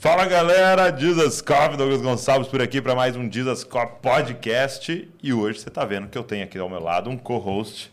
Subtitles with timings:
[0.00, 5.06] Fala galera, Jesus Cop, Douglas Gonçalves por aqui para mais um Jesus Cop Podcast.
[5.22, 7.92] E hoje você está vendo que eu tenho aqui ao meu lado um co-host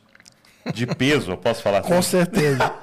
[0.73, 1.89] de peso, eu posso falar assim?
[1.89, 2.73] Com certeza.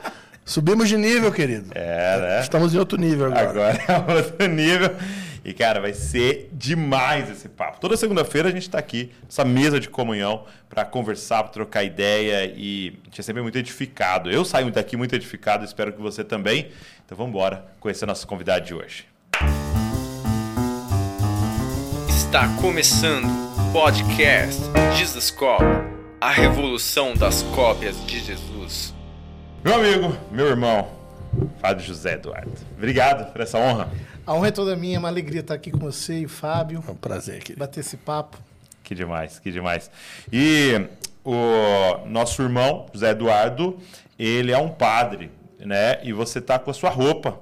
[0.44, 1.70] Subimos de nível, querido.
[1.74, 2.40] É, né?
[2.42, 3.48] Estamos em outro nível agora.
[3.48, 4.94] Agora é outro nível.
[5.42, 7.80] E, cara, vai ser demais esse papo.
[7.80, 12.44] Toda segunda-feira a gente está aqui, nessa mesa de comunhão, para conversar, pra trocar ideia
[12.54, 14.30] e a gente é sempre muito edificado.
[14.30, 16.68] Eu saio daqui muito edificado, espero que você também.
[17.06, 19.13] Então vamos embora conhecer nosso convidado de hoje.
[22.08, 24.60] Está começando o podcast
[24.96, 25.62] Jesus Cop,
[26.20, 28.94] a revolução das cópias de Jesus.
[29.64, 30.88] Meu amigo, meu irmão,
[31.60, 32.52] Fábio José Eduardo.
[32.76, 33.88] Obrigado por essa honra.
[34.26, 36.82] A honra é toda minha, é uma alegria estar aqui com você e o Fábio.
[36.86, 37.58] É um prazer, querido.
[37.58, 38.38] Bater esse papo.
[38.82, 39.90] Que demais, que demais.
[40.32, 40.88] E
[41.24, 43.78] o nosso irmão, José Eduardo,
[44.18, 45.98] ele é um padre, né?
[46.02, 47.38] E você tá com a sua roupa,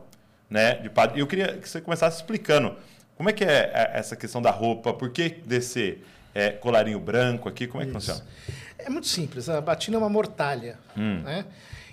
[0.53, 0.75] né?
[0.75, 1.21] De padre.
[1.21, 2.77] Eu queria que você começasse explicando
[3.17, 5.99] como é que é essa questão da roupa, por que desse
[6.35, 8.13] é, colarinho branco aqui, como é que Isso.
[8.13, 8.31] funciona?
[8.79, 9.49] É muito simples.
[9.49, 11.23] A batina é uma mortalha, hum.
[11.23, 11.47] né?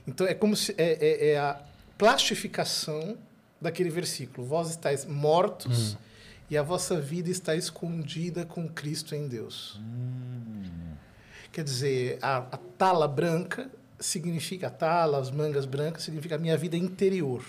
[0.06, 1.62] Então é como se é, é, é a
[1.98, 3.18] plastificação
[3.62, 5.98] daquele versículo: Vós estáis mortos hum.
[6.50, 9.80] e a vossa vida está escondida com Cristo em Deus.
[9.80, 10.64] Hum.
[11.52, 16.56] Quer dizer, a, a, tala branca significa a tala, as mangas brancas significa a minha
[16.56, 17.44] vida interior.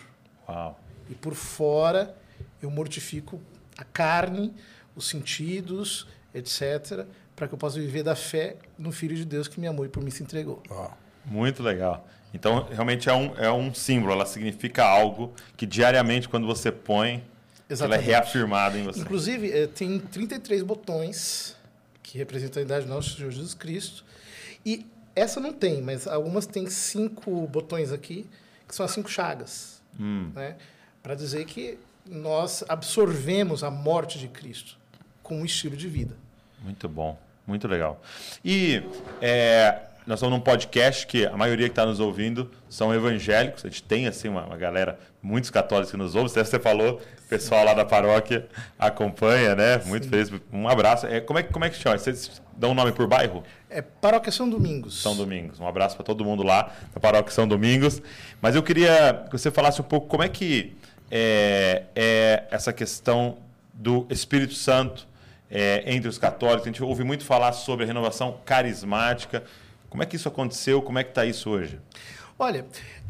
[0.48, 0.78] Uau.
[1.10, 2.14] E por fora
[2.62, 3.40] eu mortifico
[3.76, 4.54] a carne,
[4.94, 9.58] os sentidos, etc., para que eu possa viver da fé no Filho de Deus que
[9.58, 10.62] me amou e por mim se entregou.
[10.70, 10.96] Uau.
[11.24, 12.06] Muito legal.
[12.32, 17.24] Então, realmente é um, é um símbolo, ela significa algo que diariamente, quando você põe,
[17.68, 19.00] ela é reafirmada em você.
[19.00, 21.56] Inclusive, eh, tem 33 botões
[22.02, 24.04] que representam a idade do nosso Senhor Jesus Cristo.
[24.64, 28.28] E essa não tem, mas algumas têm cinco botões aqui,
[28.66, 29.80] que são as cinco chagas.
[29.98, 30.30] Hum.
[30.34, 30.56] Né?
[31.02, 34.76] Para dizer que nós absorvemos a morte de Cristo
[35.22, 36.16] com um estilo de vida.
[36.62, 38.02] Muito bom, muito legal.
[38.44, 38.82] E
[39.20, 43.64] é, nós estamos num podcast que a maioria que está nos ouvindo são evangélicos.
[43.64, 46.28] A gente tem assim uma, uma galera, muitos católicos que nos ouvem.
[46.28, 48.48] Você falou, o pessoal lá da paróquia
[48.78, 49.78] acompanha, né?
[49.86, 50.10] Muito Sim.
[50.10, 50.32] feliz.
[50.52, 51.06] Um abraço.
[51.06, 51.96] É, como, é, como é que chama?
[51.96, 53.44] Vocês dão um nome por bairro?
[53.68, 55.00] É Paróquia São Domingos.
[55.00, 55.60] São Domingos.
[55.60, 58.02] Um abraço para todo mundo lá da Paróquia São Domingos.
[58.42, 60.76] Mas eu queria que você falasse um pouco como é que
[61.10, 63.38] é, é essa questão
[63.72, 65.08] do Espírito Santo
[65.50, 66.62] é, entre os católicos.
[66.62, 69.42] A gente ouve muito falar sobre a renovação carismática.
[69.88, 70.80] Como é que isso aconteceu?
[70.80, 71.78] Como é que está isso hoje?
[72.38, 72.64] Olha,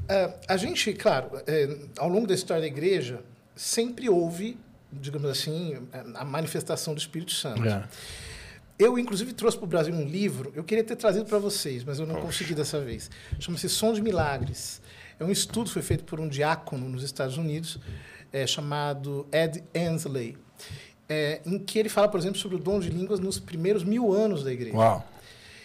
[0.08, 1.68] é, a gente, claro, é,
[1.98, 3.20] ao longo da história da igreja,
[3.54, 4.56] sempre houve,
[4.90, 5.76] digamos assim,
[6.14, 7.64] a manifestação do Espírito Santo.
[7.64, 7.84] É.
[8.78, 11.98] Eu, inclusive, trouxe para o Brasil um livro, eu queria ter trazido para vocês, mas
[11.98, 12.26] eu não Poxa.
[12.26, 13.10] consegui dessa vez.
[13.38, 14.80] Chama-se Som de Milagres.
[15.20, 17.78] É um estudo que foi feito por um diácono nos Estados Unidos,
[18.32, 20.38] é, chamado Ed Ansley,
[21.06, 24.12] é, em que ele fala, por exemplo, sobre o dom de línguas nos primeiros mil
[24.14, 24.74] anos da igreja.
[24.74, 25.06] Uau!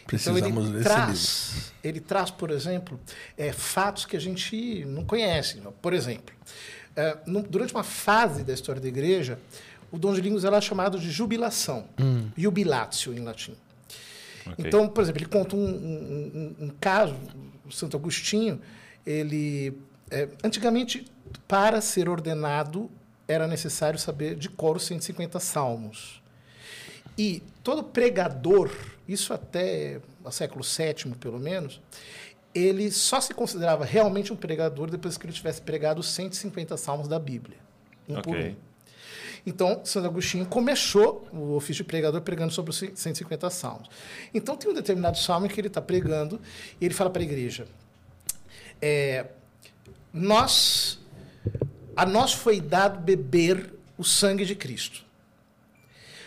[0.06, 1.72] Precisamos então ele traz, livro.
[1.84, 3.00] Ele traz, por exemplo,
[3.38, 5.62] é, fatos que a gente não conhece.
[5.82, 6.36] Por exemplo,
[6.96, 9.40] é, no, durante uma fase da história da igreja,
[9.90, 12.30] o dom de línguas era chamado de jubilação, hum.
[12.38, 13.56] jubilatio em latim.
[14.46, 14.66] Okay.
[14.68, 17.16] Então, por exemplo, ele conta um, um, um, um caso,
[17.72, 18.62] Santo Agostinho,
[19.06, 19.78] ele
[20.10, 21.06] é, antigamente
[21.48, 22.90] para ser ordenado
[23.28, 26.22] era necessário saber de cor os 150 salmos.
[27.18, 28.70] E todo pregador,
[29.08, 31.82] isso até o século VII, pelo menos,
[32.54, 37.08] ele só se considerava realmente um pregador depois que ele tivesse pregado os 150 salmos
[37.08, 37.58] da Bíblia.
[38.08, 38.22] Um okay.
[38.24, 38.56] por um.
[39.48, 43.90] Então, Santo Agostinho começou o ofício de pregador pregando sobre os 150 salmos.
[44.34, 46.42] Então, tem um determinado salmo em que ele está pregando
[46.82, 47.68] e ele fala para a igreja:
[48.82, 49.26] é,
[50.14, 51.00] nós,
[51.96, 55.04] a nós foi dado beber o sangue de Cristo.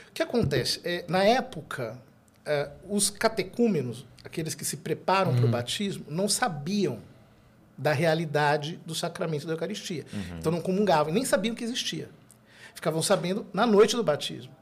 [0.09, 0.81] O que acontece?
[0.85, 1.99] É, na época,
[2.45, 5.37] é, os catecúmenos, aqueles que se preparam uhum.
[5.37, 7.01] para o batismo, não sabiam
[7.77, 10.05] da realidade do sacramento da Eucaristia.
[10.13, 10.39] Uhum.
[10.39, 12.11] Então não comungavam, nem sabiam que existia.
[12.75, 14.53] Ficavam sabendo na noite do batismo.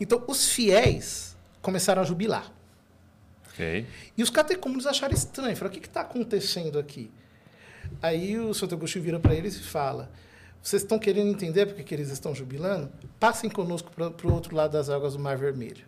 [0.00, 2.50] Então os fiéis começaram a jubilar.
[3.52, 3.86] Okay.
[4.16, 5.56] E os catecúmenos acharam estranho.
[5.56, 7.10] Falaram, o que está acontecendo aqui?
[8.04, 10.10] Aí o Santo Agostinho vira para eles e fala:
[10.62, 12.92] Vocês estão querendo entender por que eles estão jubilando?
[13.18, 15.86] Passem conosco para o outro lado das águas do Mar Vermelho.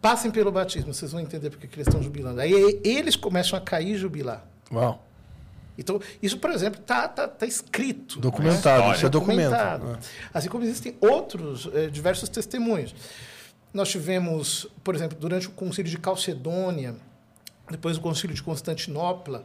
[0.00, 2.40] Passem pelo batismo, vocês vão entender por que eles estão jubilando.
[2.40, 4.42] Aí eles começam a cair e jubilar.
[4.72, 5.04] Uau.
[5.76, 8.18] Então, isso, por exemplo, está tá, tá escrito.
[8.18, 8.94] Documentado, né?
[8.94, 9.80] isso é documentado.
[9.80, 10.08] documentado.
[10.32, 12.94] Assim como existem outros, eh, diversos testemunhos.
[13.72, 16.96] Nós tivemos, por exemplo, durante o concílio de Calcedônia,
[17.70, 19.44] depois o concílio de Constantinopla,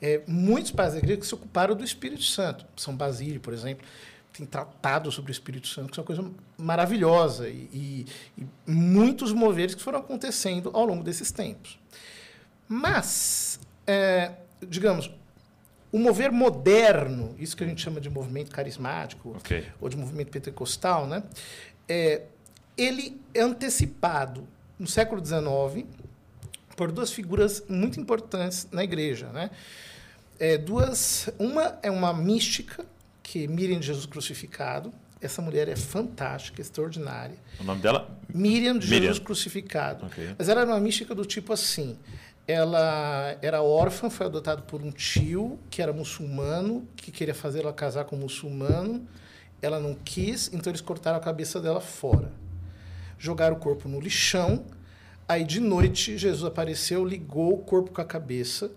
[0.00, 2.64] é, muitos pais da igreja que se ocuparam do Espírito Santo.
[2.76, 3.86] São Basílio, por exemplo.
[4.32, 6.24] tem tratado sobre o Espírito Santo, que é uma coisa
[6.56, 8.06] maravilhosa, e, e,
[8.38, 11.78] e muitos moveres que foram acontecendo ao longo desses tempos.
[12.68, 14.32] Mas, é,
[14.66, 15.10] digamos,
[15.92, 19.66] o mover moderno, isso que a gente chama de movimento carismático, Ok.
[19.80, 21.22] ou de movimento pentecostal, né?
[21.88, 22.22] É,
[22.78, 24.46] ele é antecipado
[24.78, 25.84] no século XIX
[26.76, 29.50] por duas figuras muito importantes na igreja, né?
[30.40, 32.86] É, duas, uma é uma mística,
[33.22, 34.90] que é Miriam de Jesus crucificado.
[35.20, 37.36] Essa mulher é fantástica, extraordinária.
[37.60, 38.08] O nome dela?
[38.32, 39.08] Miriam de Miriam.
[39.08, 40.06] Jesus crucificado.
[40.06, 40.34] Ok.
[40.38, 41.98] Mas ela era uma mística do tipo assim.
[42.48, 47.72] Ela era órfã, foi adotada por um tio que era muçulmano, que queria fazer ela
[47.74, 49.06] casar com um muçulmano.
[49.60, 52.32] Ela não quis, então eles cortaram a cabeça dela fora.
[53.18, 54.64] Jogaram o corpo no lixão.
[55.28, 58.70] Aí de noite Jesus apareceu, ligou o corpo com a cabeça.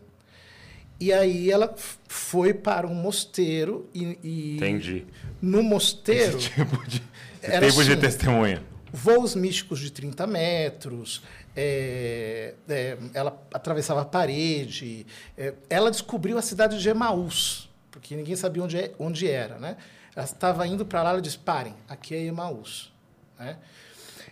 [1.04, 1.76] E aí ela
[2.08, 5.06] foi para um mosteiro e, e Entendi.
[5.42, 7.04] no mosteiro Tipo de,
[7.42, 8.00] esse tipo de assim.
[8.00, 8.64] testemunha.
[8.90, 11.22] voos místicos de 30 metros,
[11.54, 15.06] é, é, ela atravessava a parede,
[15.38, 19.60] é, ela descobriu a cidade de Emaús, porque ninguém sabia onde, é- onde era.
[19.60, 19.76] Né?
[20.16, 22.94] Ela estava indo para lá, ela disse, parem, aqui é Emaús.
[23.38, 23.58] Né?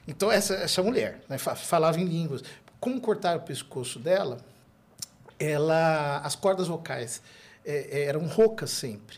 [0.07, 2.41] Então, essa, essa mulher né, fa- falava em línguas.
[2.79, 4.37] Como cortaram o pescoço dela,
[5.41, 7.21] ela, as cordas vocais
[7.65, 9.17] é, é, eram roucas sempre.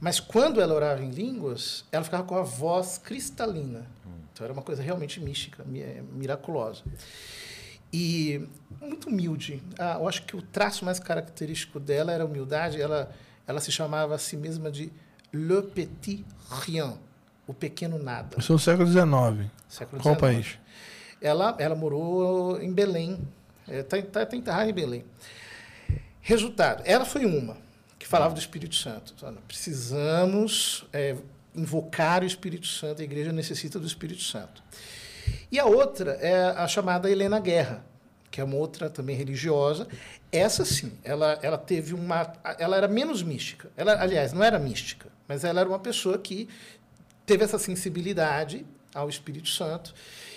[0.00, 3.86] Mas quando ela orava em línguas, ela ficava com a voz cristalina.
[4.32, 6.82] Então era uma coisa realmente mística, é, miraculosa.
[7.92, 8.46] E
[8.80, 9.62] muito humilde.
[9.78, 12.80] Ah, eu acho que o traço mais característico dela era a humildade.
[12.80, 13.10] Ela,
[13.46, 14.92] ela se chamava a si mesma de
[15.32, 16.98] Le Petit Rien,
[17.46, 18.36] o pequeno nada.
[18.38, 19.50] Isso é o século XIX.
[19.68, 20.58] Século Qual país?
[21.22, 23.18] Ela, ela morou em Belém.
[23.68, 25.04] Está tá, tá enterrada em Belém.
[26.26, 27.58] Resultado, ela foi uma
[27.98, 29.14] que falava do Espírito Santo.
[29.46, 31.14] Precisamos é,
[31.54, 34.62] invocar o Espírito Santo, a igreja necessita do Espírito Santo.
[35.52, 37.84] E a outra é a chamada Helena Guerra,
[38.30, 39.86] que é uma outra também religiosa.
[40.32, 42.32] Essa sim, ela, ela teve uma.
[42.58, 43.70] Ela era menos mística.
[43.76, 46.48] Ela, aliás, não era mística, mas ela era uma pessoa que
[47.26, 49.94] teve essa sensibilidade ao Espírito Santo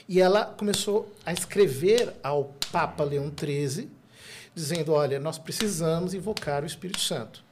[0.10, 3.90] e ela começou a escrever ao Papa Leão XIII,
[4.58, 7.44] dizendo: olha, nós precisamos invocar o Espírito Santo.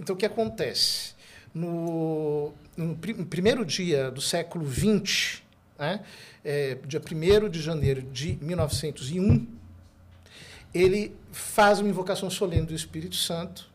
[0.00, 1.12] Então, o que acontece?
[1.54, 5.42] No, no pri- no primeiro dia do século XX,
[5.78, 6.02] né,
[6.44, 9.46] é, dia 1 de janeiro de 1901,
[10.74, 13.70] ele faz uma invocação solene do Espírito Santo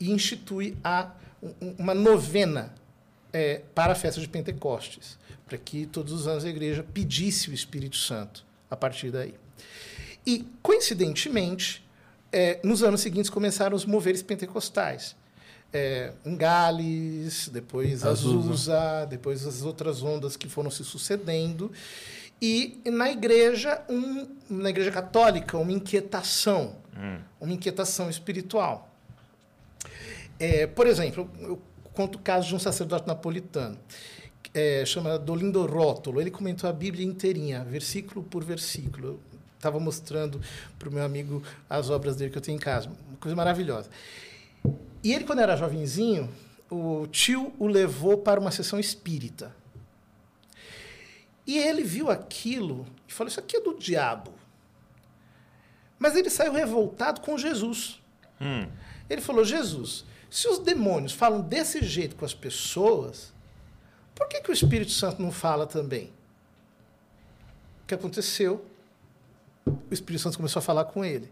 [0.00, 1.12] e institui a,
[1.42, 2.74] um- uma novena
[3.32, 7.54] é, para a festa de Pentecostes, para que todos os anos a igreja pedisse o
[7.54, 9.34] Espírito Santo a partir daí.
[10.28, 11.82] E, coincidentemente,
[12.30, 15.16] é, nos anos seguintes começaram os moveres pentecostais.
[15.72, 18.38] É, em Gales, depois Azusa.
[18.38, 21.72] Azusa, depois as outras ondas que foram se sucedendo.
[22.42, 26.76] E na igreja, um, na igreja católica, uma inquietação,
[27.40, 28.94] uma inquietação espiritual.
[30.38, 31.58] É, por exemplo, eu
[31.94, 33.78] conto o caso de um sacerdote napolitano,
[34.52, 36.20] é, chama Dolindo Rótulo.
[36.20, 39.18] Ele comentou a Bíblia inteirinha, versículo por versículo.
[39.58, 40.40] Estava mostrando
[40.78, 42.88] para o meu amigo as obras dele que eu tenho em casa.
[42.88, 43.90] Uma coisa maravilhosa.
[45.02, 46.32] E ele, quando era jovenzinho,
[46.70, 49.54] o tio o levou para uma sessão espírita.
[51.44, 54.32] E ele viu aquilo e falou: Isso aqui é do diabo.
[55.98, 58.00] Mas ele saiu revoltado com Jesus.
[58.40, 58.68] Hum.
[59.10, 63.32] Ele falou: Jesus, se os demônios falam desse jeito com as pessoas,
[64.14, 66.12] por que, que o Espírito Santo não fala também?
[67.82, 68.64] O que aconteceu?
[69.68, 71.30] O Espírito Santo começou a falar com ele.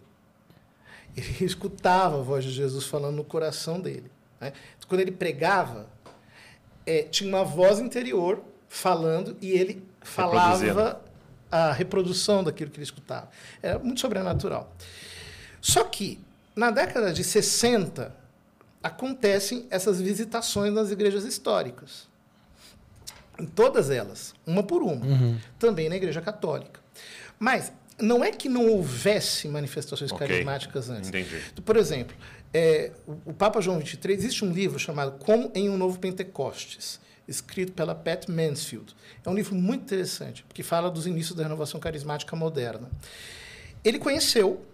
[1.17, 4.11] Ele escutava a voz de Jesus falando no coração dele.
[4.41, 4.53] né?
[4.87, 5.87] Quando ele pregava,
[6.85, 11.01] é, tinha uma voz interior falando e ele falava
[11.51, 13.29] a reprodução daquilo que ele escutava.
[13.63, 14.73] Era muito sobrenatural.
[15.61, 16.21] Só que,
[16.55, 18.15] na década de 60,
[18.83, 22.09] acontecem essas visitações nas igrejas históricas.
[23.39, 25.05] Em todas elas, uma por uma.
[25.59, 26.81] Também na igreja católica.
[27.39, 30.27] Mas não é que não houvesse manifestações Ok.
[30.27, 31.09] carismáticas antes.
[31.09, 31.41] Entendi.
[31.53, 32.17] Então, Por exemplo,
[32.53, 32.93] é,
[33.25, 37.95] o, Papa João XXIII, existe um livro chamado Como em um Novo Pentecostes, escrito pela
[37.95, 38.95] Pat Mansfield.
[39.25, 42.91] É um livro muito interessante, porque fala dos inícios da renovação carismática moderna.
[43.85, 44.65] Ele conheceu,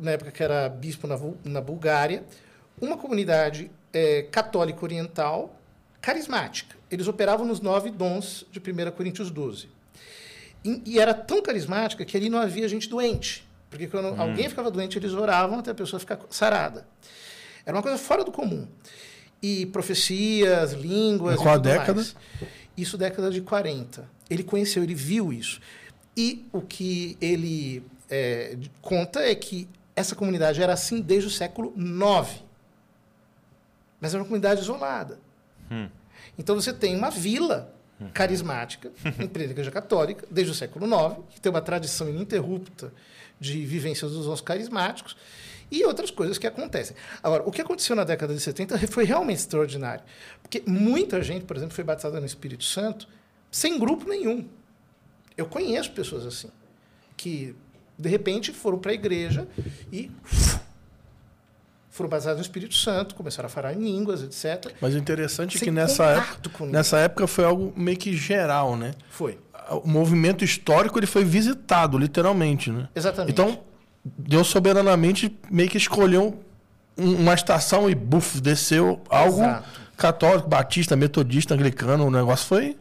[0.00, 2.24] na época que era bispo na, na Bulgária,
[2.80, 5.58] uma comunidade é, católica oriental
[6.00, 6.76] carismática.
[6.90, 9.68] Eles operavam nos nove dons de 1 Coríntios 12.
[10.64, 13.46] E, e era tão carismática que ali não havia gente doente.
[13.70, 16.86] Porque quando alguém ficava doente, eles oravam até a pessoa ficar sarada.
[17.64, 18.66] Era uma coisa fora do comum.
[19.42, 21.36] e profecias, línguas.
[21.36, 21.94] Qual e tudo década?
[21.94, 22.14] mais.
[22.76, 24.08] Isso década de 40.
[24.30, 25.60] Ele conheceu, ele viu isso.
[26.16, 31.74] E o que ele é, conta é que essa comunidade era assim desde o século
[31.76, 32.42] IX.
[34.00, 35.18] Mas era uma comunidade isolada.
[36.38, 37.74] Então você tem uma vila
[38.10, 42.92] carismática, em plena igreja católica, desde o século IX, que tem uma tradição ininterrupta
[43.38, 45.16] de vivências dos dons carismáticos
[45.70, 46.94] e outras coisas que acontecem.
[47.22, 50.04] Agora, o que aconteceu na década de 70 foi realmente extraordinário.
[50.42, 53.08] Porque muita gente, por exemplo, foi batizada no Espírito Santo
[53.50, 54.46] sem grupo nenhum.
[55.36, 56.50] Eu conheço pessoas assim,
[57.16, 57.54] que
[57.98, 59.48] de repente foram para a igreja
[59.90, 60.10] e
[61.92, 64.72] foram batizadas no Espírito Santo, começaram a falar em línguas, etc.
[64.80, 68.94] Mas o interessante é que nessa época, nessa época foi algo meio que geral, né?
[69.10, 69.38] Foi.
[69.84, 72.88] O movimento histórico ele foi visitado, literalmente, né?
[72.96, 73.30] Exatamente.
[73.32, 73.60] Então,
[74.02, 76.42] Deus soberanamente meio que escolheu
[76.96, 79.80] um- uma estação e buf, desceu algo Exato.
[79.96, 82.76] católico, batista, metodista, anglicano, o negócio foi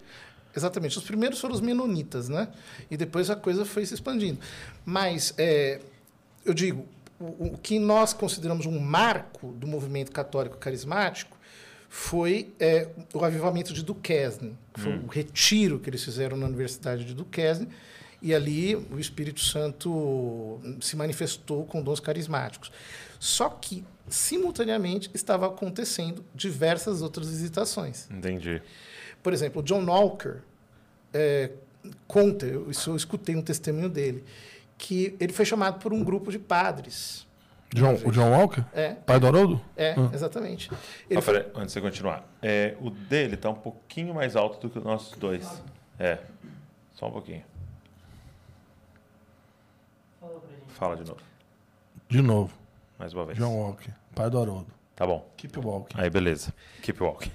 [0.56, 0.98] Exatamente.
[0.98, 2.50] Os primeiros foram os menonitas, né?
[2.90, 4.38] E depois a coisa foi se expandindo.
[4.86, 5.80] Mas, é,
[6.46, 6.86] eu digo,
[7.22, 11.38] o, o que nós consideramos um marco do movimento católico carismático
[11.88, 14.58] foi é, o avivamento de Duquesne.
[14.74, 17.68] que Foi o retiro que eles fizeram na Universidade de Duquesne.
[18.22, 22.72] E ali o Espírito Santo se manifestou com dons carismáticos.
[23.20, 28.08] Só que, simultaneamente, estava acontecendo diversas outras visitações.
[28.10, 28.62] Entendi.
[29.22, 30.38] Por exemplo, o John Walker
[31.14, 31.52] é,
[32.08, 34.24] conta, eu, isso eu escutei um testemunho dele,
[34.82, 37.28] que ele foi chamado por um grupo de padres.
[37.74, 38.64] John, o John Walker?
[38.74, 39.62] É, Pai do Haroldo?
[39.78, 40.10] é, Ah.
[40.12, 40.70] exatamente.
[41.10, 42.26] Ele Ah, peraí, antes de você continuar.
[42.42, 45.48] É, o dele tá um pouquinho mais alto do que os nossos dois.
[46.00, 46.18] É.
[46.96, 47.44] Só um pouquinho.
[50.70, 51.22] Fala de novo.
[52.10, 52.52] De novo,
[52.98, 53.38] Mais uma vez.
[53.38, 54.68] John Walker, pai do Haroldo.
[54.96, 55.32] Tá bom.
[55.38, 55.96] Keep walking.
[55.98, 56.54] Aí, beleza.
[56.82, 57.32] Keep walking.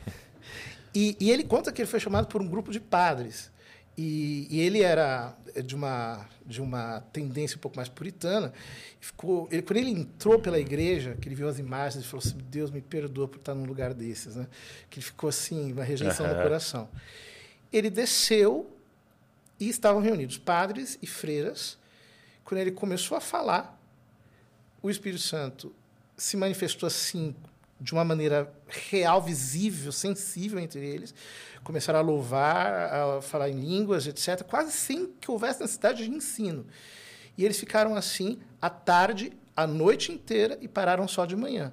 [0.94, 3.50] E, e ele conta que ele foi chamado por um grupo de padres.
[3.96, 5.34] E, e ele era
[5.64, 8.52] de uma, de uma tendência um pouco mais puritana.
[9.00, 12.36] Ficou, ele, quando ele entrou pela igreja, que ele viu as imagens, ele falou assim:
[12.50, 14.36] Deus me perdoa por estar num lugar desses.
[14.36, 14.46] Né?
[14.90, 16.42] Que ele ficou assim, uma rejeição no Aham.
[16.42, 16.88] coração.
[17.72, 18.70] Ele desceu
[19.58, 21.78] e estavam reunidos padres e freiras.
[22.44, 23.80] Quando ele começou a falar,
[24.82, 25.74] o Espírito Santo
[26.16, 27.34] se manifestou assim
[27.80, 28.52] de uma maneira
[28.90, 31.14] real, visível, sensível entre eles.
[31.66, 36.64] Começaram a louvar, a falar em línguas, etc., quase sem que houvesse necessidade de ensino.
[37.36, 41.72] E eles ficaram assim à tarde, a noite inteira e pararam só de manhã.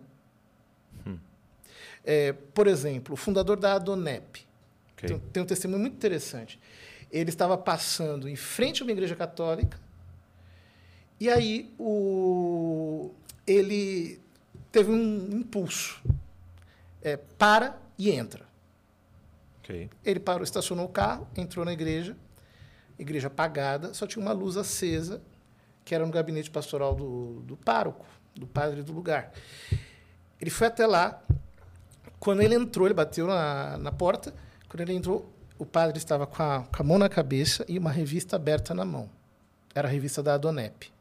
[2.04, 4.46] É, por exemplo, o fundador da Adonep
[4.94, 5.08] Ok.
[5.08, 6.60] tem, tem um testemunho muito interessante.
[7.12, 9.80] Ele estava passando em frente a uma igreja católica
[11.20, 13.12] e aí o,
[13.46, 14.20] ele
[14.72, 16.02] teve um impulso.
[17.00, 18.53] É, para e entra.
[19.64, 19.90] Ok.
[20.04, 22.18] Ele parou, estacionou o carro, entrou na igreja,
[23.00, 25.22] igreja apagada, só tinha uma luz acesa,
[25.86, 28.06] que era no gabinete pastoral do, do pároco,
[28.36, 29.32] do padre do lugar.
[30.40, 31.22] Ele foi até lá.
[32.20, 34.34] Quando ele entrou, ele bateu na, na porta.
[34.68, 37.92] Quando ele entrou, o padre estava com a, com a mão na cabeça e uma
[37.92, 39.10] revista aberta na mão.
[39.74, 40.92] Era a revista da Adonep.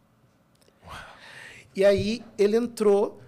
[1.75, 3.21] E aí ele entrou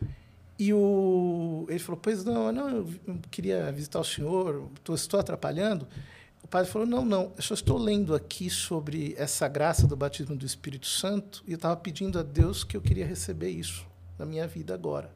[0.59, 2.89] e o, ele falou: Pois não, não, eu
[3.31, 5.87] queria visitar o senhor, tô- estou atrapalhando.
[6.43, 10.37] O padre falou: Não, não, eu só estou lendo aqui sobre essa graça do batismo
[10.37, 13.87] do Espírito Santo e eu estava pedindo a Deus que eu queria receber isso
[14.19, 15.11] na minha vida agora.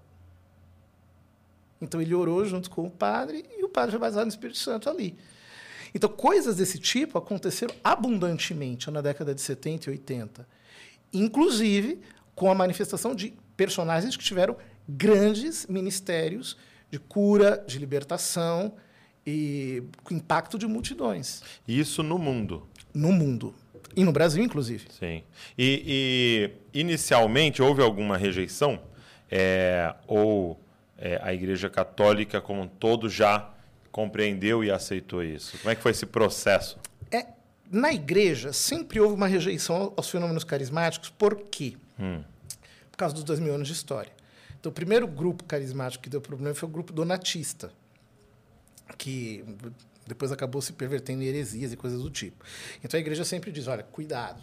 [1.81, 4.91] Então ele orou junto com o padre e o padre foi batizado no Espírito Santo
[4.91, 5.17] ali.
[5.95, 10.49] Então coisas desse tipo aconteceram abundantemente na década de 70 e 80.
[11.13, 12.01] Inclusive
[12.35, 14.57] com a manifestação de personagens que tiveram
[14.89, 16.57] grandes ministérios
[16.91, 18.75] de cura, de libertação
[19.27, 22.67] e com impacto de multidões Isso no mundo.
[22.95, 23.55] no mundo.
[23.95, 24.87] E no Brasil, inclusive.
[24.91, 25.23] Sim.
[25.57, 28.81] E, e, inicialmente houve alguma rejeição?
[29.31, 30.59] É, ou
[30.97, 33.51] é, a Igreja Católica como um todo já
[33.91, 35.59] compreendeu e aceitou isso?
[35.59, 36.79] Como é que foi esse processo?
[37.11, 37.27] É,
[37.71, 41.11] na igreja, sempre houve uma rejeição aos fenômenos carismáticos.
[41.11, 41.77] Por quê?
[42.91, 44.13] Por causa dos dois mil anos de história.
[44.59, 47.73] Então, o primeiro grupo carismático que deu problema foi o grupo donatista,
[48.97, 49.45] que
[50.07, 52.45] depois acabou se pervertendo em heresias e coisas do tipo.
[52.83, 54.43] Então, a igreja sempre diz, olha, cuidado.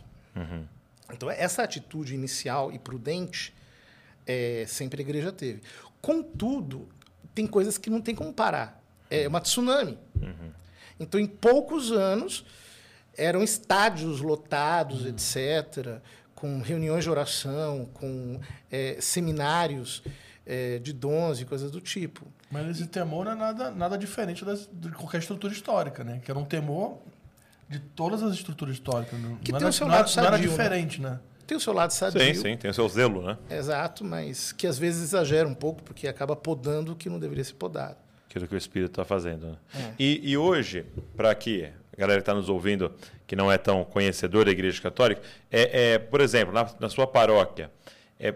[1.13, 3.53] Então, essa atitude inicial e prudente
[4.25, 5.61] é, sempre a igreja teve.
[6.01, 6.87] Contudo,
[7.33, 8.81] tem coisas que não tem como parar.
[9.09, 9.97] É uma tsunami.
[10.99, 12.45] Então, em poucos anos,
[13.17, 16.01] eram estádios lotados, etc.,
[16.45, 18.39] com reuniões de oração, com
[18.71, 20.03] eh, seminários
[20.45, 22.27] é, de dons e coisas do tipo.
[22.51, 26.21] Mas esse temor não é nada, nada diferente das, de qualquer estrutura histórica, né?
[26.23, 26.99] Que era um temor
[27.67, 29.19] de todas as estruturas históricas.
[29.19, 30.47] Não, Que não tem era, o seu lado não era sadio, né?
[30.47, 31.19] diferente, né?
[31.47, 32.21] Tem o seu lado sadio.
[32.21, 33.37] Sim, sim, tem o seu zelo, né?
[33.49, 37.43] Exato, mas que às vezes exagera um pouco, porque acaba podando o que não deveria
[37.43, 37.97] ser podado.
[38.29, 39.47] Aquilo que o Espírito está fazendo.
[39.47, 39.55] Né?
[39.73, 39.93] É.
[39.97, 40.85] E, e hoje,
[41.15, 42.91] para que a galera que está nos ouvindo,
[43.25, 45.21] que não é tão conhecedor da Igreja Católica,
[45.51, 47.71] é, é, por exemplo, na, na sua paróquia,
[48.19, 48.33] é,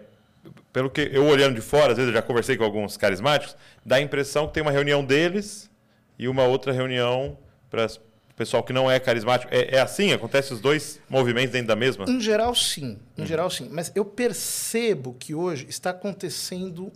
[0.72, 3.96] pelo que eu olhando de fora, às vezes eu já conversei com alguns carismáticos, dá
[3.96, 5.70] a impressão que tem uma reunião deles
[6.18, 7.36] e uma outra reunião
[7.68, 9.52] para o pessoal que não é carismático.
[9.54, 10.12] É, é assim?
[10.12, 12.06] Acontece os dois movimentos dentro da mesma?
[12.08, 12.98] Em geral, sim.
[13.16, 13.68] Em geral, sim.
[13.70, 16.90] Mas eu percebo que hoje está acontecendo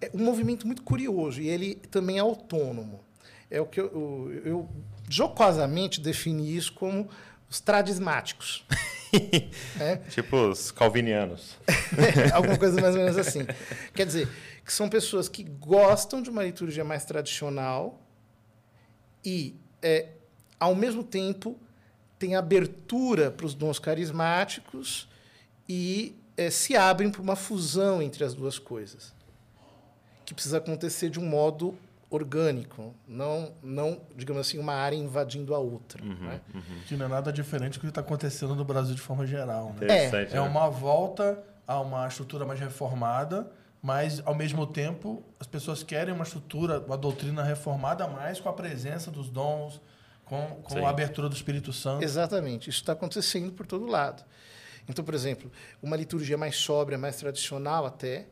[0.00, 3.00] é, um movimento muito curioso e ele também é autônomo.
[3.50, 4.68] É o que eu, eu, eu
[5.08, 7.08] jocosamente defini isso como
[7.48, 8.64] os tradismáticos.
[9.78, 11.56] É, Tipo os calvinianos.
[12.34, 13.46] alguma coisa mais ou menos assim.
[13.94, 14.28] Quer dizer,
[14.64, 18.00] que são pessoas que gostam de uma liturgia mais tradicional
[19.24, 20.08] e, é,
[20.58, 21.56] ao mesmo tempo,
[22.18, 25.08] têm abertura para os dons carismáticos
[25.68, 29.14] e é, se abrem para uma fusão entre as duas coisas,
[30.24, 31.78] que precisa acontecer de um modo
[32.14, 36.04] orgânico, não, não digamos assim, uma área invadindo a outra.
[36.04, 36.40] né?
[36.86, 39.84] Que não é nada diferente do que está acontecendo no Brasil de forma geral, né?
[39.84, 40.32] Interessante.
[40.32, 40.40] É né?
[40.40, 43.50] uma volta a uma estrutura mais reformada,
[43.82, 48.52] mas ao mesmo tempo as pessoas querem uma estrutura, uma doutrina reformada, mais com a
[48.52, 49.80] presença dos dons,
[50.24, 50.84] com, com Sim.
[50.84, 52.02] a abertura do Espírito Santo.
[52.02, 54.24] Exatamente, isso está acontecendo por todo lado.
[54.88, 55.50] Então, por exemplo,
[55.82, 58.26] uma liturgia mais sóbria, mais tradicional até,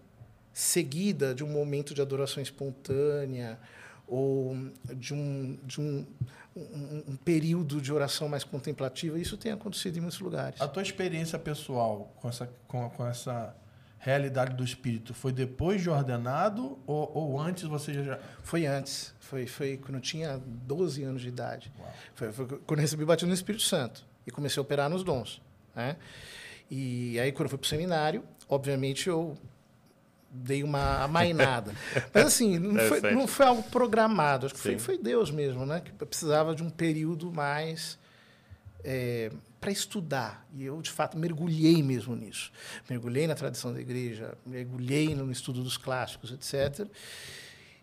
[0.53, 3.59] seguida de um momento de adoração espontânea
[4.07, 4.55] ou
[4.95, 6.07] de um, de um,
[6.55, 10.61] um, um período de oração mais contemplativa, isso tem acontecido em muitos lugares.
[10.61, 13.57] A tua experiência pessoal com essa, com, com essa
[13.99, 18.19] realidade do Espírito foi depois de ordenado ou, ou antes você já...
[18.43, 21.73] Foi antes, foi, foi quando eu tinha 12 anos de idade.
[22.15, 25.03] Foi, foi quando eu recebi o batismo no Espírito Santo e comecei a operar nos
[25.03, 25.41] dons.
[25.75, 25.97] Né?
[26.71, 29.37] E aí, quando eu fui para o seminário, obviamente eu
[30.33, 31.73] dei uma amainada.
[32.15, 33.15] Mas assim, não foi, Interessante.
[33.15, 34.47] não foi algo programado.
[34.47, 35.81] Acho que foi, foi Deus mesmo, né?
[35.85, 37.99] Que precisava de um período mais
[39.61, 40.45] para estudar.
[40.55, 42.51] E eu, de fato, mergulhei mesmo nisso.
[42.91, 46.87] Mergulhei na tradição da igreja, mergulhei no estudo dos clássicos, etc.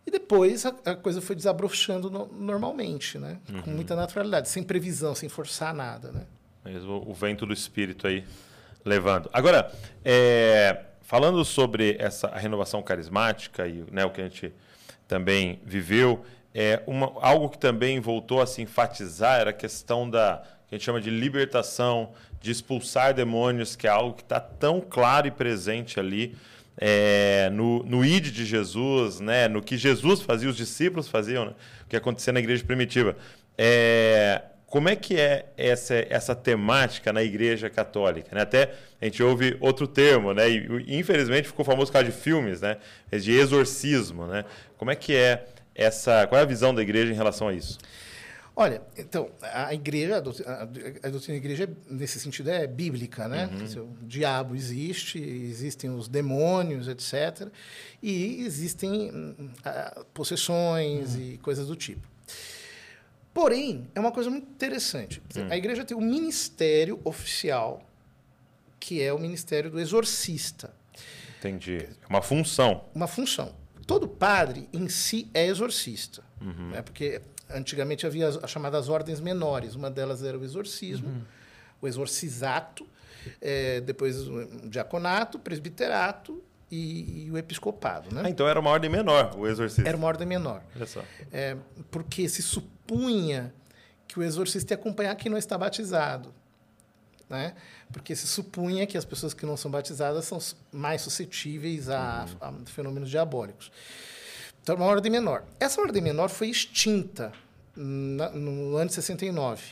[0.06, 3.38] E depois a, a coisa foi desabrochando no- normalmente, né?
[3.64, 6.26] Com muita naturalidade, sem previsão, sem forçar nada, né?
[6.66, 8.26] Mesmo o vento do espírito aí
[8.84, 9.30] levando.
[9.32, 9.72] Agora,
[10.04, 14.54] é, falando sobre essa renovação carismática e né, o que a gente
[15.08, 20.44] também viveu, é uma, algo que também voltou a se enfatizar era a questão da
[20.68, 24.80] que a gente chama de libertação, de expulsar demônios, que é algo que está tão
[24.80, 26.38] claro e presente ali
[26.78, 31.54] é, no, no id de Jesus, né, no que Jesus fazia, os discípulos faziam, né,
[31.86, 33.18] o que acontecia na igreja primitiva.
[33.58, 38.36] É, como é que é essa, essa temática na igreja católica?
[38.36, 38.42] né?
[38.42, 40.50] Até a gente ouve outro termo, né?
[40.50, 42.78] e infelizmente ficou famoso por causa de filmes, né?
[43.12, 44.28] de exorcismo.
[44.28, 44.46] Né?
[44.78, 46.28] Como é que é essa.
[46.28, 47.78] Qual é a visão da igreja em relação a isso?
[48.56, 50.68] Olha, então, a igreja, a doutrina,
[51.30, 53.50] da igreja, nesse sentido, é bíblica, né?
[53.58, 57.48] Dizer, O diabo existe, existem os demônios, etc.
[58.04, 62.06] E existem hum, ah, possessões e coisas do tipo.
[63.40, 65.22] Porém, é uma coisa muito interessante.
[65.26, 67.82] Dizer, A igreja tem um ministério oficial,
[68.78, 70.74] que é o ministério do exorcista.
[71.38, 71.88] Entendi.
[71.88, 72.84] É uma função.
[72.94, 73.56] uma função.
[73.88, 76.82] Todo padre em si é exorcista, né?
[76.82, 79.74] porque antigamente havia as, as chamadas ordens menores.
[79.74, 81.26] Uma delas era o exorcismo,
[81.82, 82.86] o exorcizato,
[83.42, 88.14] eh, depois o diaconato, o presbiterato e, e o episcopado.
[88.14, 88.24] Né?
[88.26, 89.88] Ah, então era uma ordem menor, o exorcismo.
[89.88, 90.62] Era uma ordem menor.
[90.76, 91.04] Olha só.
[91.32, 91.56] É,
[91.90, 93.54] porque se supunha
[94.08, 96.34] que o exorcista ia acompanhar quem não está batizado.
[97.30, 97.54] Né?
[97.92, 100.40] Porque se supunha que as pessoas que não são batizadas são
[100.72, 103.72] mais suscetíveis a, a fenômenos diabólicos.
[104.64, 105.44] Então, uma ordem menor.
[105.60, 107.32] Essa ordem menor foi extinta
[107.76, 109.64] na- no ano de 69.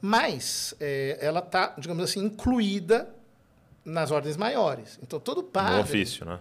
[0.00, 3.08] Mas é, ela está, digamos assim, incluída
[3.84, 4.98] nas ordens maiores.
[5.02, 6.38] Então, todo padre No ofício, né?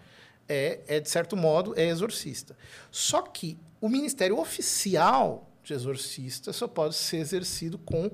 [0.48, 2.56] é, é, de certo modo, é exorcista.
[2.90, 8.10] Só que o ministério oficial de exorcista só pode ser exercido com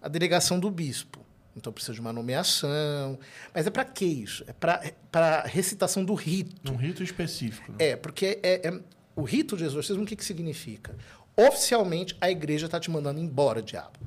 [0.00, 1.24] a delegação do bispo.
[1.56, 3.18] Então precisa de uma nomeação.
[3.52, 4.44] Mas é para que isso?
[4.46, 6.54] É para recitação do rito.
[6.62, 7.72] Num rito específico.
[7.72, 7.78] Né?
[7.80, 8.80] É, porque é, é-
[9.16, 10.96] o rito de exorcismo, o que, que significa?
[11.36, 13.98] Oficialmente, a igreja está te mandando embora, diabo.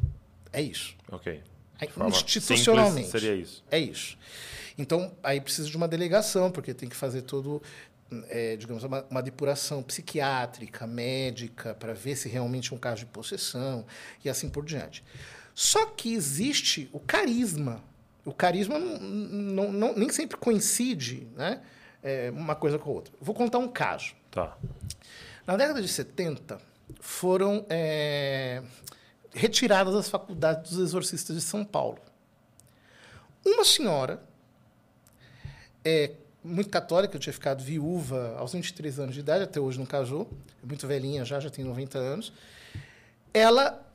[0.53, 0.95] É isso.
[1.11, 1.41] Ok.
[1.89, 3.05] Forma institucionalmente.
[3.05, 3.63] simples, seria isso.
[3.71, 4.17] É isso.
[4.77, 7.61] Então, aí precisa de uma delegação, porque tem que fazer todo.
[8.29, 13.05] é, digamos, uma, uma depuração psiquiátrica, médica, para ver se realmente é um caso de
[13.05, 13.85] possessão
[14.23, 15.03] e assim por diante.
[15.55, 17.81] Só que existe o carisma.
[18.25, 21.61] O carisma não, não, não- nem sempre coincide né,
[22.03, 23.13] é, uma coisa com a outra.
[23.19, 24.13] Vou contar um caso.
[24.29, 24.57] Tá.
[25.47, 26.59] Na década de 70,
[26.99, 28.61] foram é,
[29.33, 31.97] retiradas as faculdades dos exorcistas de São Paulo.
[33.45, 34.21] Uma senhora,
[35.83, 36.11] é,
[36.43, 40.29] muito católica, eu tinha ficado viúva aos 23 anos de idade, até hoje não casou,
[40.63, 42.33] é muito velhinha já, já tem 90 anos,
[43.33, 43.85] ela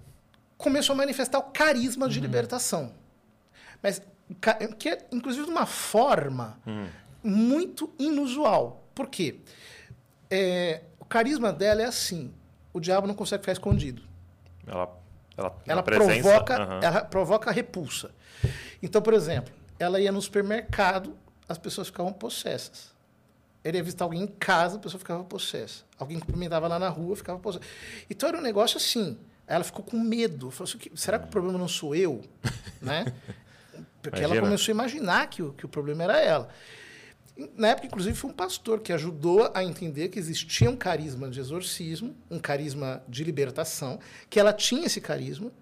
[0.56, 2.92] começou a manifestar o carisma de libertação.
[3.82, 4.00] Mas,
[4.78, 6.58] que é, inclusive, de uma forma
[7.22, 8.82] muito inusual.
[8.94, 9.36] Por quê?
[10.30, 12.32] É, o carisma dela é assim:
[12.72, 14.02] o diabo não consegue ficar escondido.
[14.66, 14.88] Ela,
[15.36, 16.80] ela, Ela presença, provoca, aham.
[16.82, 18.10] ela provoca repulsa.
[18.82, 21.16] Então, por exemplo, ela ia no supermercado,
[21.48, 22.94] as pessoas ficavam possessas.
[23.64, 25.82] Ele ia visitar alguém em casa, a pessoa ficava possessa.
[25.98, 27.64] Alguém cumprimentava lá na rua, ficava possessa.
[28.08, 29.18] Então era um negócio assim.
[29.46, 30.50] Ela ficou com medo.
[30.50, 32.22] Falou assim, será que o problema não sou eu?
[32.80, 33.12] né?
[34.00, 34.42] Porque ela Imagina.
[34.42, 36.48] começou a imaginar que o, que o problema era ela.
[37.56, 41.38] Na época, inclusive, foi um pastor que ajudou a entender que existia um carisma de
[41.38, 43.98] exorcismo, um carisma de libertação,
[44.30, 45.52] que ela tinha esse carisma,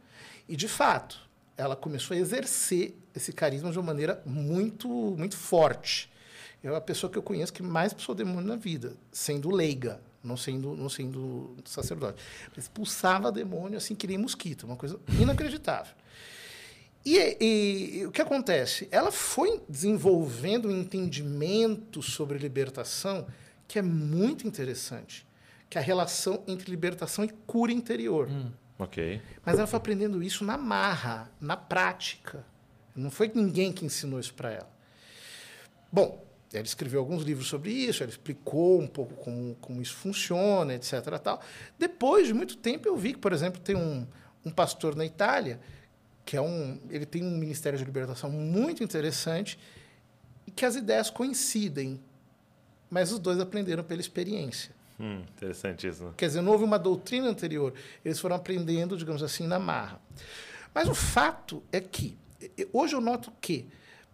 [0.49, 1.24] e, de fato,
[1.57, 6.11] ela começou a exercer esse carisma de uma maneira muito, muito forte.
[6.63, 10.37] É a pessoa que eu conheço que mais expulsou demônio na vida, sendo leiga, não
[10.37, 12.23] sendo, não sendo sacerdote.
[12.57, 15.95] Expulsava demônio assim que nem mosquito, uma coisa inacreditável.
[17.05, 18.89] E, e- e o que acontece?
[18.91, 23.27] Ela foi desenvolvendo um entendimento sobre libertação
[23.69, 25.27] que é muito interessante,
[25.69, 28.27] que é a relação entre libertação e cura interior.
[28.79, 29.21] Ok.
[29.45, 32.45] Mas ela foi aprendendo isso na marra, na prática.
[32.95, 34.71] Não foi ninguém que ensinou isso para ela.
[35.93, 40.75] Bom, ela escreveu alguns livros sobre isso, ela explicou um pouco como, como isso funciona,
[40.75, 41.19] etc.
[41.23, 41.41] Tal.
[41.79, 44.07] Depois de muito tempo, eu vi que, por exemplo, tem um,
[44.45, 45.61] um pastor na Itália
[46.25, 49.59] que é um, ele tem um ministério de libertação muito interessante
[50.47, 52.01] e que as ideias coincidem,
[52.89, 54.75] mas os dois aprenderam pela experiência.
[54.99, 56.13] Hum, interessantíssimo.
[56.17, 57.73] Quer dizer, não houve uma doutrina anterior.
[58.05, 60.01] Eles foram aprendendo, digamos assim, na marra.
[60.75, 62.17] Mas o fato é que,
[62.73, 63.67] hoje eu noto que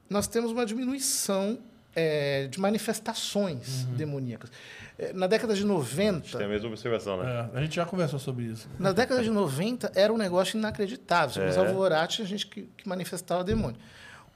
[0.08, 1.58] nós temos uma diminuição
[1.94, 4.50] eh, de manifestações demoníacas.
[4.98, 7.50] Eh, na década de 90, Tem a mesma observação, né?
[7.54, 8.68] É, a gente já conversou sobre isso.
[8.78, 11.34] na década de 90 era um negócio inacreditável.
[11.34, 11.48] Você É.
[11.48, 13.78] usava o Orate, tinha gente que, que manifestava demônio.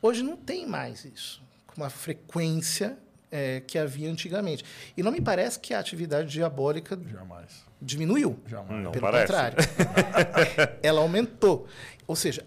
[0.02, 2.98] Hoje não tem mais isso, com uma frequência
[3.34, 4.64] eh, que havia antigamente.
[4.96, 7.64] E não me parece que a atividade diabólica Jamais.
[7.82, 8.38] diminuiu.
[8.46, 8.84] Jamais.
[8.84, 9.26] Não Pelo parece.
[9.26, 9.58] contrário.
[10.80, 11.66] ela aumentou.
[12.06, 12.46] Ou seja,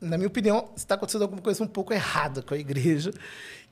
[0.00, 3.12] na minha opinião, está acontecendo alguma coisa um pouco errada com a igreja.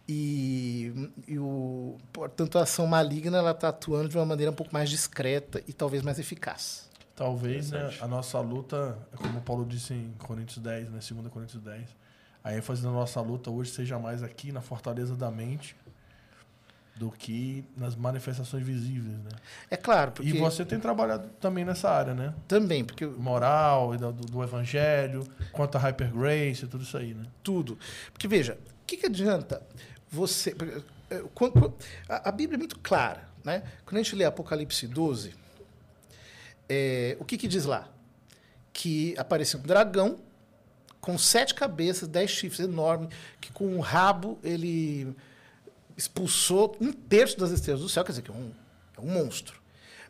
[0.09, 4.73] E, e o, portanto, a ação maligna ela está atuando de uma maneira um pouco
[4.73, 6.89] mais discreta e talvez mais eficaz.
[7.17, 11.29] Talvez né, a nossa luta, é como o Paulo disse em Coríntios 10, né, 2
[11.29, 11.89] Coríntios 10,
[12.45, 15.77] a ênfase da nossa luta hoje seja mais aqui na fortaleza da mente
[16.95, 19.31] do que nas manifestações visíveis, né?
[19.71, 22.35] É claro, porque E você tem trabalhado também nessa área, né?
[22.47, 27.25] também, porque Moral do, do evangelho, quanto a Hyper Grace e tudo isso aí, né?
[27.43, 27.79] tudo.
[28.13, 29.63] Porque veja, o que, que adianta
[30.11, 30.55] você.
[31.35, 31.75] quando-
[32.09, 33.27] a, Bíblia é muito clara.
[33.43, 33.63] Né?
[33.85, 35.35] Quando a gente lê Apocalipse 12,
[36.69, 37.89] eh, o que, que diz lá?
[38.73, 40.19] Que apareceu um dragão
[41.01, 43.09] com sete cabeças, dez chifres enorme,
[43.41, 45.15] que com um rabo ele
[45.97, 48.53] expulsou um terço das estrelas do céu, quer dizer que é um,
[48.97, 49.61] é um monstro.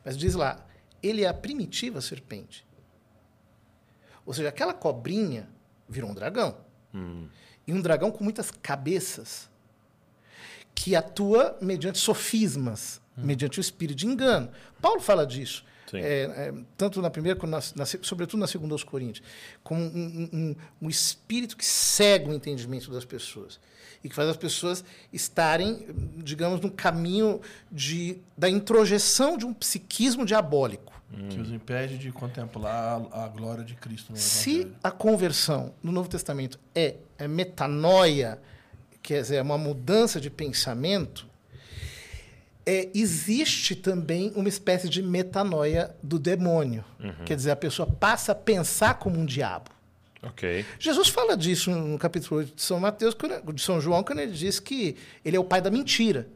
[0.05, 0.65] Mas diz lá,
[1.03, 2.65] ele é a primitiva serpente.
[4.25, 5.49] Ou seja, aquela cobrinha
[5.89, 6.57] virou um dragão.
[7.67, 9.49] E um dragão com muitas cabeças
[10.75, 14.51] que atua mediante sofismas, mediante o espírito de engano.
[14.81, 15.65] Paulo fala disso.
[16.07, 19.27] É, é, tanto na primeira, quanto na, na, sobretudo na segunda aos Coríntios,
[19.63, 23.61] como um, um- um- um espírito que cega o entendimento das pessoas
[24.03, 25.87] e que faz as pessoas estarem,
[26.17, 30.93] digamos, no caminho de, da introjeção de um psiquismo diabólico.
[31.29, 35.93] Que os impede de contemplar a, a glória de Cristo no Se a conversão no
[35.93, 38.41] Novo Testamento é, é metanoia,
[39.03, 41.27] quer dizer, é uma mudança de pensamento,
[42.65, 46.85] é, existe também uma espécie de metanoia do demônio.
[47.27, 49.71] Quer dizer, a pessoa passa a pensar como um diabo.
[50.23, 50.65] Ok.
[50.79, 53.17] Jesus fala disso no capítulo 8 de São Mateus,
[53.55, 56.29] de São João, quando ele diz que ele é o pai da mentira.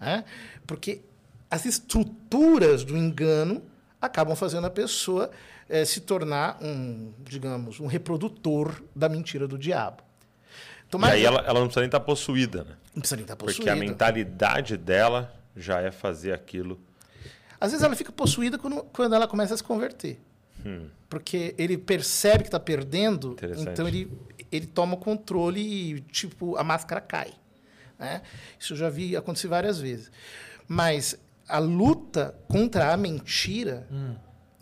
[0.00, 0.24] né?
[0.66, 1.02] Porque
[1.50, 3.62] as estruturas do engano
[4.00, 5.30] acabam fazendo a pessoa
[5.68, 10.02] eh, se tornar um, digamos, um reprodutor da mentira do diabo.
[10.88, 12.76] Então, E mas aí ela, ela não precisa nem estar possuída, né?
[12.94, 13.72] não precisa nem estar Porque possuída.
[13.72, 16.80] a mentalidade dela já é fazer aquilo.
[17.60, 20.20] Às vezes ela fica possuída quando, quando ela começa a se converter.
[20.64, 20.88] Hum.
[21.08, 23.36] Porque ele percebe que está perdendo,
[23.70, 24.10] então ele,
[24.50, 27.32] ele toma o controle e, tipo, a máscara cai.
[27.98, 28.22] Né?
[28.58, 30.10] Isso eu já vi acontecer várias vezes.
[30.66, 31.16] Mas
[31.48, 33.86] a luta contra a mentira,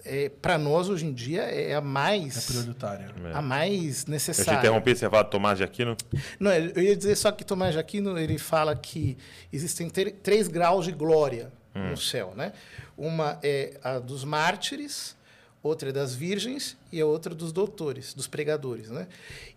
[0.04, 3.08] é, para nós hoje em dia, é a É mais, prioritária.
[3.32, 4.58] a mais Eu te necessária.
[4.58, 5.96] interrompi, você fala Tomás de Aquino?
[6.38, 9.16] Não, eu ia dizer só que Tomás de Aquino ele fala que
[9.50, 12.52] existem três graus de glória no céu, né?
[12.96, 15.16] Uma é a dos mártires,
[15.64, 19.08] outra é das virgens e a outra dos doutores, dos pregadores, né?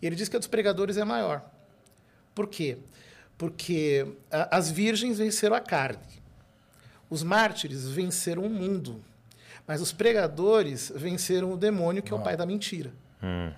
[0.02, 1.44] E ele diz que a dos pregadores é maior.
[2.34, 2.78] Por quê?
[3.38, 6.00] Porque a- as virgens venceram a carne.
[7.10, 9.04] Os mártires venceram o mundo.
[9.68, 12.92] Mas os pregadores venceram o demônio, que é o pai da mentira.
[13.22, 13.52] Hum.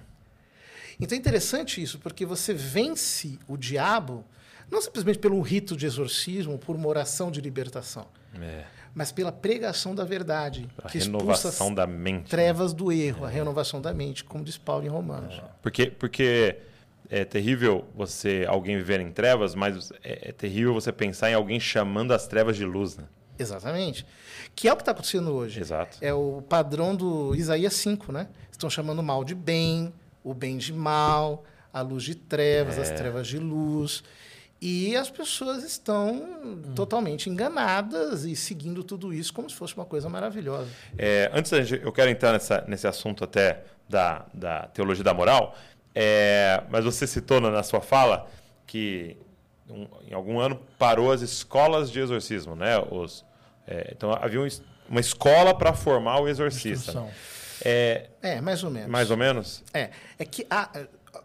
[0.99, 4.25] Então é interessante isso, porque você vence o diabo
[4.71, 8.07] não simplesmente pelo rito de exorcismo, por uma oração de libertação,
[8.39, 8.65] É.
[8.93, 12.23] mas pela pregação da verdade, A renovação da mente.
[12.23, 12.27] né?
[12.29, 15.41] trevas do erro, a renovação da mente, como diz Paulo em Romanos.
[15.61, 16.57] Porque, porque
[17.09, 21.59] é terrível você alguém viver em trevas, mas é, é terrível você pensar em alguém
[21.59, 23.05] chamando as trevas de luz, né?
[23.37, 24.05] Exatamente.
[24.53, 25.59] Que é o que está acontecendo hoje.
[25.61, 25.97] Exato.
[26.01, 28.27] É o padrão do Isaías 5, né?
[28.51, 32.81] Estão chamando o mal de bem, o bem de mal, a luz de trevas, É.
[32.81, 34.03] as trevas de luz.
[34.61, 40.09] E as pessoas estão totalmente enganadas e seguindo tudo isso como se fosse uma coisa
[40.09, 40.69] maravilhosa.
[40.97, 45.55] É, antes, gente- eu quero entrar nessa, nesse assunto até da, da teologia da moral,
[45.95, 48.27] é, mas você citou na, na sua fala
[48.67, 49.15] que
[49.69, 52.77] um- em algum ano parou as escolas de exorcismo, né?
[52.91, 53.23] Os,
[53.65, 54.47] é, então havia um
[54.89, 57.05] uma escola para formar o exorcista.
[57.63, 58.89] É, É, mais ou menos.
[58.89, 59.63] mais ou menos?
[59.73, 60.69] É, é que a-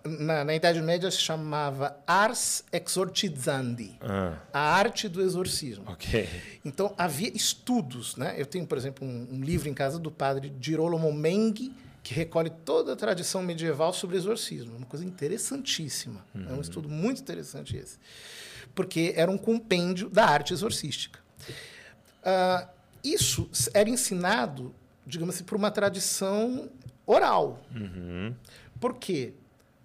[0.04, 5.84] na, na Idade Média se chamava Ars Exorcizandi, Ah, a arte do exorcismo.
[5.88, 6.28] ok.
[6.64, 8.16] Então, havia estudos.
[8.16, 8.34] Né?
[8.36, 12.50] Eu tenho, por exemplo, um, um livro em casa do padre Girolamo Menghi, que recolhe
[12.50, 14.76] toda a tradição medieval sobre exorcismo.
[14.76, 16.24] Uma coisa interessantíssima.
[16.34, 17.98] É um estudo muito interessante esse.
[18.74, 21.18] Porque era um compêndio da arte exorcística.
[22.22, 22.68] Ah,
[23.02, 24.74] isso era ensinado,
[25.06, 26.68] digamos assim, por uma tradição
[27.06, 27.62] oral.
[28.80, 29.34] Por quê?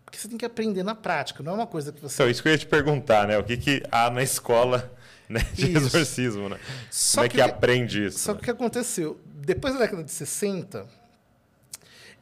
[0.09, 2.41] Porque você tem que aprender na prática, não é uma coisa que você Então, isso
[2.41, 3.37] que eu ia te perguntar, né?
[3.37, 4.91] O que, que há na escola
[5.29, 5.85] né, de Isso.
[5.85, 6.59] exorcismo, né?
[6.89, 8.17] Só Como é que aprende isso?
[8.17, 9.21] Só que o que aconteceu?
[9.35, 10.87] Depois da década de 60,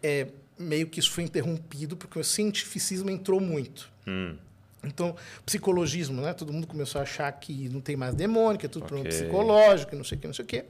[0.03, 0.27] é,
[0.59, 3.89] meio que isso foi interrompido porque o cientificismo entrou muito.
[4.05, 4.35] Hum,
[4.83, 6.33] Então, psicologismo, né?
[6.33, 9.17] Todo mundo começou a achar que não tem mais demônio, que é tudo problema Ok.
[9.17, 10.65] psicológico, não sei o que, não sei o que.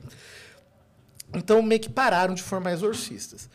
[1.34, 3.50] Então, meio que pararam de formar exorcistas.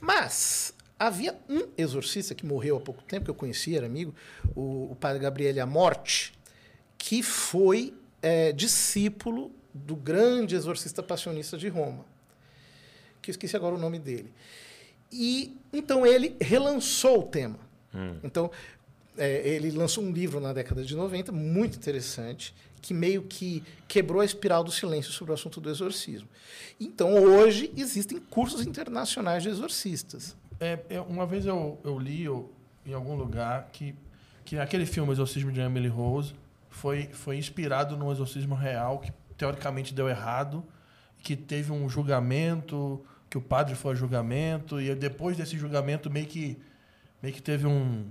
[0.00, 4.14] Mas havia um exorcista que morreu há pouco tempo, que eu conhecia, era amigo,
[4.54, 6.34] o, o padre Gabriele Amorte,
[6.98, 12.04] que foi é, discípulo do grande exorcista passionista de Roma,
[13.22, 14.30] que eu esqueci agora o nome dele.
[15.10, 17.58] E então ele relançou o tema.
[18.22, 18.50] Então,
[19.18, 24.20] é, ele lançou um livro na década de 90, muito interessante, que meio que quebrou
[24.20, 26.28] a espiral do silêncio sobre o assunto do exorcismo.
[26.78, 30.36] Então, hoje, existem cursos internacionais de exorcistas.
[30.60, 32.52] É, é, uma vez eu, eu li eu-
[32.84, 33.94] em algum lugar que,
[34.44, 36.34] que aquele filme Exorcismo de Emily Rose
[36.68, 40.62] foi, foi inspirado num exorcismo real que teoricamente deu errado,
[41.22, 46.26] que teve um julgamento, que o padre foi a julgamento, e depois desse julgamento meio
[46.26, 46.60] que,
[47.22, 48.06] meio que teve um.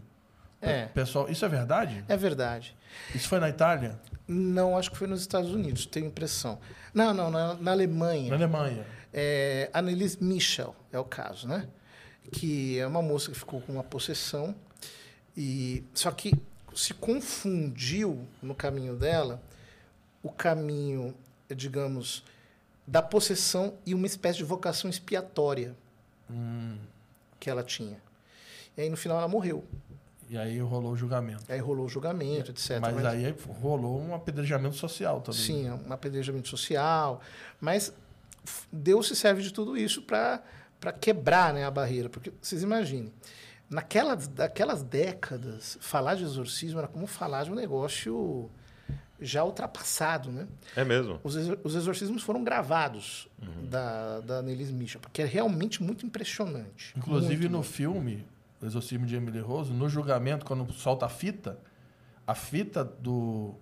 [0.62, 0.85] É.
[0.88, 2.03] Pessoal, isso é verdade?
[2.07, 2.75] É verdade.
[3.15, 3.99] Isso foi na Itália?
[4.27, 6.59] Não, acho que foi nos Estados Unidos, tenho impressão.
[6.93, 8.29] Não, não, na, na Alemanha.
[8.29, 8.85] Na Alemanha.
[9.13, 11.67] É, Annelise Michel é o caso, né?
[12.31, 14.55] Que é uma moça que ficou com uma possessão
[15.35, 16.33] e só que
[16.75, 19.41] se confundiu no caminho dela
[20.21, 21.15] o caminho,
[21.55, 22.23] digamos,
[22.85, 25.75] da possessão e uma espécie de vocação expiatória
[27.39, 28.01] que ela tinha.
[28.77, 29.63] E aí no final ela morreu.
[30.29, 31.51] E aí rolou o julgamento.
[31.51, 32.79] Aí rolou o julgamento, etc.
[32.79, 35.41] Mas, aí rolou um apedrejamento social também.
[35.41, 37.19] Sim, um apedrejamento social.
[37.59, 37.91] Mas
[38.71, 40.43] Deus se serve de tudo isso para
[40.99, 42.09] quebrar né, a barreira.
[42.09, 43.11] Porque vocês imaginem,
[43.69, 48.49] naquelas daquelas décadas, falar de exorcismo era como falar de um negócio
[49.21, 50.31] já ultrapassado.
[50.31, 50.47] Né?
[50.75, 51.19] É mesmo.
[51.23, 53.67] Os, exor- os exorcismos foram gravados Uhum.
[53.69, 56.93] da, da Annelise Michel, porque é realmente muito impressionante.
[56.97, 57.69] Inclusive Muito, no muito.
[57.71, 58.25] filme,
[58.61, 61.57] O Exorcismo de Emily Rose, no julgamento, quando solta a fita,
[62.27, 63.55] a fita do.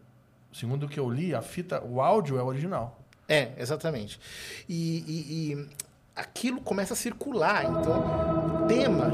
[0.51, 2.99] Segundo o que eu li, a fita, o áudio é original.
[3.29, 4.19] É, exatamente.
[4.67, 5.69] E, e- e
[6.17, 9.05] aquilo começa a circular, então o tema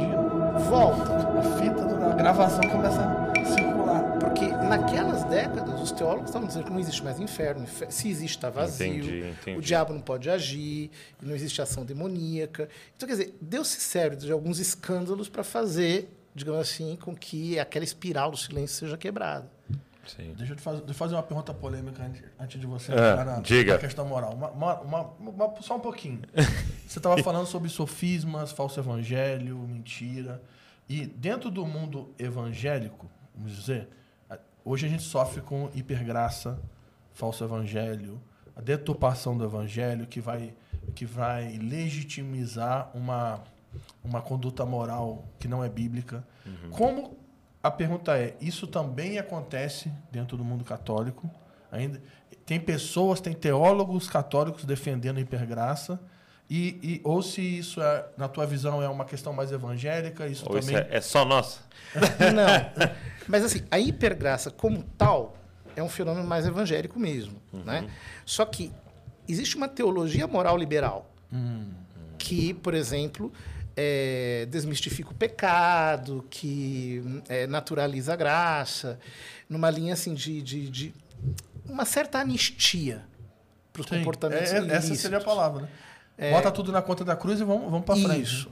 [0.69, 1.13] volta.
[1.39, 4.03] A fita da gravação começa a circular.
[4.19, 7.63] Porque naquelas décadas, os teólogos estavam dizendo que não existe mais inferno.
[7.63, 8.87] infer- Se existe, está vazio.
[8.87, 9.57] Entendi, entendi.
[9.57, 10.89] O diabo não pode agir,
[11.21, 12.69] não existe ação demoníaca.
[12.95, 17.59] Então, quer dizer, Deus se serve de alguns escândalos para fazer, digamos assim, com que
[17.59, 19.45] aquela espiral do silêncio seja quebrada.
[20.07, 20.33] Sim.
[20.37, 22.95] Deixa eu te fazer, deixa eu fazer uma pergunta polêmica antes, antes de você Ah,
[22.95, 23.73] entrar na, diga.
[23.73, 24.33] na questão moral.
[24.33, 24.49] Uma,
[24.81, 26.21] uma- uma- só um pouquinho.
[26.87, 30.41] Você estava falando sobre sofismas, falso evangelho, mentira.
[30.89, 33.87] E dentro do mundo evangélico, vamos dizer,
[34.65, 36.59] hoje a gente sofre com hipergraça,
[37.13, 38.21] falso evangelho,
[38.55, 40.53] a deturpação do evangelho que vai,
[40.93, 43.41] que vai legitimizar uma,
[44.03, 46.23] uma conduta moral que não é bíblica.
[46.69, 47.17] Como
[47.63, 51.31] a pergunta é, isso também acontece dentro do mundo católico?
[51.71, 52.01] Ainda
[52.45, 55.99] tem pessoas, tem teólogos católicos defendendo a hipergraça
[56.49, 60.45] e, e ou se isso é, na tua visão é uma questão mais evangélica, isso
[60.49, 61.61] Ou isso também é, é só nossa?
[62.35, 62.87] Não.
[63.27, 65.37] Mas assim, a hipergraça como tal
[65.75, 67.41] é um fenômeno mais evangélico mesmo.
[67.51, 67.89] Né?
[68.25, 68.71] Só que
[69.27, 71.09] existe uma teologia moral liberal
[72.17, 73.31] que, por exemplo,
[73.75, 78.99] é, desmistifica o pecado, que é, naturaliza a graça,
[79.49, 80.93] numa linha assim de, de, de
[81.65, 83.03] uma certa anistia
[83.71, 84.99] para os comportamentos é- essa ilícitos.
[84.99, 85.69] seria a palavra,
[86.17, 86.31] né?
[86.31, 88.21] Bota tudo na conta da cruz e vamos, vamos para frente.
[88.21, 88.51] Isso.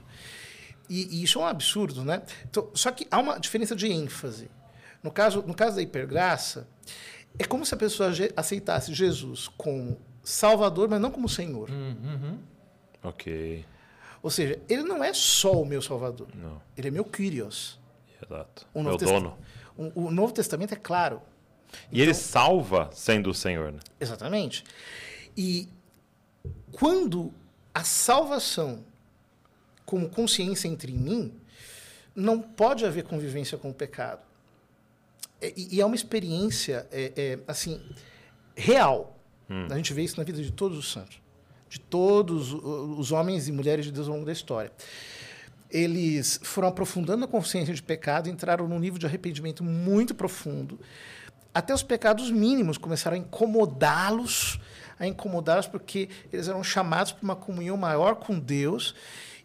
[0.90, 2.20] E, e isso é um absurdo, né?
[2.50, 4.50] Então, só que há uma diferença de ênfase.
[5.02, 6.66] No caso, no caso da hipergraça,
[7.38, 11.70] é como se a pessoa aceitasse Jesus como Salvador, mas não como Senhor.
[11.70, 12.38] Uhum.
[13.02, 13.64] Ok.
[14.22, 16.28] Ou seja, ele não é só o meu Salvador.
[16.34, 16.60] Não.
[16.76, 17.78] Ele é meu Kyrios.
[18.24, 18.66] Exato.
[18.72, 19.36] O Meu dono.
[19.76, 21.20] o, o Novo Testamento é claro.
[21.90, 23.80] E ele salva sendo o Senhor, né?
[23.98, 24.62] Exatamente.
[25.36, 25.68] E
[26.70, 27.32] quando
[27.74, 28.84] a salvação
[29.84, 31.34] como consciência entre em mim,
[32.14, 34.22] não pode haver convivência com o pecado.
[35.40, 37.80] É, E, e é uma experiência, é, é, assim,
[38.54, 39.18] real.
[39.70, 41.20] A gente vê isso na vida de todos os santos.
[41.72, 44.70] De todos os homens e mulheres de Deus ao longo da história.
[45.70, 50.78] Eles foram aprofundando a consciência de pecado, entraram num nível de arrependimento muito profundo,
[51.54, 54.60] até os pecados mínimos começaram a incomodá-los,
[55.00, 58.94] a incomodá-los porque eles eram chamados para uma comunhão maior com Deus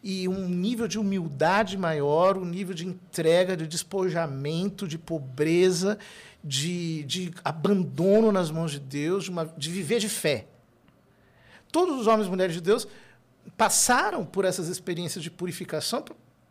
[0.03, 5.97] e um nível de humildade maior, um nível de entrega, de despojamento, de pobreza,
[6.43, 10.45] de, de abandono nas mãos de Deus, de, uma, de viver de fé.
[11.77, 12.87] Todos os homens e mulheres de Deus
[13.55, 16.03] passaram por essas experiências de purificação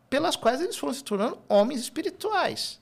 [0.09, 2.79] pelas quais eles foram se tornando homens espirituais.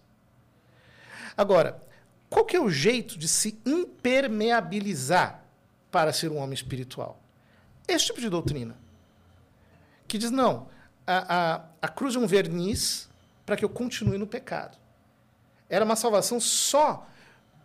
[1.36, 1.82] Agora,
[2.30, 5.44] qual que é o jeito de se impermeabilizar
[5.90, 7.20] para ser um homem espiritual?
[7.88, 8.78] Esse tipo de doutrina.
[10.08, 10.68] Que diz, não,
[11.08, 13.10] a, a, a cruz é um verniz
[13.44, 14.78] para que eu continue no pecado.
[15.68, 17.08] Era uma salvação só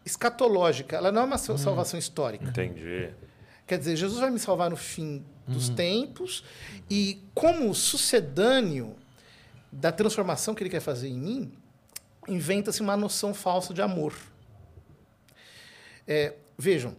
[0.07, 2.47] escatológica, ela não é uma sal- salvação histórica.
[2.47, 3.11] Entendi.
[3.71, 6.43] Quer dizer, Jesus vai me salvar no fim dos tempos
[6.91, 8.97] e como sucedâneo
[9.71, 11.53] da transformação que ele quer fazer em mim,
[12.27, 14.13] inventa-se uma noção falsa de amor.
[16.05, 16.97] É, vejam,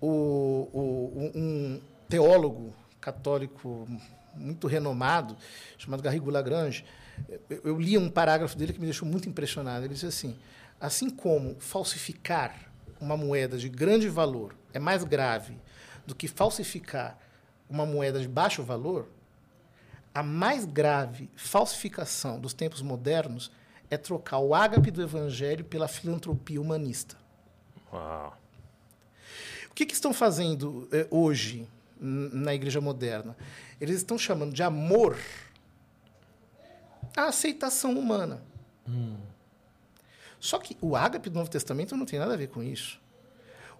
[0.00, 3.88] o- o- um teólogo católico
[4.32, 5.36] muito renomado,
[5.76, 6.84] chamado Garrigo Lagrange,
[7.50, 9.84] eu, eu li um parágrafo dele que me deixou muito impressionado.
[9.84, 10.36] Ele disse assim:
[10.80, 15.56] assim como falsificar uma moeda de grande valor é mais grave
[16.06, 17.18] do que falsificar
[17.68, 19.08] uma moeda de baixo valor,
[20.14, 23.50] a mais grave falsificação dos tempos modernos
[23.90, 27.16] é trocar o ágape do evangelho pela filantropia humanista.
[27.92, 28.36] Uau.
[29.70, 31.66] O que, que estão fazendo eh, hoje
[31.98, 33.36] na igreja moderna?
[33.80, 35.16] Eles estão chamando de amor
[37.16, 38.42] a aceitação humana.
[40.38, 43.00] Só que o ágape do Novo Testamento não tem nada a ver com isso.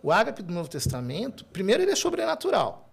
[0.02, 2.88] O ágape do Novo Testamento, primeiro, ele é sobrenatural.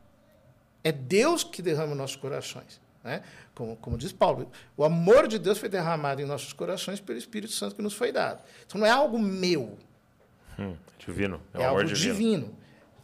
[0.83, 2.79] É Deus que derrama nossos corações.
[3.03, 3.23] Né?
[3.55, 7.53] Como, como diz Paulo, o amor de Deus foi derramado em nossos corações pelo Espírito
[7.53, 8.43] Santo que nos foi dado.
[8.65, 9.77] Então não é algo meu,
[10.59, 11.41] Hum, divino.
[11.53, 12.13] É, é, algo divino.
[12.13, 12.55] divino.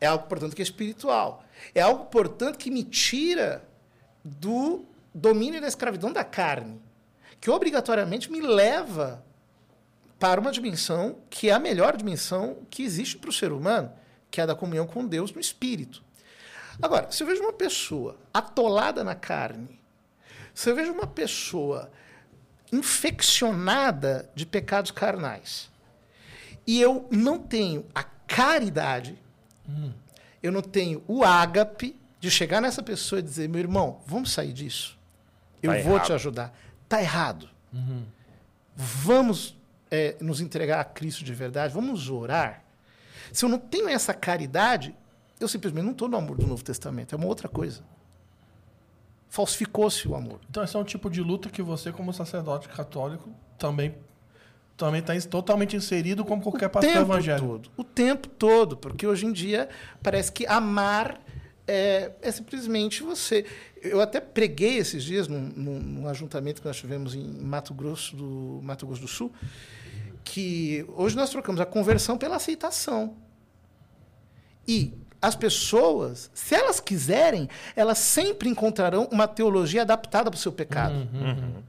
[0.02, 1.44] É algo, portanto, que é espiritual.
[1.74, 3.64] É algo, portanto, que me tira
[4.24, 6.82] do domínio da escravidão da carne,
[7.40, 9.24] que obrigatoriamente me leva
[10.20, 13.92] para uma dimensão que é a melhor dimensão que existe para o ser humano,
[14.32, 16.04] que é a da comunhão com Deus no espírito.
[16.82, 19.80] Agora, se eu vejo uma pessoa atolada na carne,
[20.54, 21.92] se eu vejo uma pessoa
[22.72, 25.70] infeccionada de pecados carnais,
[26.66, 29.18] e eu não tenho a caridade,
[30.42, 34.52] eu não tenho o ágape de chegar nessa pessoa e dizer, meu irmão, vamos sair
[34.54, 34.98] disso.
[35.62, 36.06] Eu Tá vou errado.
[36.08, 36.58] te ajudar.
[36.90, 37.50] Tá errado.
[38.76, 39.56] Vamos
[39.96, 42.64] é, nos entregar a Cristo de verdade, vamos orar.
[43.32, 44.96] Se eu não tenho essa caridade,
[45.40, 47.84] eu simplesmente não estou no amor do Novo Testamento, é uma outra coisa.
[49.30, 50.40] Falsificou-se o amor.
[50.50, 53.96] Então esse é um tipo de luta que você, como sacerdote católico, também
[54.78, 57.48] também está totalmente inserido como qualquer pastor tempo evangélico.
[57.48, 57.72] todo.
[57.78, 59.70] O tempo todo, porque hoje em dia
[60.04, 61.22] parece que amar
[61.68, 63.46] é, é simplesmente você.
[63.82, 68.16] Eu até preguei esses dias num, num, num ajuntamento que nós tivemos em Mato Grosso
[68.16, 69.32] do Mato Grosso do Sul,
[70.26, 73.16] que hoje nós trocamos a conversão pela aceitação.
[74.68, 80.52] E as pessoas, se elas quiserem, elas sempre encontrarão uma teologia adaptada para o seu
[80.52, 80.96] pecado.
[80.96, 81.64] Uhum.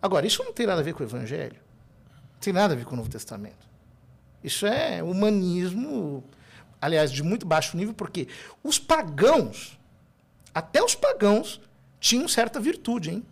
[0.00, 1.56] Agora, isso não tem nada a ver com o Evangelho.
[2.34, 3.68] Não tem nada a ver com o Novo Testamento.
[4.44, 6.22] Isso é humanismo,
[6.80, 8.28] aliás, de muito baixo nível, porque
[8.62, 9.78] os pagãos,
[10.54, 11.60] até os pagãos,
[11.98, 13.10] tinham certa virtude.
[13.10, 13.26] Hein?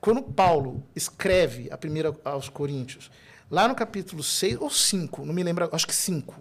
[0.00, 3.10] Quando Paulo escreve a primeira aos Coríntios,
[3.50, 6.34] lá no capítulo 6 ou 5, não me lembro, acho que 5,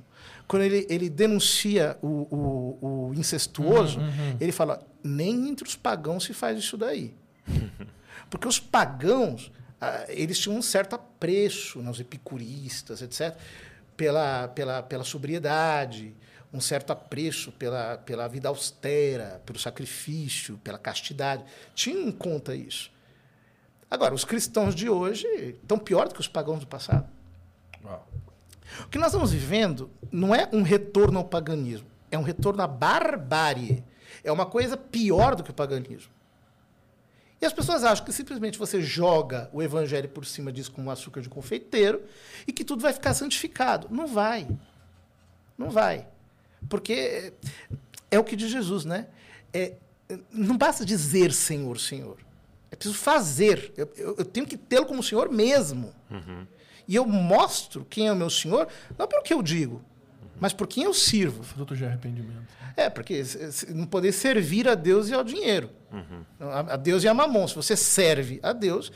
[0.48, 4.00] quando ele, ele denuncia o, o, o incestuoso,
[4.40, 7.14] ele fala: nem entre os pagãos se faz isso daí.
[8.30, 13.36] Porque os pagãos, ah, eles tinham um certo apreço, né, os epicuristas, etc.,
[13.96, 16.16] pela, pela, pela sobriedade,
[16.54, 21.44] um certo apreço pela, pela vida austera, pelo sacrifício, pela castidade.
[21.74, 22.92] Tinham em conta isso.
[23.90, 25.28] Agora, os cristãos de hoje
[25.62, 27.08] estão pior do que os pagãos do passado.
[27.84, 28.08] Uau.
[28.82, 32.68] O que nós estamos vivendo não é um retorno ao paganismo, é um retorno à
[32.68, 33.84] barbárie.
[34.24, 36.12] É uma coisa pior do que o paganismo.
[37.40, 40.92] E as pessoas acham que simplesmente você joga o evangelho por cima disso como um
[40.92, 42.02] açúcar de confeiteiro
[42.48, 43.88] e que tudo vai ficar santificado.
[43.92, 44.48] Não vai.
[45.58, 46.08] Não vai.
[46.68, 47.34] Porque é,
[48.12, 49.08] é o que diz Jesus, né?
[49.54, 49.76] É,
[50.32, 52.18] não basta dizer Senhor, Senhor.
[52.72, 53.74] É preciso fazer.
[53.78, 55.94] Eu, eu- eu tenho que tê-lo como Senhor mesmo.
[56.88, 59.82] E eu mostro quem é o meu Senhor, não pelo que eu digo,
[60.40, 61.44] mas por quem eu sirvo.
[61.44, 62.48] Fruto de arrependimento.
[62.76, 63.24] É, porque
[63.70, 65.70] não poder servir a Deus e ao dinheiro.
[66.40, 67.48] A, a Deus e a mamon.
[67.48, 68.92] Se você serve a Deus,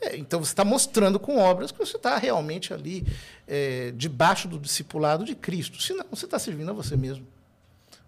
[0.00, 3.06] é, então você está mostrando com obras que você está realmente ali
[3.46, 5.80] é, debaixo do discipulado de Cristo.
[5.82, 7.26] Senão, você está servindo a você mesmo.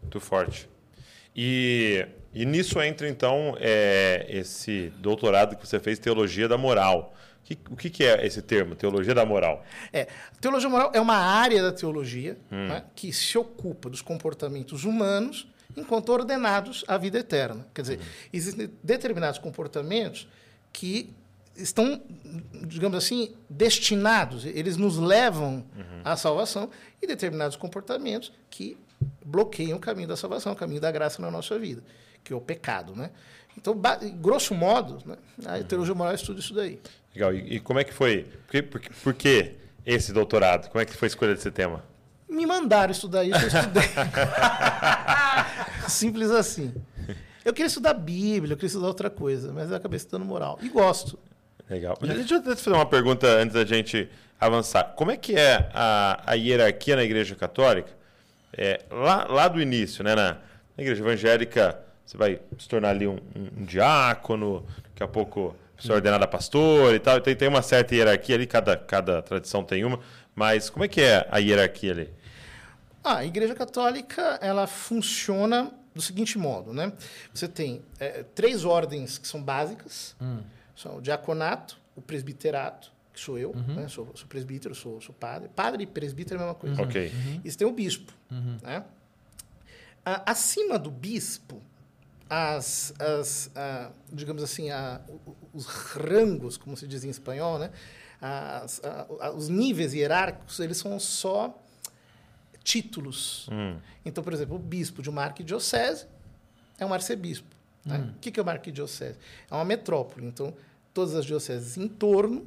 [0.02, 0.68] Muito forte.
[1.40, 7.14] E, e nisso entra, então, é, esse doutorado que você fez, Teologia da Moral.
[7.70, 9.64] O que, que é esse termo, Teologia da Moral?
[9.92, 10.08] É,
[10.40, 16.08] teologia moral é uma área da teologia né, que se ocupa dos comportamentos humanos enquanto
[16.08, 17.64] ordenados à vida eterna.
[17.72, 18.00] Quer dizer,
[18.32, 20.28] existem determinados comportamentos
[20.72, 21.14] que
[21.56, 22.02] estão,
[22.66, 25.64] digamos assim, destinados, eles nos levam
[26.04, 26.68] à salvação,
[27.00, 28.76] e determinados comportamentos que
[29.24, 31.82] bloqueiam o caminho da salvação, o caminho da graça na nossa vida,
[32.24, 32.94] que é o pecado.
[32.94, 33.10] Né?
[33.56, 33.80] Então,
[34.20, 36.80] grosso modo, né, a teologia moral estuda isso daí.
[37.14, 37.34] Legal.
[37.34, 38.24] E, e como é que foi?
[38.46, 40.68] Por que, por, por que esse doutorado?
[40.70, 41.82] Como é que foi a escolha desse tema?
[42.28, 43.88] Me mandaram estudar isso, eu estudei.
[45.88, 46.74] Simples assim.
[47.44, 50.58] Eu queria estudar Bíblia, eu queria estudar outra coisa, mas eu acabei estudando moral.
[50.60, 51.18] E gosto.
[51.68, 51.98] Legal.
[52.00, 54.92] Deixa eu te fazer uma pergunta antes da gente avançar.
[54.96, 57.97] Como é que é a, a hierarquia na Igreja Católica?
[58.52, 60.14] É, lá, lá do início, né?
[60.14, 60.32] Na,
[60.76, 65.54] na Igreja Evangélica, você vai se tornar ali um, um- um diácono, daqui a pouco
[65.78, 67.20] você é ordenado a pastor e tal.
[67.20, 70.00] Tem, tem uma certa hierarquia ali, cada, cada tradição tem uma.
[70.34, 72.12] Mas como é que é a hierarquia ali?
[73.04, 76.92] Ah, a Igreja Católica ela funciona do seguinte modo, né?
[77.32, 80.16] Você tem é, três ordens que são básicas:
[80.76, 83.88] são o diaconato, o presbiterato, que sou eu, né?
[83.88, 85.48] sou, sou presbítero, sou, sou padre.
[85.54, 86.82] Padre e presbítero é a mesma coisa.
[86.82, 87.12] Ok.
[87.44, 88.12] E você tem o bispo.
[88.62, 88.84] Né?
[90.04, 91.60] A- acima do bispo,
[92.30, 97.58] as, as, a, digamos assim, a- o- o- os rangos, como se diz em espanhol,
[97.58, 97.70] né?
[98.20, 98.80] As-
[99.36, 101.56] os níveis hierárquicos, eles são só
[102.64, 103.48] títulos.
[104.04, 106.06] Então, por exemplo, o bispo de uma arquidiocese
[106.78, 107.56] é um arcebispo.
[107.84, 108.12] né?
[108.14, 109.16] O que que é uma arquidiocese?
[109.50, 110.26] É uma metrópole.
[110.26, 110.52] Então,
[110.92, 112.46] todas as dioceses em torno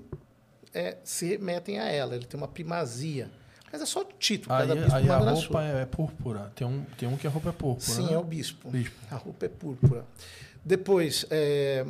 [0.74, 2.16] é, se remetem a ela.
[2.16, 3.30] Ele tem uma primazia.
[3.72, 4.56] Mas é só título.
[4.56, 5.66] Cada Aí, bispo aí a roupa sua.
[5.66, 6.52] é, é púrpura.
[6.56, 7.96] Tem um, tem um que a roupa é púrpura.
[7.96, 8.14] Sim, né?
[8.14, 8.70] é o bispo.
[8.70, 8.96] Bispo.
[9.10, 10.06] A roupa é púrpura.
[10.64, 11.86] Depois, é,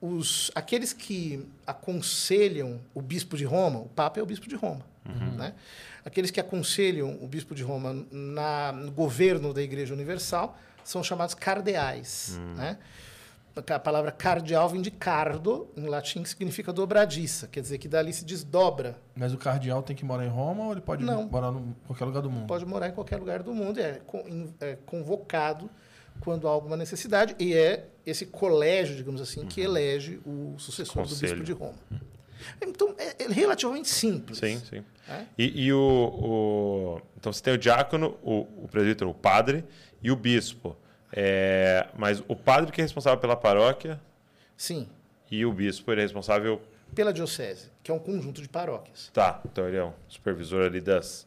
[0.00, 4.84] os, aqueles que aconselham o bispo de Roma, o Papa é o bispo de Roma.
[5.04, 5.54] Né?
[6.04, 11.34] Aqueles que aconselham o bispo de Roma na, no governo da Igreja Universal são chamados
[11.34, 12.38] cardeais.
[12.56, 12.78] Né?
[13.54, 17.46] A palavra cardeal vem de cardo, em latim, que significa dobradiça.
[17.48, 20.72] Quer dizer que dali se desdobra Mas o cardeal tem que morar em Roma ou
[20.72, 21.28] ele pode Não.
[21.28, 22.46] morar em qualquer lugar do mundo?
[22.46, 24.00] pode morar em qualquer lugar do mundo, é,
[24.60, 25.68] é convocado
[26.20, 31.08] quando há alguma necessidade, e é esse colégio, digamos assim, que elege o sucessor do
[31.08, 31.32] Conselho.
[31.32, 31.74] bispo de Roma.
[32.60, 34.38] Então, é, é relativamente simples.
[34.38, 34.84] Sim, sim.
[35.08, 35.24] É?
[35.38, 39.64] E, e o, o- Então você tem o diácono, o, o presbítero, o padre
[40.02, 40.76] e o bispo.
[41.12, 44.00] É, mas o padre que é responsável pela paróquia
[44.56, 44.88] Sim,
[45.30, 46.60] e o bispo ele é responsável.
[46.94, 49.10] pela diocese, que é um conjunto de paróquias.
[49.12, 51.26] Tá, então ele é um supervisor ali das.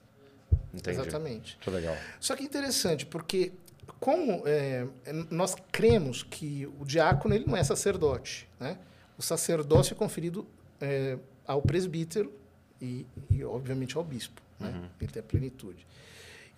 [0.73, 0.99] Entendi.
[0.99, 1.57] Exatamente.
[1.57, 1.95] Muito legal.
[2.19, 3.51] Só que é interessante, porque
[3.99, 4.87] como é,
[5.29, 8.77] nós cremos que o diácono ele não é sacerdote, né?
[9.17, 10.45] O sacerdócio é conferido
[10.81, 11.17] é,
[11.47, 12.33] ao presbítero
[12.81, 14.41] e, e, obviamente, ao bispo.
[14.59, 14.89] Né?
[14.99, 15.87] Ele tem a plenitude.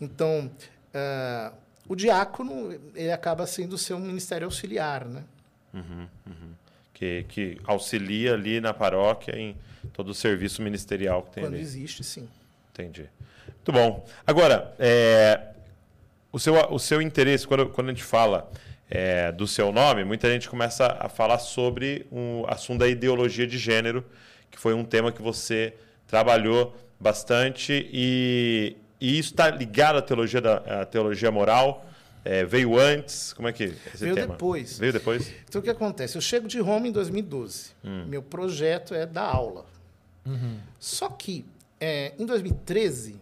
[0.02, 0.52] Então,
[0.94, 1.54] ah,
[1.88, 5.24] o diácono ele acaba sendo seu ministério auxiliar, né?
[6.94, 9.56] Que, que auxilia ali na paróquia em
[9.94, 11.62] todo o serviço ministerial que tem Quando ali.
[11.62, 12.28] existe, sim.
[12.72, 13.10] Entendi.
[13.48, 14.06] Muito bom.
[14.26, 15.54] Agora, é,
[16.32, 18.52] o, seu, o seu interesse, quando, quando a gente fala
[18.90, 23.58] é, do seu nome, muita gente começa a falar sobre o assunto da ideologia de
[23.58, 24.04] gênero,
[24.50, 25.74] que foi um tema que você
[26.08, 31.86] trabalhou bastante e, e isso está ligado à teologia, da, à teologia moral.
[32.26, 33.32] É, veio antes?
[33.32, 34.34] Como é que é esse Veio tema?
[34.34, 34.78] depois.
[34.78, 35.32] Veio depois?
[35.48, 36.18] Então, o que acontece?
[36.18, 37.72] Eu chego de Roma em 2012.
[38.08, 39.66] Meu projeto é dar aula.
[40.78, 41.46] Só que,
[41.80, 43.16] é, em 2013,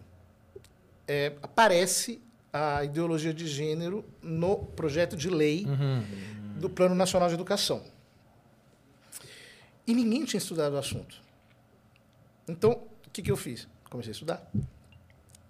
[1.06, 2.20] é, aparece
[2.52, 5.66] a ideologia de gênero no projeto de lei
[6.56, 7.84] do Plano Nacional de Educação.
[9.86, 11.22] E ninguém tinha estudado o assunto.
[12.48, 12.72] Então,
[13.06, 13.68] o que, que eu fiz?
[13.88, 14.50] Comecei a estudar.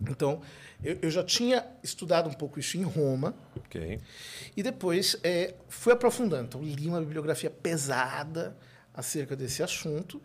[0.00, 0.40] Então,
[0.82, 3.34] eu, eu já tinha estudado um pouco isso em Roma.
[3.56, 4.00] Ok.
[4.56, 6.44] E depois é, fui aprofundando.
[6.44, 8.56] Então, li uma bibliografia pesada
[8.94, 10.22] acerca desse assunto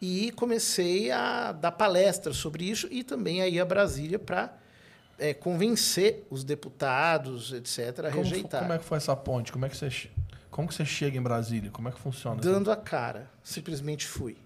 [0.00, 4.56] e comecei a dar palestras sobre isso e também a ir a Brasília para
[5.18, 8.62] é, convencer os deputados, etc., a Como, rejeitar.
[8.62, 9.52] como é que foi essa ponte?
[9.52, 10.10] Como é que você,
[10.50, 11.70] como que você chega em Brasília?
[11.70, 12.40] Como é que funciona?
[12.40, 13.30] Dando a cara.
[13.42, 14.38] Simplesmente fui.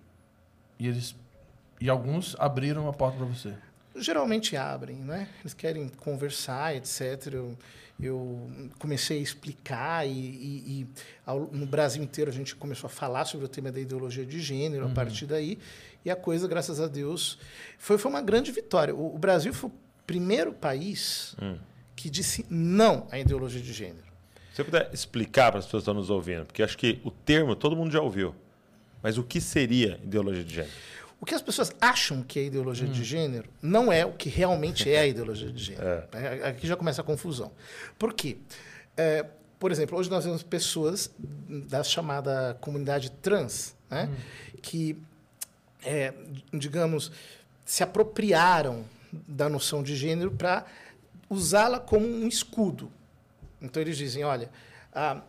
[0.79, 1.15] E, eles,
[1.81, 3.55] e alguns abriram a porta para você.
[3.97, 5.29] Geralmente abrem, né?
[5.41, 7.29] Eles querem conversar, etc.
[7.33, 7.57] Eu,
[8.01, 10.87] eu comecei a explicar e, e- e
[11.25, 14.41] ao- no Brasil inteiro a gente começou a falar sobre o tema da ideologia de
[14.41, 15.59] gênero a partir daí.
[16.05, 17.39] E a coisa, graças a Deus,
[17.79, 18.95] foi, foi uma grande vitória.
[18.95, 19.73] O, o Brasil foi o
[20.07, 21.35] primeiro país
[21.95, 24.05] que disse não à ideologia de gênero.
[24.51, 27.11] Se você puder explicar para as pessoas que estão nos ouvindo, porque acho que o
[27.11, 28.35] termo todo mundo já ouviu,
[29.03, 30.73] mas o que seria ideologia de gênero?
[31.25, 34.91] O que as pessoas acham que é ideologia de gênero não é o que realmente
[34.93, 35.87] é a ideologia de gênero.
[36.13, 37.51] É, Aqui já começa a confusão.
[37.99, 38.37] Por quê?
[38.95, 39.25] É,
[39.59, 41.11] por exemplo, hoje nós vemos pessoas
[41.49, 44.11] da chamada comunidade trans, né,
[44.61, 44.99] que,
[45.83, 46.13] é,
[46.53, 47.11] digamos,
[47.65, 48.85] se apropriaram
[49.27, 50.67] da noção de gênero para
[51.31, 52.93] usá-la como um escudo.
[53.63, 54.51] Então eles dizem, olha,
[54.95, 55.23] a-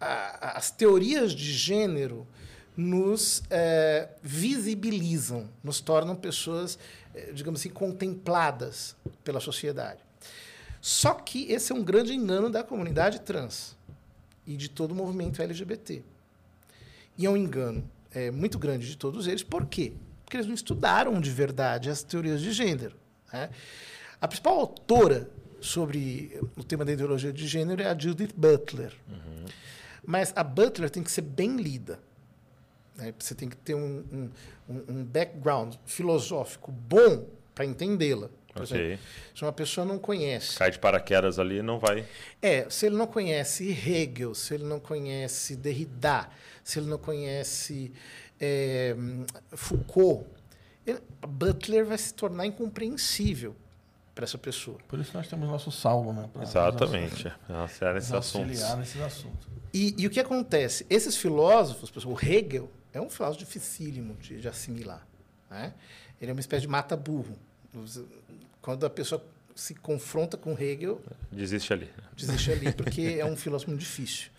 [0.00, 2.28] a- as teorias de gênero
[2.76, 6.78] nos eh, visibilizam, nos tornam pessoas,
[7.14, 10.00] eh, digamos assim, contempladas pela sociedade.
[10.80, 13.76] Só que esse é um grande engano da comunidade trans
[14.46, 16.02] e de todo o movimento LGBT.
[17.16, 19.42] E é um engano eh, muito grande de todos eles.
[19.42, 19.92] Por quê?
[20.24, 22.96] Porque eles não estudaram de verdade as teorias de gênero.
[23.32, 23.50] né?
[24.20, 28.92] A principal autora sobre o tema da ideologia de gênero é a Judith Butler.
[30.04, 32.00] Mas a Butler tem que ser bem lida.
[32.96, 33.12] Né?
[33.18, 34.30] Você tem que ter um, um,
[34.88, 38.28] um- background filosófico bom para entendê-la.
[38.52, 38.76] Por Ok.
[38.76, 40.56] exemplo, se uma pessoa não conhece.
[40.58, 42.04] Cai de paraquedas ali e não vai.
[42.40, 46.28] É, se ele não conhece Hegel, se ele não conhece Derrida,
[46.62, 47.92] se ele não conhece
[48.38, 48.94] é,
[49.52, 50.26] Foucault,
[50.86, 53.56] ele- Butler vai se tornar incompreensível
[54.14, 54.76] para essa pessoa.
[54.86, 56.28] Por isso nós temos nosso Saulo, né?
[56.32, 57.32] pra Exatamente.
[57.48, 58.60] Nossa, era nesses assuntos.
[59.72, 60.84] E, e o que acontece?
[60.90, 65.06] Esses filósofos, o Hegel é um filósofo dificílimo de, de assimilar.
[65.50, 65.74] né?
[66.20, 67.36] Ele é uma espécie de mata-burro.
[68.60, 69.24] Quando a pessoa
[69.54, 71.88] se confronta com Hegel, Desiste ali.
[72.16, 74.30] desiste ali, porque é um filósofo muito difícil.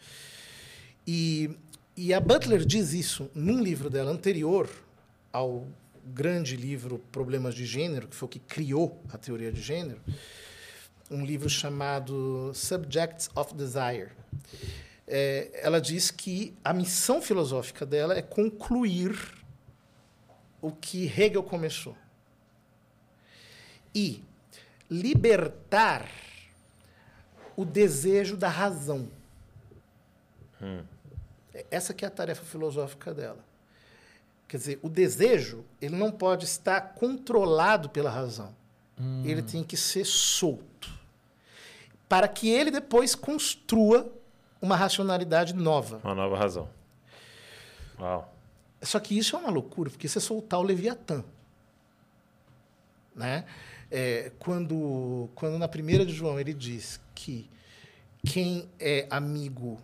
[1.06, 1.51] E,
[1.95, 4.70] e a Butler diz isso num livro dela anterior
[5.32, 5.68] ao
[6.06, 9.99] grande livro Problemas de Gênero, que foi o que criou a teoria de gênero,
[11.12, 14.10] um livro chamado Subjects of Desire.
[15.08, 19.18] É, ela diz que a missão filosófica dela é concluir
[20.62, 21.95] o que Hegel começou
[23.93, 24.24] e
[24.89, 26.10] libertar
[27.56, 29.08] o desejo da razão.
[31.70, 33.43] Essa que é a tarefa filosófica dela.
[34.47, 38.56] Quer dizer, o desejo ele não pode estar controlado pela razão.
[39.26, 40.89] Ele tem que ser solto.
[42.08, 44.12] Para que ele depois construa
[44.64, 45.99] uma racionalidade nova.
[46.01, 46.70] Uma nova razão.
[47.99, 48.34] Uau.
[48.82, 51.22] Só que isso é uma loucura, porque você soltar o Leviatã.
[53.14, 53.43] Né?
[53.91, 57.49] É, quando, quando na primeira de João ele diz que
[58.26, 59.78] quem é amigo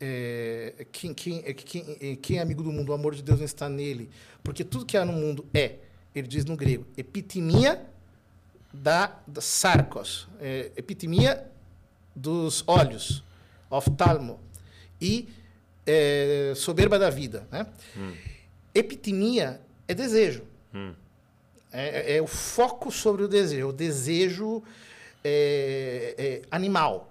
[0.00, 3.38] é, quem, quem, é, quem, é, quem é amigo do mundo, o amor de Deus
[3.38, 4.08] não está nele,
[4.44, 5.76] porque tudo que há no mundo é,
[6.14, 7.84] ele diz no grego, epitimia
[8.72, 11.50] da, da sarcos, é, epitimia
[12.14, 13.24] dos olhos,
[13.70, 14.40] oftalmo,
[15.00, 15.28] e
[15.86, 17.46] é, soberba da vida.
[17.50, 17.66] Né?
[17.96, 18.14] Hum.
[18.74, 20.42] Epitimia é desejo.
[20.74, 20.94] Hum.
[21.72, 24.62] É, é, é, o foco sobre o desejo, o desejo
[25.22, 27.10] é, animal.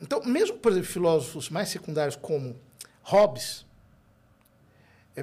[0.00, 2.56] Então, mesmo, por exemplo, filósofos mais secundários como
[3.02, 3.64] Hobbes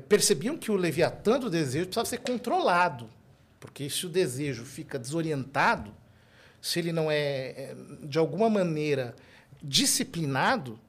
[0.08, 3.10] percebiam que o leviatã do desejo precisava ser controlado,
[3.60, 5.94] porque se o desejo fica desorientado,
[6.62, 9.16] se ele não é, de alguma maneira,
[9.62, 10.80] disciplinado,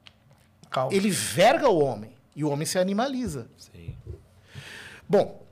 [0.69, 0.93] Calma.
[0.95, 3.49] ele verga o homem e o homem se animaliza.
[3.57, 3.95] Sim.
[5.07, 5.45] Bom,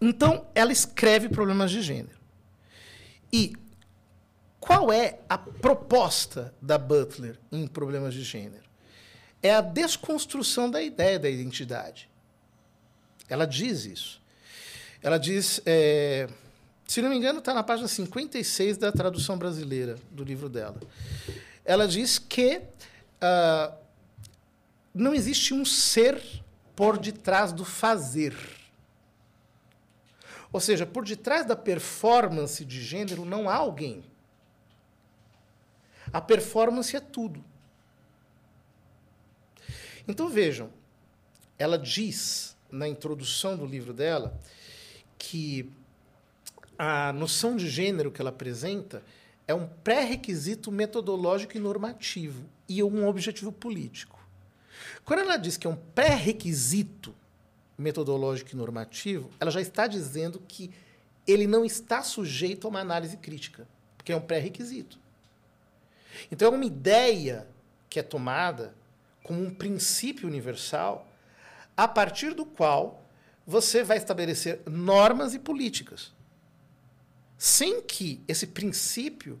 [0.00, 2.20] então ela escreve problemas de gênero.
[3.32, 3.54] E
[4.60, 8.62] qual é a proposta da Butler em problemas de gênero?
[9.42, 12.08] É a desconstrução da ideia da identidade.
[13.28, 14.22] Ela diz isso.
[15.02, 16.28] Ela diz, é,
[16.86, 20.80] se não me engano, está na página 56 da tradução brasileira do livro dela.
[21.64, 23.74] Ela diz que uh,
[24.94, 26.22] não existe um ser
[26.74, 28.36] por detrás do fazer.
[30.52, 34.04] Ou seja, por detrás da performance de gênero não há alguém.
[36.12, 37.42] A performance é tudo.
[40.06, 40.70] Então vejam,
[41.58, 44.38] ela diz na introdução do livro dela
[45.16, 45.70] que
[46.78, 49.02] a noção de gênero que ela apresenta
[49.52, 54.18] é um pré-requisito metodológico e normativo e um objetivo político.
[55.04, 57.14] Quando ela diz que é um pré-requisito
[57.76, 60.70] metodológico e normativo, ela já está dizendo que
[61.26, 64.98] ele não está sujeito a uma análise crítica, porque é um pré-requisito.
[66.30, 67.46] Então é uma ideia
[67.88, 68.74] que é tomada
[69.22, 71.06] como um princípio universal
[71.76, 73.04] a partir do qual
[73.46, 76.12] você vai estabelecer normas e políticas.
[77.42, 79.40] Sem que esse princípio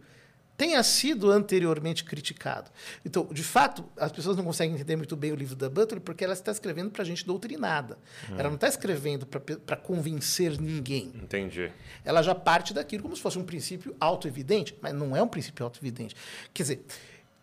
[0.56, 2.68] tenha sido anteriormente criticado.
[3.04, 6.24] Então, de fato, as pessoas não conseguem entender muito bem o livro da Butler porque
[6.24, 7.96] ela está escrevendo para gente doutrinada.
[8.28, 8.34] Hum.
[8.36, 11.12] Ela não está escrevendo para convencer ninguém.
[11.14, 11.70] Entendi.
[12.04, 15.64] Ela já parte daquilo como se fosse um princípio auto-evidente, mas não é um princípio
[15.64, 16.16] auto-evidente.
[16.52, 16.84] Quer dizer,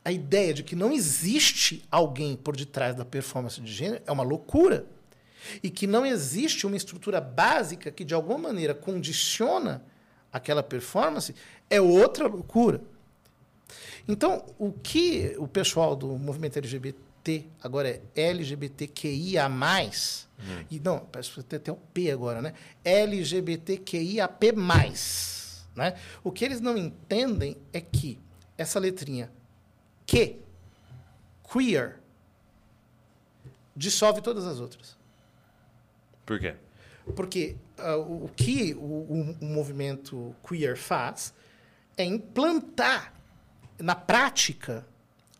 [0.03, 4.23] a ideia de que não existe alguém por detrás da performance de gênero é uma
[4.23, 4.85] loucura.
[5.63, 9.85] E que não existe uma estrutura básica que, de alguma maneira, condiciona
[10.31, 11.33] aquela performance
[11.69, 12.81] é outra loucura.
[14.07, 20.65] Então, o que o pessoal do movimento LGBT, agora é LGBTQIA, hum.
[20.71, 22.53] e não, parece que tem até o P agora, né?
[22.83, 24.53] LGBTQIAP.
[25.75, 25.93] Né?
[26.23, 28.19] O que eles não entendem é que
[28.57, 29.31] essa letrinha
[30.05, 30.39] que,
[31.53, 31.99] queer,
[33.75, 34.97] dissolve todas as outras.
[36.25, 36.55] Por quê?
[37.15, 41.33] Porque uh, o que o, o, o movimento queer faz
[41.97, 43.13] é implantar
[43.79, 44.85] na prática,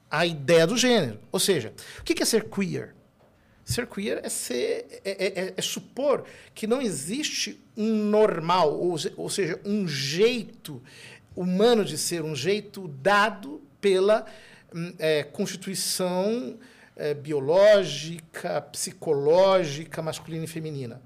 [0.10, 1.20] a ideia do gênero.
[1.32, 2.96] Ou seja, o que é ser queer?
[3.64, 8.96] Ser queer é, ser, é, é, é, é supor que não existe um normal, ou,
[9.16, 10.82] ou seja, um jeito
[11.36, 14.26] humano de ser, um jeito dado pela
[14.74, 16.58] hum, é, constituição
[16.96, 21.02] é, biológica, psicológica, masculina e feminina.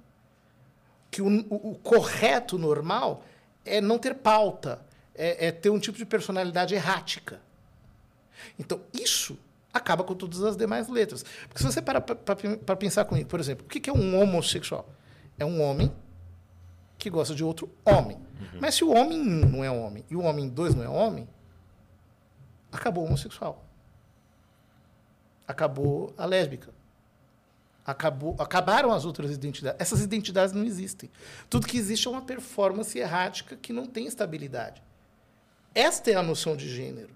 [1.14, 3.24] Que o, o, o correto, normal,
[3.64, 4.82] é não ter pauta,
[5.14, 7.40] é, é ter um tipo de personalidade errática.
[8.58, 9.38] Então, isso
[9.72, 11.24] acaba com todas as demais letras.
[11.48, 14.90] Porque se você parar para pensar comigo, por exemplo, o que é um homossexual?
[15.38, 15.94] É um homem
[16.98, 18.18] que gosta de outro homem.
[18.18, 18.60] Uhum.
[18.60, 21.30] Mas se o homem um não é homem e o homem dois não é homem,
[22.72, 23.64] acabou o homossexual.
[25.48, 26.72] Acabou a lésbica.
[27.86, 29.80] Acabou, acabaram as outras identidades.
[29.80, 31.10] Essas identidades não existem.
[31.50, 34.82] Tudo que existe é uma performance errática que não tem estabilidade.
[35.76, 37.10] Esta é a noção de gênero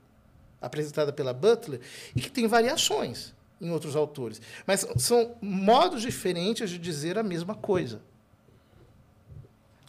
[0.62, 1.80] apresentada pela Butler
[2.16, 7.56] e que tem variações em outros autores, mas são modos diferentes de dizer a mesma
[7.56, 8.02] coisa.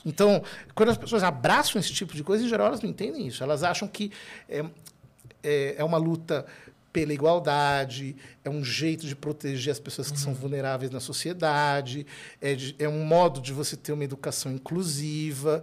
[0.04, 0.42] Então,
[0.74, 3.42] quando as pessoas abraçam esse tipo de coisa, em geral elas não entendem isso.
[3.42, 4.10] Elas acham que
[4.48, 4.64] é,
[5.42, 6.46] é, é uma luta
[6.98, 10.24] pela igualdade, é um jeito de proteger as pessoas que uhum.
[10.24, 12.04] são vulneráveis na sociedade,
[12.40, 15.62] é, de, é um modo de você ter uma educação inclusiva.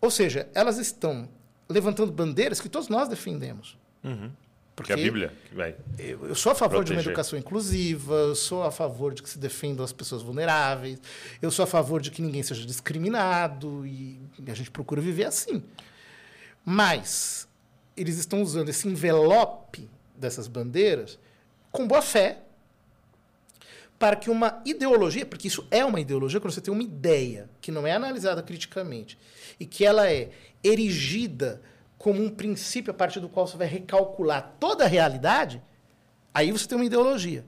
[0.00, 1.28] Ou seja, elas estão
[1.68, 3.78] levantando bandeiras que todos nós defendemos.
[4.02, 4.30] Uhum.
[4.74, 5.76] Porque a Bíblia que vai.
[5.96, 7.12] Eu, eu sou a favor de uma Proteger.
[7.12, 10.98] educação inclusiva, eu sou a favor de que se defendam as pessoas vulneráveis,
[11.40, 14.18] eu sou a favor de que ninguém seja discriminado e
[14.48, 15.62] a gente procura viver assim.
[16.64, 17.46] Mas
[17.96, 19.88] eles estão usando esse envelope
[20.22, 21.18] dessas bandeiras
[21.70, 22.38] com boa fé
[23.98, 27.70] para que uma ideologia, porque isso é uma ideologia quando você tem uma ideia que
[27.70, 29.18] não é analisada criticamente
[29.60, 30.30] e que ela é
[30.64, 31.62] erigida
[31.98, 35.62] como um princípio a partir do qual você vai recalcular toda a realidade,
[36.34, 37.44] aí você tem uma ideologia.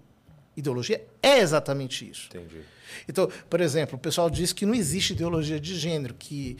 [0.57, 2.29] Ideologia é exatamente isso.
[2.29, 2.61] Entendi.
[3.09, 6.57] Então, por exemplo, o pessoal diz que não existe ideologia de gênero, que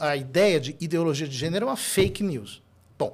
[0.00, 2.60] a ideia de ideologia de gênero é uma fake news.
[2.98, 3.12] Bom,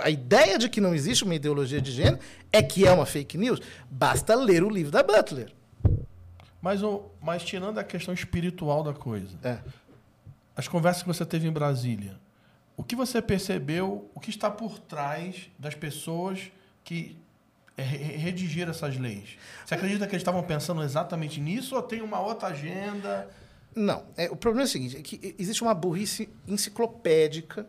[0.00, 2.18] a ideia de que não existe uma ideologia de gênero
[2.52, 3.60] é que é uma fake news.
[3.90, 5.52] Basta ler o livro da Butler.
[6.62, 6.80] Mas,
[7.22, 9.58] mas tirando a questão espiritual da coisa, É.
[10.56, 12.18] as conversas que você teve em Brasília,
[12.76, 16.50] o que você percebeu, o que está por trás das pessoas
[16.84, 17.16] que
[17.76, 19.36] re- redigiram essas leis?
[19.64, 23.28] Você acredita que eles estavam pensando exatamente nisso ou tem uma outra agenda?
[23.74, 27.66] Não, é, o problema é o seguinte, é que existe uma burrice enciclopédica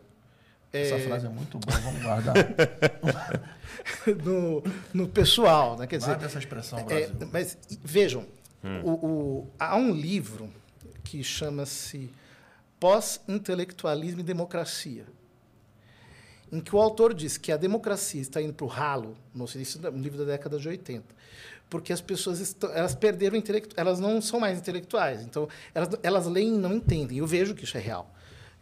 [0.72, 2.34] Essa frase é muito boa, vamos guardar.
[4.24, 4.62] no,
[4.92, 5.86] no pessoal, né?
[5.86, 7.28] Quer dizer, Guarda essa expressão, É, Brasil.
[7.32, 8.24] mas e- vejam,
[8.84, 10.48] o, o- há um livro
[11.04, 12.10] que chama-se
[12.80, 15.04] Pós-Intelectualismo e Democracia,
[16.50, 19.16] em que o autor diz que a democracia está indo para o ralo,
[19.56, 21.04] isso é um livro da década de 80,
[21.68, 25.88] porque as pessoas estão, elas perderam o intelecto, elas não são mais intelectuais, então elas,
[26.02, 27.18] elas leem e não entendem.
[27.18, 28.12] Eu vejo que isso é real.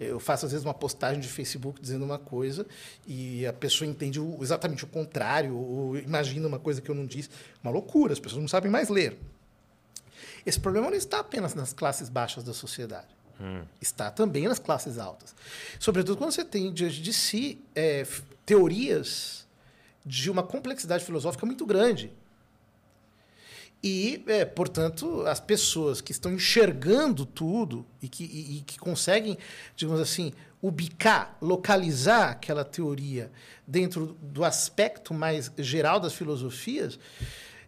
[0.01, 2.67] Eu faço, às vezes, uma postagem de Facebook dizendo uma coisa
[3.07, 7.05] e a pessoa entende o- exatamente o contrário, ou imagina uma coisa que eu não
[7.05, 7.29] disse.
[7.63, 9.19] Uma loucura, as pessoas não sabem mais ler.
[10.47, 13.09] Esse problema não está apenas nas classes baixas da sociedade.
[13.81, 15.35] Está também nas classes altas.
[15.79, 18.07] Sobretudo quando você tem diante de si é,
[18.45, 19.47] teorias
[20.05, 22.13] de uma complexidade filosófica muito grande.
[23.83, 29.39] E, é, portanto, as pessoas que estão enxergando tudo e que, e- e que conseguem,
[29.75, 33.31] digamos assim, ubicar, localizar aquela teoria
[33.67, 36.99] dentro do aspecto mais geral das filosofias,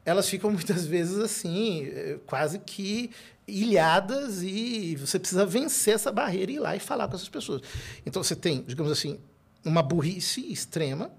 [0.05, 3.11] elas ficam muitas vezes assim, eh, quase que
[3.49, 7.63] ilhadas e você precisa vencer essa barreira e ir lá e falar com essas pessoas.
[8.05, 9.19] Então você tem, digamos assim,
[9.65, 11.11] uma burrice extrema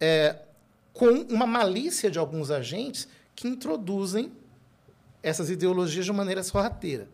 [0.00, 0.36] é,
[0.92, 4.32] com uma malícia de alguns agentes que introduzem
[5.22, 7.08] essas ideologias de maneira sorrateira.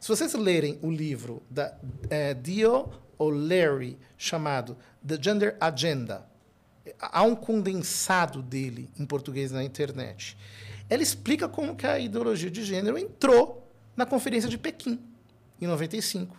[0.00, 1.74] Se vocês lerem o livro da
[2.10, 6.26] é, Dio O'Leary, chamado The Gender Agenda,
[7.00, 10.36] há um condensado dele em português na internet.
[10.88, 15.00] Ela explica como que a ideologia de gênero entrou na Conferência de Pequim,
[15.60, 16.36] em 95,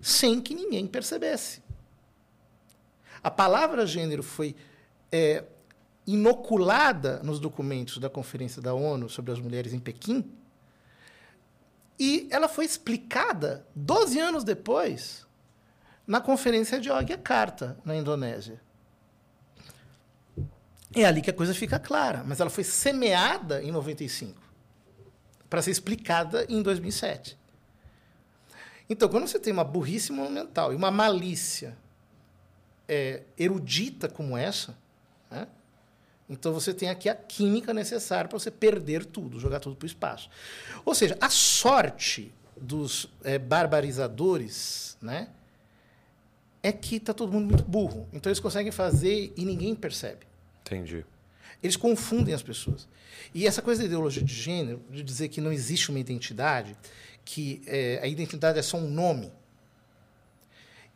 [0.00, 1.60] sem que ninguém percebesse.
[3.22, 4.54] A palavra gênero foi
[5.10, 5.44] é,
[6.06, 10.30] inoculada nos documentos da Conferência da ONU sobre as mulheres em Pequim,
[11.98, 15.26] e ela foi explicada 12 anos depois
[16.06, 18.60] na Conferência de Yogyakarta, na Indonésia.
[20.94, 24.40] É ali que a coisa fica clara, mas ela foi semeada em 95
[25.48, 27.36] para ser explicada em 2007.
[28.88, 31.76] Então, quando você tem uma burrice monumental e uma malícia
[32.88, 34.76] é, erudita como essa,
[35.30, 35.48] né?
[36.28, 39.86] Então você tem aqui a química necessária para você perder tudo, jogar tudo para o
[39.86, 40.28] espaço.
[40.84, 45.28] Ou seja, a sorte dos é, barbarizadores né,
[46.62, 48.08] é que está todo mundo muito burro.
[48.12, 50.26] Então eles conseguem fazer e ninguém percebe.
[50.62, 51.04] Entendi.
[51.62, 52.88] Eles confundem as pessoas.
[53.32, 56.76] E essa coisa da ideologia de gênero, de dizer que não existe uma identidade,
[57.24, 59.32] que é, a identidade é só um nome,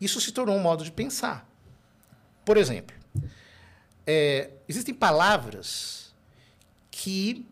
[0.01, 1.49] isso se tornou um modo de pensar.
[2.45, 2.97] Por exemplo,
[4.11, 6.13] é, existem palavras
[6.91, 7.47] que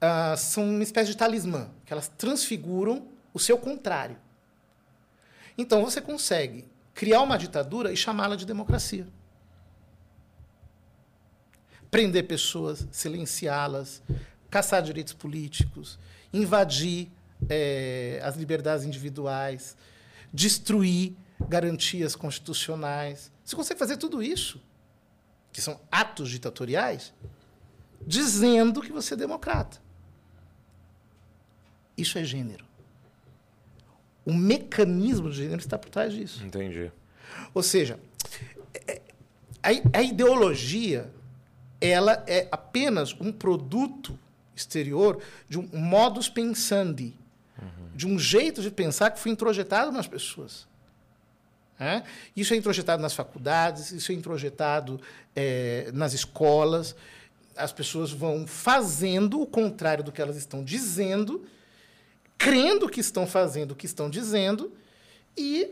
[0.00, 4.18] ah, são uma espécie de talismã, que elas transfiguram o seu contrário.
[5.56, 9.06] Então você consegue criar uma ditadura e chamá-la de democracia
[11.90, 14.02] prender pessoas, silenciá-las,
[14.50, 15.96] caçar direitos políticos,
[16.32, 17.08] invadir
[17.48, 19.76] eh, as liberdades individuais,
[20.32, 21.14] destruir
[21.48, 23.30] garantias constitucionais.
[23.44, 24.60] Você consegue fazer tudo isso,
[25.54, 27.14] que são atos ditatoriais,
[28.04, 29.80] dizendo que você é democrata.
[31.96, 32.64] Isso é gênero.
[34.26, 36.44] O mecanismo de gênero está por trás disso.
[36.44, 36.90] Entendi.
[37.54, 38.00] Ou seja,
[38.88, 39.00] é-
[39.62, 41.08] a, a ideologia
[41.80, 44.18] ela é apenas um produto
[44.56, 47.14] exterior de um modus pensandi,
[47.94, 50.66] de um jeito de pensar que foi introjetado nas pessoas.
[51.78, 52.04] Né?
[52.36, 55.00] Isso é introjetado nas faculdades, isso é introjetado
[55.34, 56.94] é, nas escolas.
[57.56, 61.44] As pessoas vão fazendo o contrário do que elas estão dizendo,
[62.38, 64.72] crendo que estão fazendo o que estão dizendo,
[65.36, 65.70] e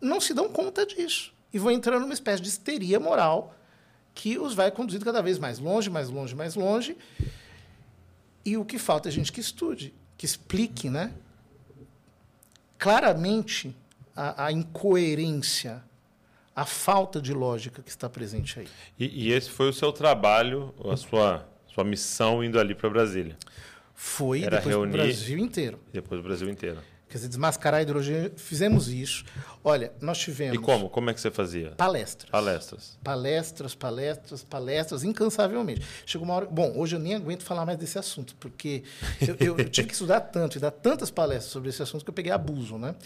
[0.00, 1.32] não se dão conta disso.
[1.52, 3.54] E vão entrando numa espécie de histeria moral
[4.14, 6.96] que os vai conduzindo cada vez mais longe, mais longe, mais longe.
[8.44, 11.12] E o que falta é gente que estude, que explique, né?
[12.78, 13.74] Claramente
[14.14, 15.82] a, a incoerência,
[16.54, 18.68] a falta de lógica que está presente aí.
[18.98, 23.36] E, e esse foi o seu trabalho, a sua, sua missão indo ali para Brasília?
[23.94, 25.80] Foi Era depois reunir- do Brasil inteiro.
[25.92, 26.78] Depois do Brasil inteiro.
[27.08, 29.24] Quer dizer, desmascarar a ideologia, fizemos isso.
[29.62, 30.88] Olha, nós tivemos E como?
[30.90, 31.70] Como é que você fazia?
[31.76, 32.28] palestras.
[32.28, 32.98] Palestras.
[33.04, 35.86] Palestras, palestras, palestras, incansavelmente.
[36.04, 36.46] Chegou uma hora.
[36.46, 38.82] Bom, hoje eu nem aguento falar mais desse assunto, porque
[39.20, 42.10] eu, eu- eu tive que estudar tanto e dar tantas palestras sobre esse assunto que
[42.10, 42.96] eu peguei abuso, né?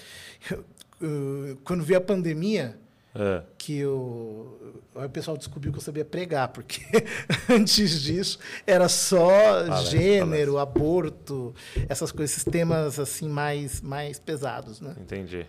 [0.51, 0.65] Eu-
[1.01, 2.79] eu- quando veio a pandemia,
[3.15, 3.43] É.
[3.57, 6.81] que eu, o pessoal descobriu que eu sabia pregar, porque
[7.51, 9.29] antes disso era só
[9.67, 11.55] Palestra, gênero, aborto,
[11.89, 14.95] essas coisas, esses temas assim mais, mais pesados, né?
[15.01, 15.47] Entendi.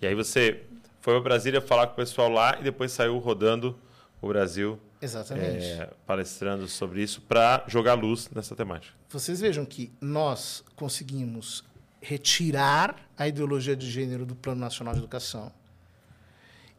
[0.00, 0.62] E aí você
[1.00, 3.76] foi para Brasília falar com o pessoal lá e depois saiu rodando
[4.20, 5.64] o Brasil, Exatamente.
[5.66, 8.94] é, palestrando sobre isso para jogar luz nessa temática.
[9.10, 11.64] Vocês vejam que nós conseguimos
[12.02, 15.52] retirar a ideologia de gênero do Plano Nacional de Educação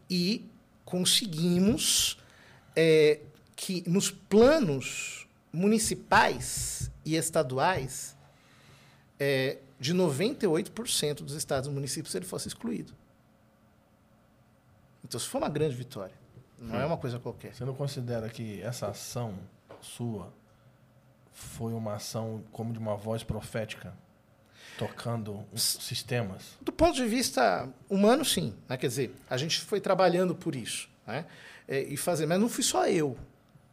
[0.09, 0.47] e
[0.83, 2.17] conseguimos
[2.75, 3.21] é,
[3.55, 8.15] que nos planos municipais e estaduais,
[9.19, 12.93] é, de 98% dos estados e municípios ele fosse excluído.
[15.03, 16.15] Então, isso foi uma grande vitória.
[16.57, 17.53] Não é uma coisa qualquer.
[17.53, 19.37] Você não considera que essa ação
[19.81, 20.31] sua
[21.33, 23.93] foi uma ação como de uma voz profética,
[24.77, 26.43] tocando os sistemas?
[26.61, 28.53] Do ponto de vista humano, sim.
[28.67, 28.77] Né?
[28.77, 30.89] Quer dizer, a gente foi trabalhando por isso.
[31.05, 31.25] Né?
[31.67, 33.17] É, e fazer, mas não fui só eu.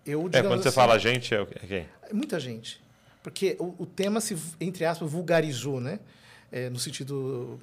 [0.07, 1.89] Eu, É, quando você assim, fala gente, é o- é quem?
[2.09, 2.81] é muita gente.
[3.23, 6.01] Porque o, o tema se, entre aspas, vulgarizou, né?
[6.51, 7.61] É, no sentido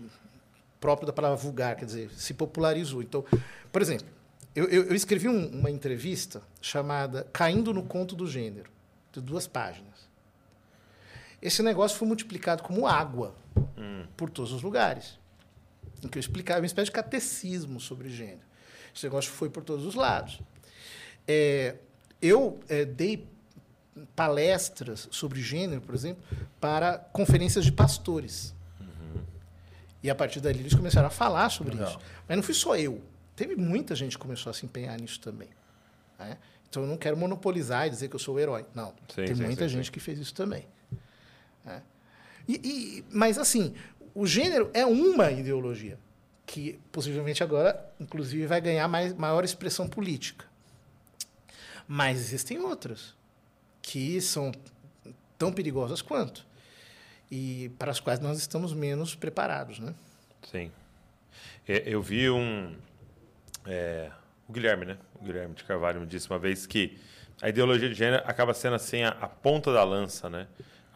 [0.79, 3.01] próprio da palavra vulgar, quer dizer, se popularizou.
[3.01, 3.25] Então,
[3.71, 4.05] por exemplo,
[4.55, 8.69] eu, eu, eu escrevi um- uma entrevista chamada Caindo no Conto do Gênero,
[9.11, 10.06] de duas páginas.
[11.41, 13.35] Esse negócio foi multiplicado como água
[14.15, 15.19] por todos os lugares.
[16.03, 18.41] Em que eu explicava uma espécie de catecismo sobre gênero.
[18.95, 20.39] Esse negócio foi por todos os lados.
[21.27, 21.75] É,
[22.21, 23.27] eu é, dei
[24.15, 26.23] palestras sobre gênero, por exemplo,
[26.59, 28.55] para conferências de pastores.
[30.01, 31.89] E a partir dali eles começaram a falar sobre Legal.
[31.89, 31.99] isso.
[32.27, 33.01] Mas não fui só eu.
[33.35, 35.49] Teve muita gente que começou a se empenhar nisso também.
[36.19, 36.37] né?
[36.69, 38.65] Então eu não quero monopolizar e dizer que eu sou o herói.
[38.73, 38.93] Não.
[39.09, 40.67] Sim, Tem sim, muita sim, gente que fez isso também.
[41.67, 41.83] Né?
[42.47, 43.75] E, e- mas assim,
[44.15, 45.99] o gênero é uma ideologia
[46.45, 50.45] que possivelmente agora, inclusive, vai ganhar mais, maior expressão política.
[51.87, 53.13] Mas existem outras
[53.81, 54.51] que são
[55.37, 56.45] tão perigosas quanto
[57.29, 59.93] e para as quais nós estamos menos preparados, né?
[60.49, 60.71] Sim.
[61.67, 62.75] Eu vi um.
[63.65, 64.09] é,
[64.47, 64.97] o Guilherme, né?
[65.19, 66.97] O Guilherme de Carvalho me disse uma vez que
[67.41, 70.47] a ideologia de gênero acaba sendo assim a, a ponta da lança, né?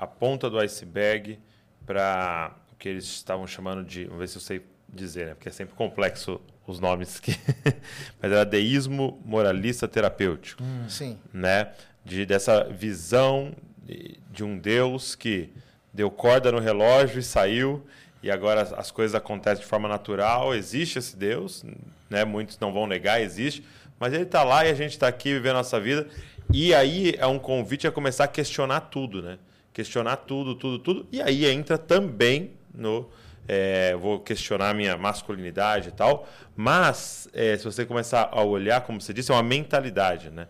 [0.02, 1.38] A ponta do iceberg
[1.86, 4.06] para o que eles estavam chamando de.
[4.06, 5.34] Vamos ver se eu sei dizer, né?
[5.36, 7.32] Porque é sempre complexo os nomes que.
[8.20, 11.20] Mas era deísmo moralista terapêutico Sim.
[11.32, 11.72] né?
[12.04, 15.54] De, dessa visão de, de um Deus que
[15.94, 17.86] deu corda no relógio e saiu,
[18.24, 20.56] e agora as, as coisas acontecem de forma natural.
[20.56, 21.64] Existe esse Deus,
[22.10, 22.26] né?
[22.26, 23.64] muitos não vão negar, existe,
[24.00, 26.08] mas ele está lá e a gente está aqui vivendo a nossa vida.
[26.52, 29.38] E aí é um convite a começar a questionar tudo, né?
[29.74, 31.08] Questionar tudo, tudo, tudo.
[31.12, 33.10] E aí entra também no.
[33.48, 39.00] é, vou questionar minha masculinidade e tal, mas é, se você começar a olhar, como
[39.02, 40.48] você disse, é uma mentalidade, né?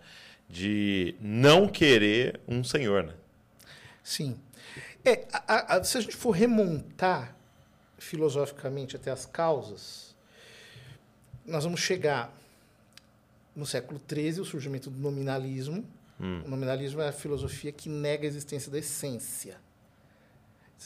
[0.50, 3.14] De não querer um senhor, né?
[4.04, 4.38] Sim.
[5.06, 7.36] É, a- a- se a gente for remontar
[7.98, 10.16] filosoficamente até as causas,
[11.46, 12.36] nós vamos chegar
[13.56, 15.86] no século XIII, o surgimento do nominalismo.
[16.46, 19.58] O nominalismo é a filosofia que nega a existência da essência.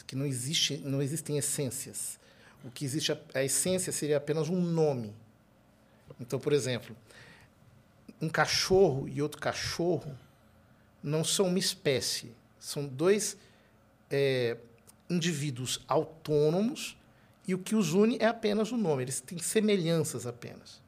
[0.07, 2.19] Que não, existe, não existem essências.
[2.63, 5.13] O que existe, a, a essência seria apenas um nome.
[6.19, 6.95] Então, por exemplo,
[8.21, 10.17] um cachorro e outro cachorro
[11.03, 13.38] não são uma espécie, são dois
[14.09, 14.57] é,
[15.09, 16.97] indivíduos autônomos
[17.47, 19.03] e o que os une é apenas o nome.
[19.03, 20.81] Eles têm semelhanças apenas.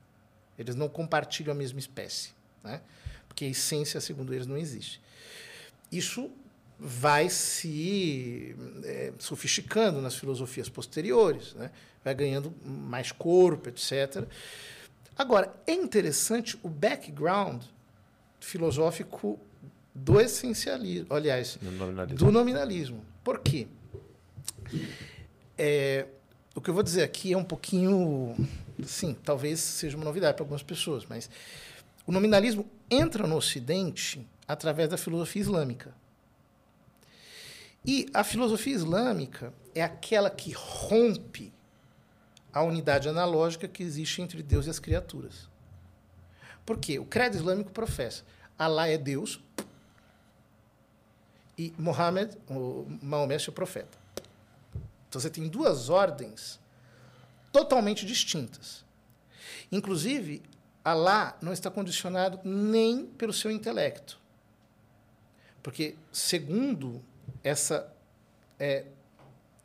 [0.58, 2.32] Eles não compartilham a mesma espécie,
[2.64, 2.82] né?
[3.38, 5.00] Porque a essência, segundo eles, não existe.
[5.92, 6.32] Isso
[6.80, 11.70] vai se é, sofisticando nas filosofias posteriores, né?
[12.04, 14.26] vai ganhando mais corpo, etc.
[15.16, 17.62] Agora, é interessante o background
[18.40, 19.40] filosófico
[19.94, 22.18] do essencialismo, aliás, No nominalismo.
[22.18, 23.06] do nominalismo.
[23.24, 23.68] Por quê?
[25.56, 26.08] É,
[26.56, 28.36] o que eu vou dizer aqui é um pouquinho,
[28.84, 31.30] sim, talvez seja uma novidade para algumas pessoas, mas
[32.08, 35.94] o nominalismo entra no Ocidente através da filosofia islâmica.
[37.86, 41.54] E a filosofia islâmica é aquela que rompe
[42.52, 45.50] a unidade analógica que existe entre Deus e as criaturas.
[46.66, 47.00] Por quê?
[47.00, 48.24] O credo islâmico professa:
[48.58, 49.40] Allah é Deus
[51.58, 53.98] e Mohammed, o Maomé, é seu profeta.
[55.08, 56.60] Então você tem duas ordens
[57.52, 58.86] totalmente distintas.
[59.72, 60.44] Inclusive,
[60.90, 64.18] Allah não está condicionado nem pelo seu intelecto.
[65.62, 67.04] Porque, segundo
[67.44, 67.94] essa
[68.58, 68.86] é,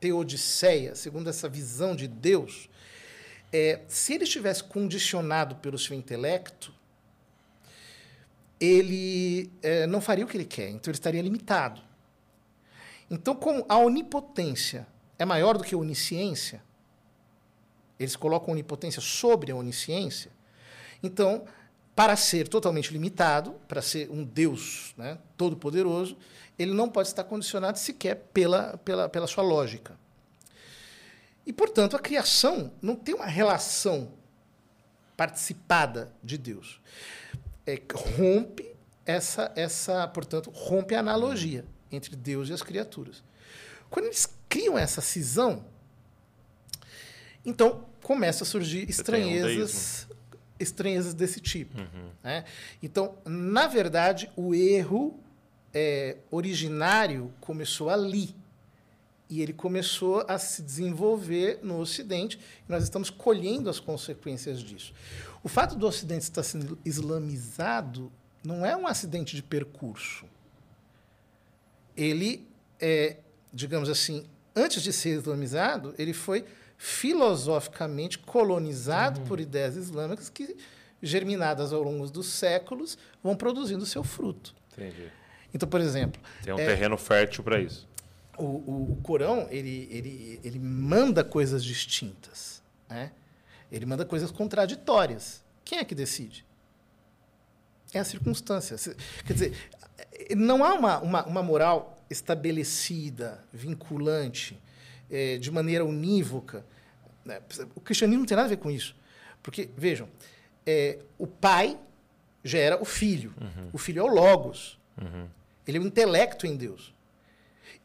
[0.00, 2.68] teodiceia, segundo essa visão de Deus,
[3.52, 6.74] é, se ele estivesse condicionado pelo seu intelecto,
[8.58, 11.80] ele é, não faria o que ele quer, então ele estaria limitado.
[13.08, 14.88] Então, como a onipotência
[15.20, 16.60] é maior do que a onisciência,
[17.96, 20.31] eles colocam a onipotência sobre a onisciência,
[21.02, 21.44] então,
[21.94, 26.16] para ser totalmente limitado, para ser um Deus né, todo-poderoso,
[26.58, 29.98] ele não pode estar condicionado sequer pela, pela, pela sua lógica.
[31.44, 34.12] E, portanto, a criação não tem uma relação
[35.16, 36.80] participada de Deus.
[37.66, 37.80] É,
[38.16, 38.72] rompe
[39.04, 43.22] essa, essa, portanto, rompe a analogia entre Deus e as criaturas.
[43.90, 45.64] Quando eles criam essa cisão,
[47.44, 50.06] então começa a surgir estranhezas,
[50.62, 51.76] estranhezas desse tipo.
[52.22, 52.44] né?
[52.82, 55.18] Então, na verdade, o erro
[55.74, 58.34] é, originário começou ali.
[59.28, 62.38] E ele começou a se desenvolver no Ocidente,
[62.68, 64.92] e nós estamos colhendo as consequências disso.
[65.42, 68.12] O fato do Ocidente estar sendo islamizado
[68.44, 70.26] não é um acidente de percurso.
[71.96, 72.46] Ele
[72.78, 73.16] é,
[73.52, 76.44] digamos assim, antes de ser islamizado, ele foi
[76.84, 80.56] filosoficamente colonizado por ideias islâmicas que,
[81.00, 84.52] germinadas ao longo dos séculos, vão produzindo seu fruto.
[84.72, 85.08] Entendi.
[85.54, 86.66] Então, por exemplo, Tem um É.
[86.66, 87.86] terreno fértil para isso.
[88.36, 92.60] o, o, o Corão ele, ele, ele manda coisas distintas.
[92.90, 93.12] Né?
[93.70, 95.40] Ele manda coisas contraditórias.
[95.64, 96.44] Quem é que decide?
[97.94, 98.76] É a circunstância.
[99.24, 99.70] Quer dizer,
[100.36, 104.60] não há uma, uma, uma moral estabelecida, vinculante,
[105.08, 106.64] eh, de maneira unívoca.
[107.24, 107.40] Né?
[107.74, 108.94] O cristianismo não tem nada a ver com isso.
[109.42, 110.08] Porque, vejam,
[110.66, 111.78] eh, o pai
[112.44, 113.34] gera o filho.
[113.72, 114.78] O filho é o Logos.
[115.66, 116.92] Ele é o intelecto em Deus.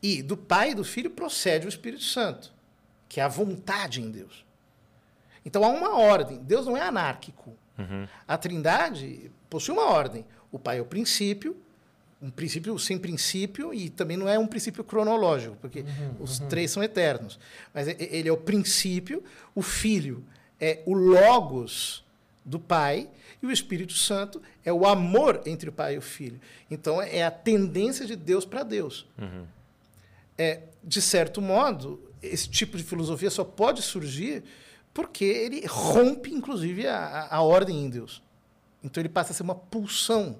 [0.01, 2.53] E do Pai e do Filho procede o Espírito Santo,
[3.09, 4.45] que é a vontade em Deus.
[5.45, 6.38] Então há uma ordem.
[6.43, 7.55] Deus não é anárquico.
[8.27, 10.25] A Trindade possui uma ordem.
[10.51, 11.55] O Pai é o princípio,
[12.22, 15.84] um princípio sem princípio e também não é um princípio cronológico, porque
[16.20, 17.39] os três são eternos.
[17.74, 20.24] Mas ele é o princípio, o Filho
[20.59, 22.03] é o logos
[22.43, 23.07] do Pai
[23.41, 26.39] e o Espírito Santo é o amor entre o Pai e o Filho.
[26.72, 29.05] Então é a tendência de Deus para Deus.
[30.38, 34.43] É, de certo modo, esse tipo de filosofia só pode surgir
[34.93, 38.24] porque ele rompe, inclusive, a, a- a ordem em Deus.
[38.84, 40.38] Então ele passa a ser uma pulsão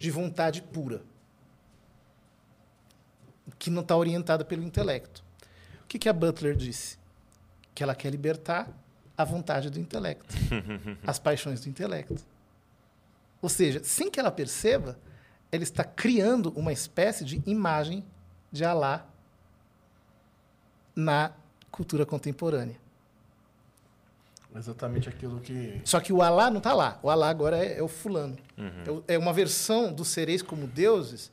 [0.00, 1.02] de vontade pura,
[3.58, 5.22] que não está orientada pelo intelecto.
[5.84, 6.98] O que, que a Butler disse?
[7.74, 8.68] Que ela quer libertar
[9.16, 10.34] a vontade do intelecto,
[11.06, 12.16] as paixões do intelecto.
[13.42, 14.98] Ou seja, sem que ela perceba,
[15.52, 18.02] ela está criando uma espécie de imagem
[18.50, 19.06] de Alá
[20.96, 21.32] na
[21.70, 22.76] cultura contemporânea.
[24.54, 25.80] Exatamente aquilo que.
[25.84, 26.98] Só que o Alá não está lá.
[27.02, 28.36] O Alá agora é, é o fulano.
[28.86, 31.30] É o- É, uma versão dos sereis como deuses,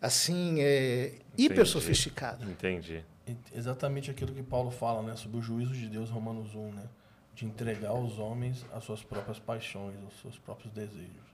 [0.00, 2.44] assim, é, hiper sofisticada.
[2.46, 3.04] Entendi.
[3.54, 5.14] Exatamente aquilo que Paulo fala, né?
[5.16, 6.84] Sobre o juízo de Deus, Romanos 1, né?
[7.34, 11.27] De entregar os homens às suas próprias paixões, aos seus próprios desejos.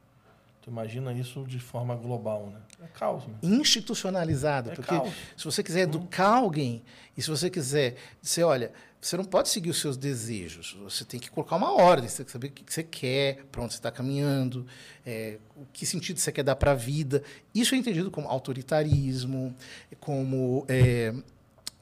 [0.65, 2.59] Tu imagina isso de forma global, né?
[2.83, 3.39] É caos, mano.
[3.43, 4.71] institucionalizado.
[4.71, 5.13] É porque caos.
[5.37, 6.83] se você quiser educar alguém,
[7.15, 11.21] e se você quiser dizer, olha, você não pode seguir os seus desejos, você tem
[11.21, 13.75] que colocar uma ordem, você tem que saber o que que você quer, para onde
[13.75, 14.67] você está caminhando,
[15.05, 17.23] é, o que sentido você quer dar para a vida.
[17.55, 19.55] Isso é entendido como autoritarismo,
[20.01, 21.13] como é,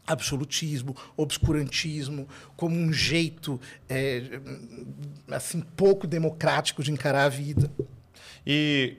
[0.05, 4.41] absolutismo, obscurantismo, como um jeito é,
[5.31, 7.71] assim pouco democrático de encarar a vida.
[8.47, 8.97] E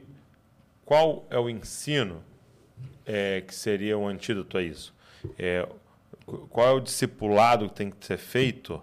[0.85, 2.23] qual é o ensino
[3.05, 4.93] é, que seria um antídoto a isso?
[5.37, 5.67] É,
[6.25, 8.81] qu- qual é o discipulado que tem que ser feito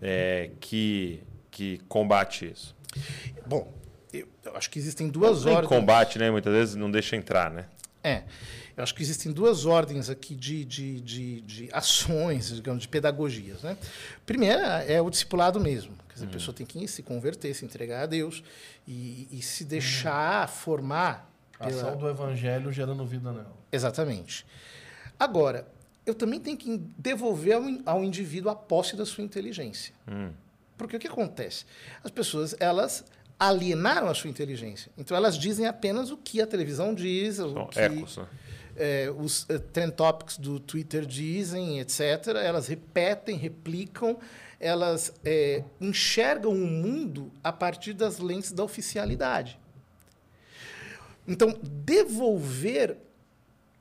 [0.00, 2.74] é, que que combate isso?
[3.46, 3.70] Bom,
[4.12, 5.68] eu, acho que existem duas Tem ordens.
[5.68, 6.30] combate, né?
[6.30, 7.66] Muitas vezes não deixa entrar, né?
[8.04, 8.24] É.
[8.76, 13.62] Eu acho que existem duas ordens aqui de, de, de, de ações, digamos, de pedagogias.
[13.62, 13.76] Né?
[14.26, 15.94] Primeira é o discipulado mesmo.
[16.08, 18.42] Quer dizer, a pessoa tem que se converter, se entregar a Deus
[18.86, 21.30] e, e se deixar formar.
[21.60, 23.56] A pela- ação do evangelho gerando vida nela.
[23.70, 24.44] Exatamente.
[25.18, 25.66] Agora,
[26.04, 29.94] eu também tenho que devolver ao, ao indivíduo a posse da sua inteligência.
[30.76, 31.64] Porque o que acontece?
[32.02, 33.04] As pessoas, elas
[33.48, 34.90] alienaram a sua inteligência.
[34.96, 38.26] Então, elas dizem apenas o que a televisão diz, o São que ecos, né?
[38.76, 42.00] eh, os eh, trend topics do Twitter dizem, etc.
[42.42, 44.16] Elas repetem, replicam,
[44.60, 49.58] elas eh, enxergam o mundo a partir das lentes da oficialidade.
[51.26, 52.96] Então, devolver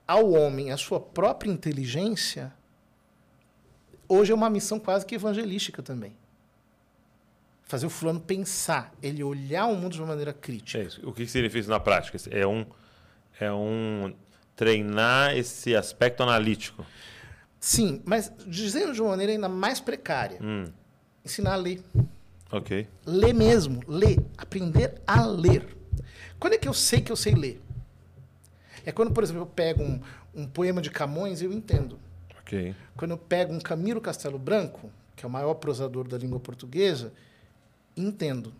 [0.07, 2.51] ao homem a sua própria inteligência
[4.07, 6.16] hoje é uma missão quase que evangelística também.
[7.72, 10.78] Fazer o fulano pensar, ele olhar o mundo de uma maneira crítica.
[10.78, 11.00] É isso.
[11.08, 12.18] O que significa isso na prática?
[12.30, 12.66] É um,
[13.40, 14.14] é um
[14.58, 16.86] treinar esse aspecto analítico.
[17.62, 20.38] Sim, mas dizendo de uma maneira ainda mais precária.
[20.42, 20.66] Hum,
[21.24, 21.82] Ensinar a ler.
[22.52, 22.90] ok.
[23.06, 24.20] Ler mesmo, ler.
[24.38, 25.66] Aprender a ler.
[26.38, 27.62] Quando é que eu sei que eu sei ler?
[28.86, 30.02] É quando, por exemplo, eu pego um,
[30.36, 31.98] um poema de Camões e eu entendo.
[32.42, 32.76] Ok.
[32.98, 37.14] Quando eu pego um Camilo Castelo Branco, que é o maior prosador da língua portuguesa,
[37.96, 38.54] entendo.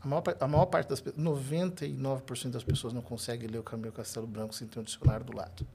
[0.00, 3.92] A maior, a maior parte das pessoas, 99% das pessoas não consegue ler o Camilo
[3.92, 5.66] Castelo Branco sem ter um dicionário do lado.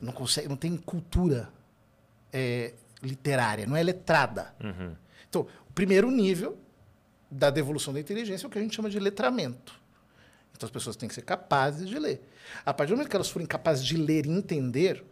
[0.00, 1.48] Não consegue, não tem cultura
[2.32, 4.54] é, literária, não é letrada.
[4.62, 4.94] Uhum.
[5.28, 6.58] Então, o primeiro nível
[7.30, 9.80] da devolução da inteligência é o que a gente chama de letramento.
[10.52, 12.22] Então, as pessoas têm que ser capazes de ler.
[12.64, 15.04] A partir do momento que elas forem capazes de ler e entender,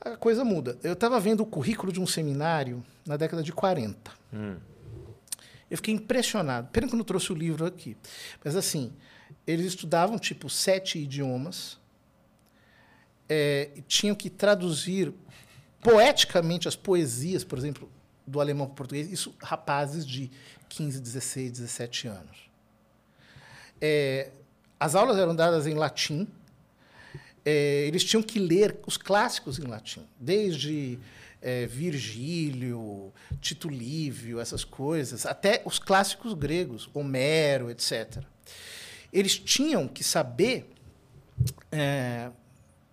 [0.00, 0.78] a coisa muda.
[0.82, 4.10] Eu estava vendo o currículo de um seminário na década de 40.
[4.32, 4.56] Hum.
[5.70, 6.68] Eu fiquei impressionado.
[6.68, 7.96] Pena que eu não trouxe o livro aqui.
[8.42, 8.92] Mas, assim,
[9.46, 11.78] eles estudavam, tipo, sete idiomas,
[13.28, 15.12] é, tinham que traduzir
[15.80, 17.90] poeticamente as poesias, por exemplo,
[18.26, 20.30] do alemão para o português, isso rapazes de
[20.68, 22.50] 15, 16, 17 anos.
[23.80, 24.30] É,
[24.78, 26.26] as aulas eram dadas em latim,
[27.48, 30.98] é, eles tinham que ler os clássicos em latim, desde
[31.40, 38.22] é, Virgílio, Tito Livio, essas coisas, até os clássicos gregos, Homero, etc.
[39.10, 40.70] Eles tinham que saber
[41.72, 42.30] é,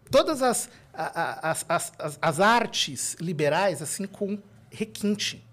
[0.09, 4.39] todas as, as, as, as artes liberais assim com
[4.71, 5.43] requinte.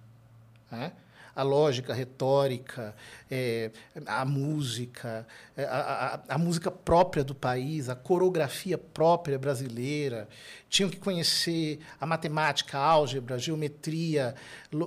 [0.70, 0.92] né?
[1.34, 2.94] A lógica, a retórica,
[3.30, 3.70] é,
[4.06, 5.26] a música,
[5.56, 10.28] é, a, a, a música própria do país, a coreografia própria brasileira.
[10.68, 14.34] Tinham que conhecer a matemática, a álgebra, a geometria,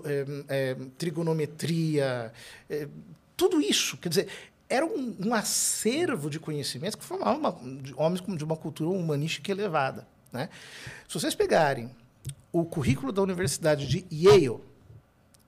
[0.05, 2.31] é, é, trigonometria,
[2.69, 2.87] é,
[3.35, 3.97] tudo isso.
[3.97, 4.27] Quer dizer,
[4.69, 9.51] era um, um acervo de conhecimentos que formava uma, de homens de uma cultura humanística
[9.51, 10.07] elevada.
[10.31, 10.49] Né?
[11.07, 11.89] Se vocês pegarem
[12.51, 14.59] o currículo da Universidade de Yale,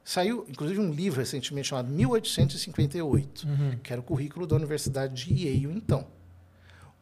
[0.07, 3.45] saiu inclusive um livro recentemente chamado 1858,
[3.83, 6.07] que era o currículo da Universidade de Yale, então.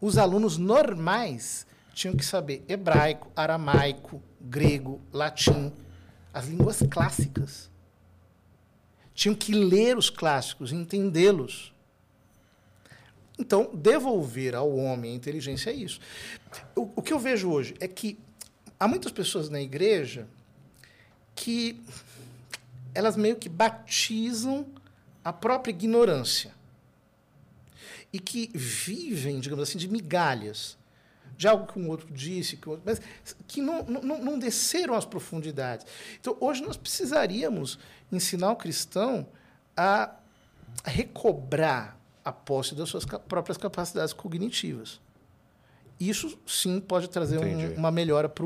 [0.01, 5.71] Os alunos normais tinham que saber hebraico, aramaico, grego, latim,
[6.33, 7.69] as línguas clássicas.
[9.13, 11.71] Tinham que ler os clássicos, entendê-los.
[13.37, 15.99] Então, devolver ao homem a inteligência é isso.
[16.75, 18.17] O, o que eu vejo hoje é que
[18.79, 20.27] há muitas pessoas na igreja
[21.35, 21.79] que
[22.95, 24.65] elas meio que batizam
[25.23, 26.51] a própria ignorância
[28.11, 30.77] e que vivem, digamos assim, de migalhas,
[31.37, 33.01] de algo que um outro disse, que, o outro, mas
[33.45, 35.85] que não, não, não desceram às profundidades.
[36.19, 37.77] Então, hoje nós precisaríamos
[38.11, 39.27] ensinar o cristão
[39.75, 40.15] a
[40.85, 45.01] recobrar a posse das suas próprias capacidades cognitivas.
[45.99, 48.45] Isso, sim, pode trazer um- uma melhora para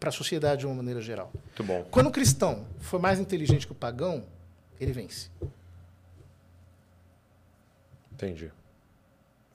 [0.00, 1.30] a sociedade de uma maneira geral.
[1.34, 1.86] Muito bom.
[1.90, 4.24] Quando o cristão for mais inteligente que o pagão,
[4.80, 5.30] ele vence.
[8.12, 8.52] Entendi.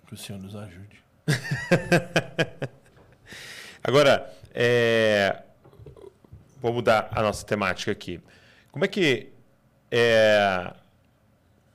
[0.07, 1.03] Que o Senhor nos ajude.
[3.84, 5.44] Agora, é,
[6.60, 8.20] vou mudar a nossa temática aqui.
[8.72, 9.30] Como é que
[9.91, 10.74] é,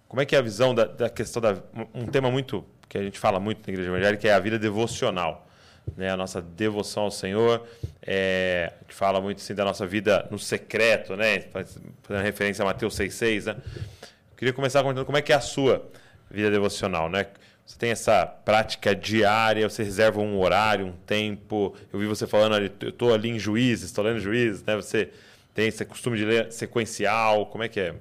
[0.09, 1.63] como é que é a visão da, da questão da
[1.93, 4.59] um tema muito que a gente fala muito na igreja evangélica que é a vida
[4.59, 5.49] devocional,
[5.97, 6.11] né?
[6.11, 7.67] A nossa devoção ao Senhor.
[8.03, 11.41] É, gente fala muito assim da nossa vida no secreto, né?
[11.41, 13.57] Faz- Fazendo referência a Mateus 6,6, né?
[14.03, 15.85] Eu queria começar comentando como é que é a sua
[16.31, 17.27] vida devocional, né?
[17.67, 21.75] Você tem essa prática diária, você reserva um horário, um tempo.
[21.93, 24.77] Eu vi você falando ali, eu estou ali em Juízes, estou lendo Juízes, né?
[24.77, 25.11] Você
[25.55, 27.47] Tem esse costume de ler sequencial?
[27.47, 27.95] Como é que é?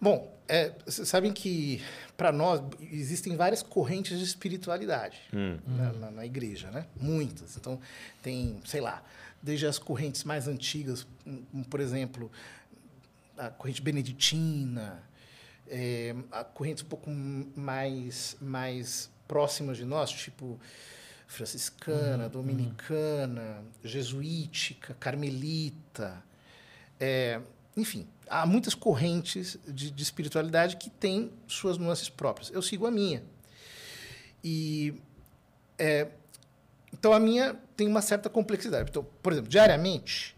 [0.00, 1.82] Bom, é, sabem que
[2.22, 5.18] para nós existem várias correntes de espiritualidade
[5.66, 6.86] na, na- na igreja, né?
[7.00, 7.56] Muitas.
[7.56, 7.80] Então
[8.22, 9.02] tem, sei lá,
[9.42, 12.30] desde as correntes mais antigas, como, por exemplo,
[13.36, 15.02] a corrente beneditina,
[15.68, 17.10] é, a correntes um pouco
[17.56, 20.60] mais mais próximas de nós, tipo
[21.26, 26.22] franciscana, dominicana, jesuítica, carmelita.
[27.00, 27.40] É,
[27.76, 32.50] enfim, há muitas correntes de, de espiritualidade que têm suas nuances próprias.
[32.52, 33.22] Eu sigo a minha.
[34.44, 34.94] E
[35.78, 36.08] é,
[36.92, 38.90] então a minha tem uma certa complexidade.
[38.90, 40.36] Então, por exemplo, diariamente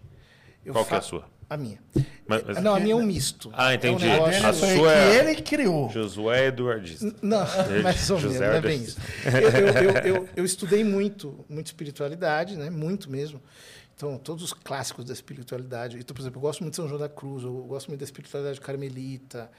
[0.65, 1.33] eu Qual que é a sua?
[1.49, 1.79] A minha.
[2.27, 3.51] Mas- mas- Não, a minha é um misto.
[3.53, 4.07] Ah, entendi.
[4.07, 5.91] É um A negócio- A Foi sua que é- ele criou.
[5.91, 7.15] Josué Eduardista.
[7.21, 7.45] Não,
[7.83, 8.99] mais ou menos, não é bem isso.
[9.27, 12.71] Eu, eu, eu, eu- eu estudei muito, muito espiritualidade, né?
[12.71, 13.43] muito mesmo.
[13.97, 15.97] Então, todos os clássicos da espiritualidade.
[15.99, 18.05] Então, por exemplo, eu gosto muito de São João da Cruz, eu gosto muito da
[18.05, 19.51] espiritualidade carmelita.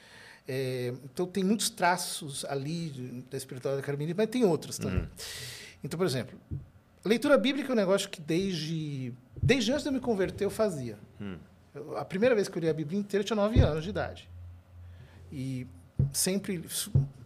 [0.48, 5.08] É, então, tem muitos traços ali da espiritualidade carmelita, mas tem outros também.
[5.84, 6.38] Então, por exemplo,
[7.04, 10.98] leitura bíblica é um negócio que desde, desde antes de eu me converter eu fazia.
[11.74, 13.90] Eu- a primeira vez que eu li a Bíblia inteira eu tinha nove anos de
[13.90, 14.30] idade.
[15.32, 15.66] E
[16.12, 16.64] sempre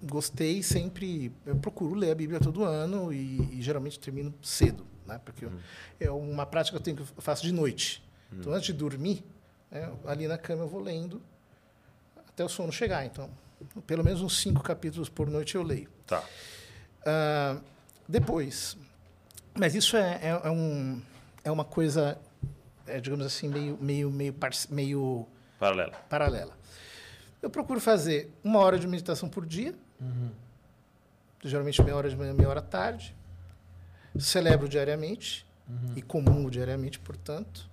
[0.03, 5.19] gostei, sempre eu procuro ler a Bíblia todo ano e, e geralmente termino cedo, né?
[5.25, 5.51] Porque eu-
[5.99, 8.01] é uma prática que eu tenho que eu faço de noite.
[8.31, 9.23] Então antes de dormir,
[9.71, 11.21] né, ali na cama eu vou lendo
[12.27, 13.05] até o sono chegar.
[13.05, 13.29] Então
[13.85, 15.89] pelo menos uns cinco capítulos por noite eu leio.
[16.07, 16.23] Tá.
[17.05, 17.59] Ah,
[18.07, 18.77] depois,
[19.57, 21.01] mas isso é, é, é um,
[21.43, 22.17] é uma coisa,
[22.87, 25.27] é, digamos assim, meio, meio, meio, parce- meio
[25.59, 25.91] Paralela.
[26.09, 26.57] paralela.
[27.41, 29.73] Eu procuro fazer uma hora de meditação por dia,
[31.43, 33.15] geralmente meia hora de manhã, meia hora à tarde.
[34.17, 35.45] Celebro diariamente
[35.95, 37.69] e comungo diariamente, portanto.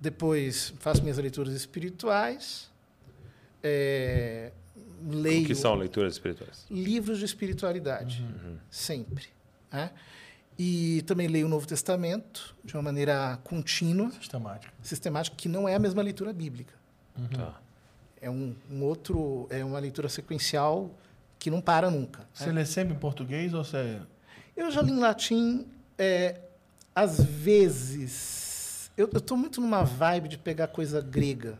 [0.00, 2.70] Depois faço minhas leituras espirituais,
[3.62, 4.52] é,
[5.06, 6.66] leio O que são leituras espirituais?
[6.70, 8.24] livros de espiritualidade,
[8.70, 9.26] sempre.
[9.72, 9.90] né?
[10.58, 14.72] E também leio o Novo Testamento de uma maneira contínua, Sistemática.
[14.82, 16.74] sistemática, que não é a mesma leitura bíblica.
[17.34, 17.60] Tá.
[18.20, 20.90] É um, um outro, é uma leitura sequencial
[21.38, 22.26] que não para nunca.
[22.32, 22.52] Você né?
[22.52, 24.00] lê sempre em português ou você.
[24.56, 25.66] Eu já li em latim,
[25.98, 26.40] é,
[26.94, 28.90] às vezes.
[28.96, 31.58] Eu estou muito numa vibe de pegar coisa grega.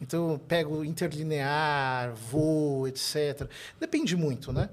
[0.00, 3.48] Então, eu pego interlinear, voo, etc.
[3.78, 4.70] Depende muito, né?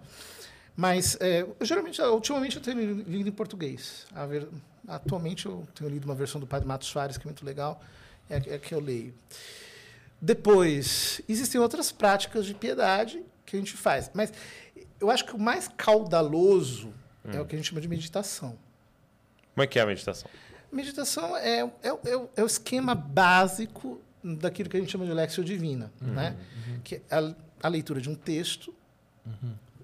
[0.76, 4.07] Mas, é, geralmente, ultimamente, eu tenho lido em português.
[4.30, 4.48] Ver-
[4.88, 7.81] atualmente, eu tenho lido uma versão do Padre Matos Soares, que é muito legal.
[8.30, 9.14] É, é que eu leio.
[10.22, 14.10] Depois, existem outras práticas de piedade que a gente faz.
[14.14, 14.31] Mas
[14.99, 16.94] eu acho que o mais caudaloso
[17.38, 18.58] é o que a gente chama de meditação.
[19.54, 20.30] Como é que é a meditação?
[20.72, 25.12] Meditação é, é, é, o- é o esquema básico daquilo que a gente chama de
[25.14, 26.38] lexio divina, né?
[26.84, 28.74] Que é a, a leitura de um texto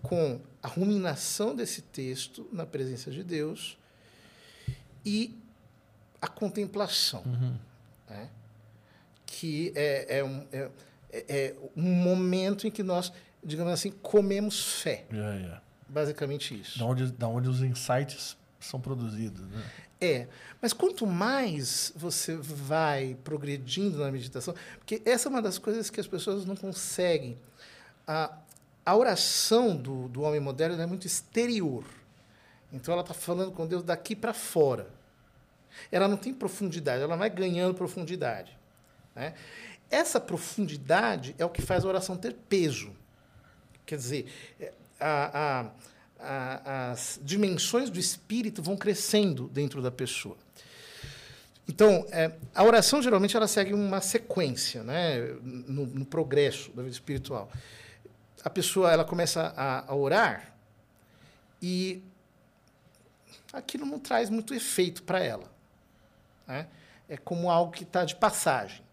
[0.01, 3.77] com a ruminação desse texto na presença de Deus
[5.05, 5.37] e
[6.21, 7.23] a contemplação,
[8.09, 8.29] né?
[9.25, 10.69] que é, é, um, é,
[11.11, 13.11] é- é um momento em que nós,
[13.43, 15.61] digamos assim, comemos fé, É, é.
[15.87, 16.79] Basicamente isso.
[16.79, 19.41] Da onde, da onde os insights são produzidos.
[19.47, 19.63] Né?
[20.01, 20.27] É,
[20.61, 25.99] mas quanto mais você vai progredindo na meditação, porque essa é uma das coisas que
[25.99, 27.37] as pessoas não conseguem.
[28.07, 28.37] A,
[28.85, 31.85] a oração do, do homem moderno é muito exterior.
[32.71, 34.87] Então ela está falando com Deus daqui para fora.
[35.91, 38.57] Ela não tem profundidade, ela vai ganhando profundidade.
[39.15, 39.33] né?
[39.89, 42.95] Essa profundidade é o que faz a oração ter peso.
[43.85, 45.65] Quer dizer, é, a-
[46.19, 50.37] a- as dimensões do espírito vão crescendo dentro da pessoa.
[51.67, 56.93] Então, é, a oração geralmente ela segue uma sequência, né, no, no progresso da vida
[56.93, 57.51] espiritual.
[58.43, 60.53] A pessoa ela começa a, a orar
[61.61, 62.03] e
[63.51, 65.51] aquilo não traz muito efeito para ela.
[66.47, 66.67] né?
[67.09, 68.83] É como algo que está de passagem.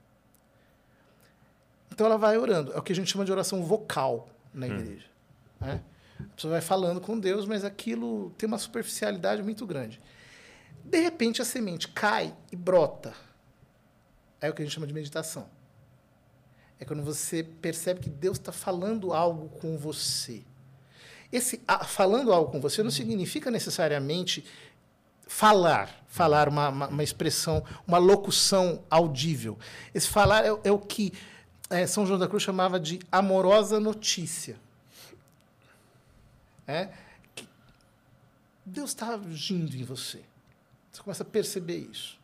[1.91, 2.73] Então ela vai orando.
[2.73, 5.07] É o que a gente chama de oração vocal na igreja.
[5.61, 5.83] né?
[6.21, 10.01] A pessoa vai falando com Deus, mas aquilo tem uma superficialidade muito grande.
[10.85, 13.15] De repente a semente cai e brota.
[14.41, 15.49] É o que a gente chama de meditação.
[16.79, 20.43] É quando você percebe que Deus está falando algo com você.
[21.31, 24.45] Esse ah, falando algo com você não significa necessariamente
[25.27, 29.59] falar, falar uma, uma, uma expressão, uma locução audível.
[29.95, 31.13] Esse falar é, é o que
[31.71, 34.57] eh, São João da Cruz chamava de amorosa notícia.
[36.67, 36.91] É?
[37.35, 37.49] Que
[38.65, 40.23] Deus está agindo em você.
[40.91, 42.21] Você começa a perceber isso.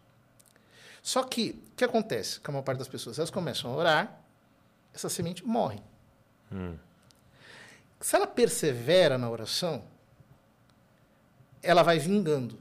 [1.02, 3.19] Só que, o que acontece com a maior parte das pessoas?
[3.19, 4.20] Elas começam a orar,
[4.93, 5.81] essa semente morre.
[8.01, 9.85] Se ela persevera na oração,
[11.62, 12.59] ela vai vingando.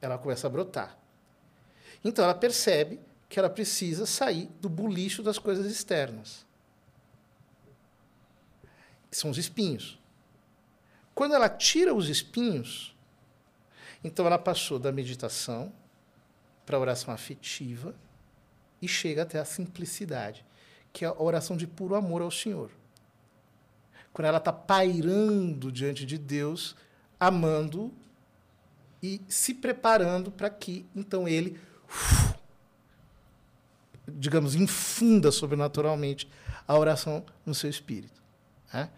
[0.00, 0.98] Ela começa a brotar.
[2.04, 6.44] Então ela percebe que ela precisa sair do bulicho das coisas externas.
[9.12, 9.98] São os espinhos.
[11.14, 12.96] Quando ela tira os espinhos,
[14.02, 15.72] então ela passou da meditação
[16.64, 17.94] para a oração afetiva
[18.80, 20.44] e chega até a simplicidade,
[20.92, 22.70] que é a oração de puro amor ao Senhor.
[24.12, 26.74] Quando ela está pairando diante de Deus,
[27.18, 27.92] amando
[29.02, 31.58] e se preparando para que então ele,
[34.06, 36.28] digamos, infunda sobrenaturalmente
[36.66, 38.20] a oração no seu espírito.
[38.72, 38.90] Né?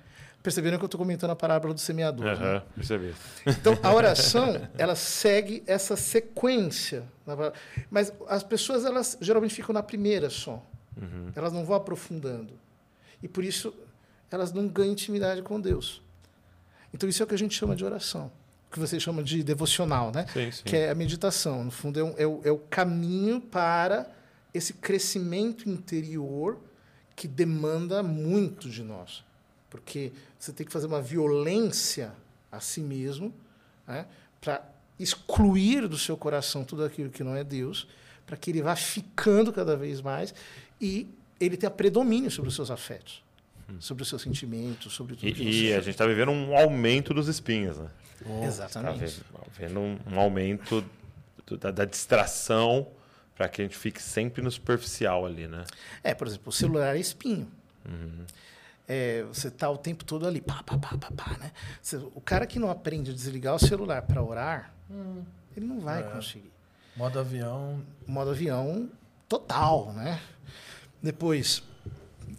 [0.44, 2.26] Perceberam que eu estou comentando a parábola do semeador.
[2.26, 2.32] né?
[2.32, 3.14] Aham, percebi.
[3.46, 7.02] Então, a oração, ela segue essa sequência.
[7.90, 10.62] Mas as pessoas, elas geralmente ficam na primeira só.
[11.34, 12.52] Elas não vão aprofundando.
[13.22, 13.74] E por isso,
[14.30, 16.02] elas não ganham intimidade com Deus.
[16.92, 18.30] Então, isso é o que a gente chama de oração.
[18.68, 20.26] O que vocês chamam de devocional, né?
[20.30, 20.62] Sim, sim.
[20.64, 21.64] Que é a meditação.
[21.64, 24.10] No fundo, é, um- é o, é o caminho para
[24.52, 26.58] esse crescimento interior
[27.16, 29.24] que demanda muito de nós.
[29.70, 30.12] Porque
[30.44, 32.12] você tem que fazer uma violência
[32.50, 33.34] a si mesmo
[33.86, 34.06] né,
[34.40, 34.62] para
[34.98, 37.86] excluir do seu coração tudo aquilo que não é Deus,
[38.26, 40.34] para que ele vá ficando cada vez mais
[40.80, 41.08] e
[41.40, 43.22] ele tenha predomínio sobre os seus afetos,
[43.80, 45.46] sobre os seus sentimentos, sobre tudo que Hum.
[45.46, 47.88] E, e você a gente está vivendo um aumento dos espinhos, né?
[48.22, 48.98] Tá Exatamente.
[49.00, 49.24] vendo,
[49.58, 50.84] vendo um, um aumento
[51.46, 52.86] do- da, da distração
[53.34, 55.64] para que a gente fique sempre no superficial ali, né?
[56.02, 57.50] É, por exemplo, o celular é espinho.
[58.86, 61.52] É, você está o tempo todo ali, pá, pá, pá, pá, pá, né?
[61.80, 64.74] Você- o cara que não aprende a desligar o celular para orar,
[65.56, 66.52] ele não vai conseguir.
[66.96, 67.82] Modo avião.
[68.06, 68.90] modo avião
[69.28, 70.20] total, né?
[71.02, 71.62] Depois,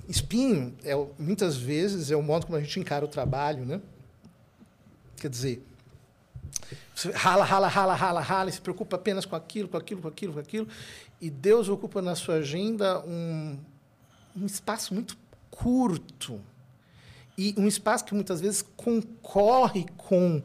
[0.08, 3.82] espinho, é, muitas vezes, é o modo como a gente encara o trabalho, né?
[5.18, 5.66] Quer dizer,
[6.94, 10.08] você rala, rala, rala, rala, rala, e se preocupa apenas com aquilo, com aquilo, com
[10.08, 10.68] aquilo, com aquilo,
[11.20, 13.58] e Deus ocupa na sua agenda um,
[14.36, 15.18] um espaço muito
[15.56, 16.42] curto
[17.38, 20.42] e um espaço que muitas vezes concorre com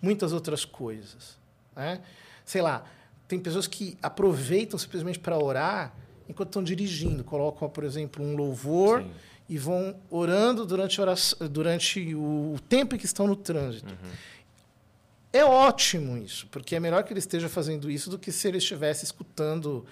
[0.00, 1.36] muitas outras coisas.
[1.76, 2.00] Né?
[2.44, 2.84] Sei lá,
[3.28, 5.94] tem pessoas que aproveitam simplesmente para orar
[6.28, 9.10] enquanto estão dirigindo, colocam, por exemplo, um louvor Sim.
[9.48, 13.94] e vão orando durante, oração- durante o tempo em que estão no trânsito.
[15.32, 18.58] É ótimo isso, porque é melhor que ele esteja fazendo isso do que se ele
[18.58, 19.84] estivesse escutando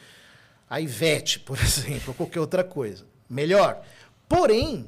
[0.69, 3.05] a Ivete, por exemplo, ou qualquer outra coisa.
[3.29, 3.83] Melhor.
[4.31, 4.87] Porém,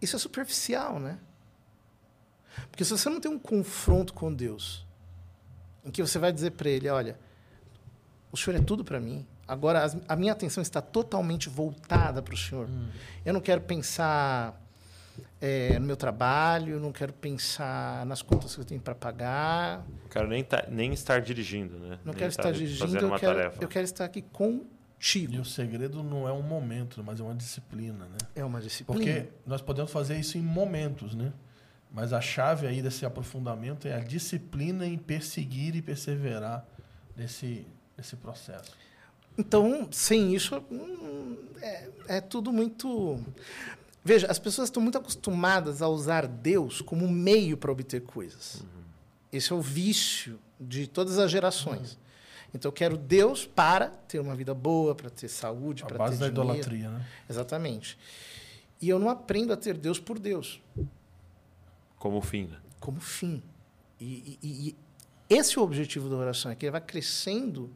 [0.00, 1.18] isso é superficial, né?
[2.70, 4.86] Porque se você não tem um confronto com Deus,
[5.84, 7.18] em que você vai dizer para ele, olha,
[8.32, 9.26] o Senhor é tudo para mim.
[9.46, 12.66] Agora a minha atenção está totalmente voltada para o Senhor.
[13.26, 14.58] Eu não quero pensar
[15.38, 20.08] é, no meu trabalho, não quero pensar nas contas que eu tenho para pagar, Não
[20.08, 21.98] quero nem, tá- nem estar dirigindo, né?
[22.02, 24.22] não Nem quero estar dirigindo, eu quero, eu quero estar aqui
[25.34, 28.16] E o segredo não é um momento, mas é uma disciplina, né?
[28.34, 28.98] É uma disciplina.
[28.98, 31.30] Porque nós podemos fazer isso em momentos, né?
[31.92, 36.66] Mas a chave aí desse aprofundamento é a disciplina em perseguir e perseverar
[37.14, 37.66] nesse,
[37.98, 38.72] nesse processo.
[39.36, 40.64] Então, sem isso,
[41.60, 43.22] é, é tudo muito.
[44.02, 48.64] Veja, as pessoas estão muito acostumadas a usar Deus como meio para obter coisas.
[49.30, 51.98] Esse é o vício de todas as gerações.
[52.54, 55.98] Então, eu quero Deus para ter uma vida boa, para ter saúde, A para ter
[55.98, 56.50] base da dinheiro.
[56.50, 57.04] idolatria, né?
[57.28, 57.98] Exatamente.
[58.80, 60.60] E eu não aprendo a ter Deus por Deus,
[61.98, 62.58] Como fim, né?
[62.80, 63.42] como fim.
[64.00, 64.76] E, e- e
[65.34, 67.72] esse é o objetivo da oração, é que ele vai crescendo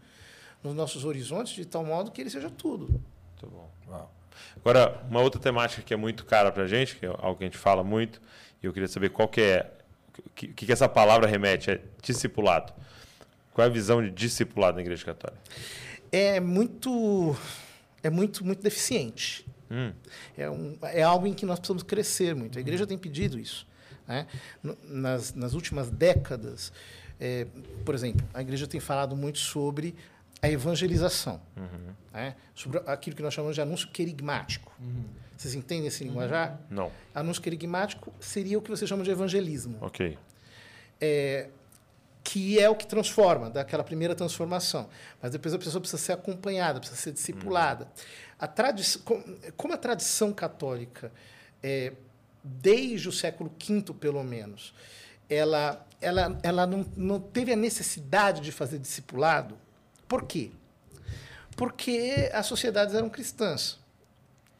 [0.63, 2.89] nos nossos horizontes de tal modo que ele seja tudo.
[2.89, 3.71] Muito bom.
[3.89, 4.13] Uau.
[4.57, 7.47] Agora, uma outra temática que é muito cara pra gente, que é algo que a
[7.47, 8.21] gente fala muito,
[8.63, 9.73] e eu queria saber qual que é,
[10.19, 12.73] o que, que, que essa palavra remete, é discipulado.
[13.59, 15.41] Qual é a visão de discipulado na Igreja Católica?
[16.13, 17.37] é muito
[18.05, 19.93] é muito muito deficiente Hum,
[20.37, 23.67] é, um, é algo em que nós precisamos crescer muito a igreja tem pedido isso
[24.07, 24.29] né?
[24.85, 26.73] Nas, nas últimas décadas
[27.21, 27.49] é,
[27.85, 29.93] por exemplo a igreja tem falado muito sobre
[30.41, 31.41] a evangelização
[32.13, 32.37] né?
[32.55, 34.73] sobre aquilo que nós chamamos de anúncio querigmático
[35.37, 36.93] vocês entendem esse linguajar não.
[37.13, 40.17] anúncio querigmático seria o que você chama de evangelismo Ok.
[41.01, 41.49] é,
[42.31, 44.91] que é o que transforma, daquela primeira transformação.
[45.23, 47.89] Mas depois a pessoa precisa ser acompanhada, precisa ser discipulada.
[48.39, 49.23] A tradi com-
[49.57, 51.11] como a tradição católica,
[51.63, 51.95] é,
[52.45, 54.75] desde o século V, pelo menos,
[55.27, 59.57] ela, ela, ela não, não teve a necessidade de fazer discipulado,
[60.07, 60.51] Por quê?
[61.57, 63.79] Porque as sociedades eram cristãs.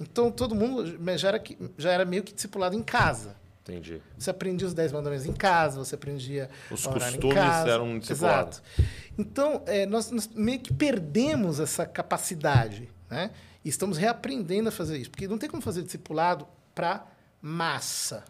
[0.01, 0.86] Então todo mundo
[1.19, 1.43] já era,
[1.77, 3.36] já era meio que discipulado em casa.
[3.69, 4.01] Entendi.
[4.16, 8.62] Você aprendia os dez mandamentos em casa, você aprendia Os costumes eram discipulados.
[8.78, 8.90] Exato.
[9.19, 13.31] Então, é, nós, nós meio que perdemos essa capacidade, né?
[13.62, 17.07] E estamos reaprendendo a fazer isso, porque não tem como fazer discipulado para
[17.43, 18.24] massa.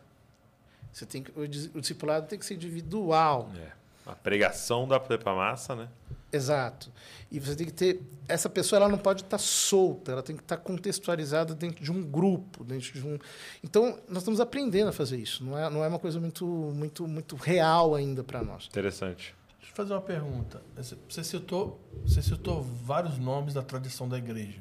[0.93, 3.49] Você tem que, o, o discipulado tem que ser individual.
[3.57, 3.79] É.
[4.11, 5.89] A pregação dá para massa, né?
[6.33, 6.93] Exato.
[7.31, 8.03] E você tem que ter.
[8.29, 12.03] Essa pessoa ela não pode estar solta, ela tem que estar contextualizada dentro de um
[12.03, 13.19] grupo, dentro de um.
[13.65, 15.43] Então, nós estamos aprendendo a fazer isso.
[15.45, 18.67] Não é, não é uma coisa muito, muito, muito real ainda para nós.
[18.67, 19.35] Interessante.
[19.59, 20.61] Deixa eu fazer uma pergunta.
[21.09, 24.61] Você- citou, você citou vários nomes da tradição da igreja.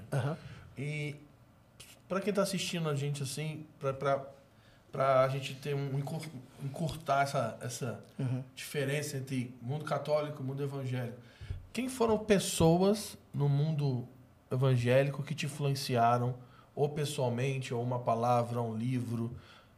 [0.77, 1.15] E
[2.07, 3.65] para quem está assistindo a gente assim,
[4.91, 6.25] para a gente ter um encur-
[6.63, 8.03] encurtar essa, essa
[8.55, 11.17] diferença entre mundo católico e mundo evangélico,
[11.73, 14.07] quem foram pessoas no mundo
[14.51, 16.35] evangélico que te influenciaram,
[16.75, 19.31] ou pessoalmente, ou uma palavra, um livro,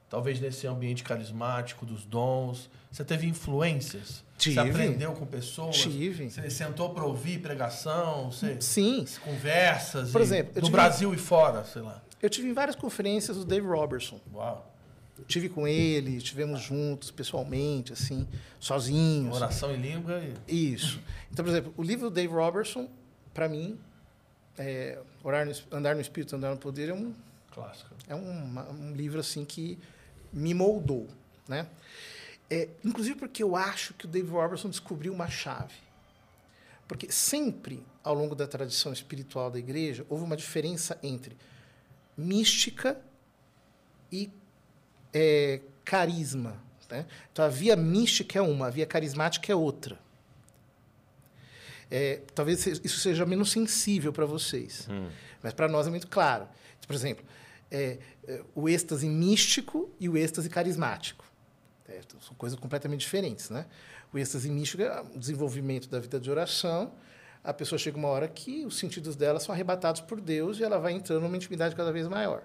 [0.10, 2.70] talvez nesse ambiente carismático dos dons?
[2.92, 4.24] Você teve influências?
[4.38, 4.56] Tive.
[4.56, 5.76] Você aprendeu com pessoas?
[5.78, 6.30] Tive.
[6.30, 8.32] Você sentou para ouvir pregação?
[8.32, 9.06] Você, Sim.
[9.24, 10.12] conversas?
[10.12, 12.02] Por exemplo, no tive- Brasil e fora, sei lá.
[12.22, 14.20] Eu tive em várias conferências do Dave Robertson.
[14.34, 14.66] Uau.
[15.28, 18.28] Tive com ele, estivemos juntos, pessoalmente, assim,
[18.60, 19.36] sozinhos.
[19.36, 20.74] Oração em língua e...
[20.74, 21.00] Isso.
[21.32, 22.90] Então, por exemplo, o livro do Dave Robertson,
[23.34, 23.80] para mim,
[24.58, 27.14] é, Orar no Andar no Espírito, Andar no Poder, é um,
[27.54, 27.94] Clássico.
[28.08, 29.78] é uma- um livro assim que
[30.34, 31.08] me moldou,
[31.48, 31.68] né?
[32.50, 35.74] É, inclusive porque eu acho que o Dave Robertson descobriu uma chave.
[36.88, 41.38] Porque sempre, ao longo da tradição espiritual da igreja, houve uma diferença entre
[42.18, 43.00] mística
[44.12, 44.30] e
[45.14, 46.62] é, carisma.
[46.90, 47.06] Né?
[47.32, 50.00] Então, a via mística é uma, a via carismática é outra.
[51.92, 54.88] É, talvez isso seja menos sensível para vocês,
[55.42, 56.48] mas para nós é muito claro.
[56.86, 57.26] Por exemplo,
[57.72, 61.26] é, é, o êxtase místico e o êxtase carismático.
[62.22, 63.50] São coisas completamente diferentes.
[63.50, 63.66] Né?
[64.14, 66.92] O êxtase místico é o desenvolvimento da vida de oração.
[67.44, 70.78] A pessoa chega uma hora que os sentidos dela são arrebatados por Deus e ela
[70.78, 72.44] vai entrando numa intimidade cada vez maior.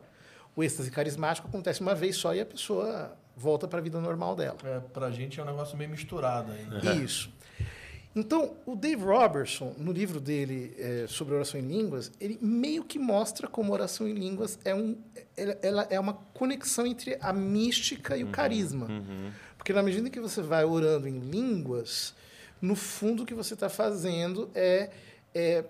[0.56, 4.36] O êxtase carismático acontece uma vez só e a pessoa volta para a vida normal
[4.36, 4.56] dela.
[4.64, 6.64] É, pra gente é um negócio meio misturado aí.
[6.66, 6.97] né?
[6.97, 7.31] Isso.
[8.16, 12.97] Então, o Dave Robertson, no livro dele é, sobre oração em línguas, ele meio que
[12.97, 14.97] mostra como oração em línguas é, um,
[15.36, 18.86] ela, é uma conexão entre a mística e o carisma.
[19.56, 22.14] Porque na medida que você vai orando em línguas,
[22.62, 24.90] no fundo o que você está fazendo é,
[25.35, 25.64] é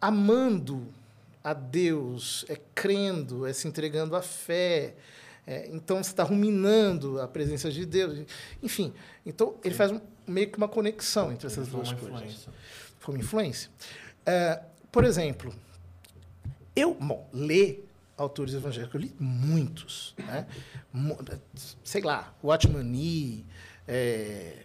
[0.00, 0.86] amando
[1.48, 4.94] a Deus, é crendo, é se entregando à fé.
[5.46, 8.26] É, então você está ruminando a presença de Deus.
[8.60, 8.92] Enfim,
[9.24, 12.18] então ele faz um- meio que uma conexão entre essas duas uma coisas.
[12.20, 12.52] influência.
[12.98, 13.70] Foi uma influência.
[14.26, 14.60] É,
[14.90, 15.54] por exemplo,
[16.74, 20.48] eu, bom, ler autores evangélicos, eu li muitos, né?
[21.84, 23.46] Sei lá, Watchman Nee,
[23.86, 24.64] é,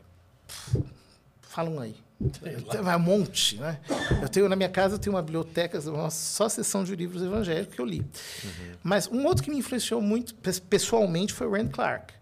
[1.42, 1.96] falam aí.
[2.84, 3.80] Vai um monte, né?
[4.22, 7.76] Eu tenho na minha casa eu tenho uma biblioteca, uma só seção de livros evangélicos
[7.76, 8.06] que eu li.
[8.84, 12.14] Mas um outro que me influenciou muito pes- pessoalmente foi o Rand Clark.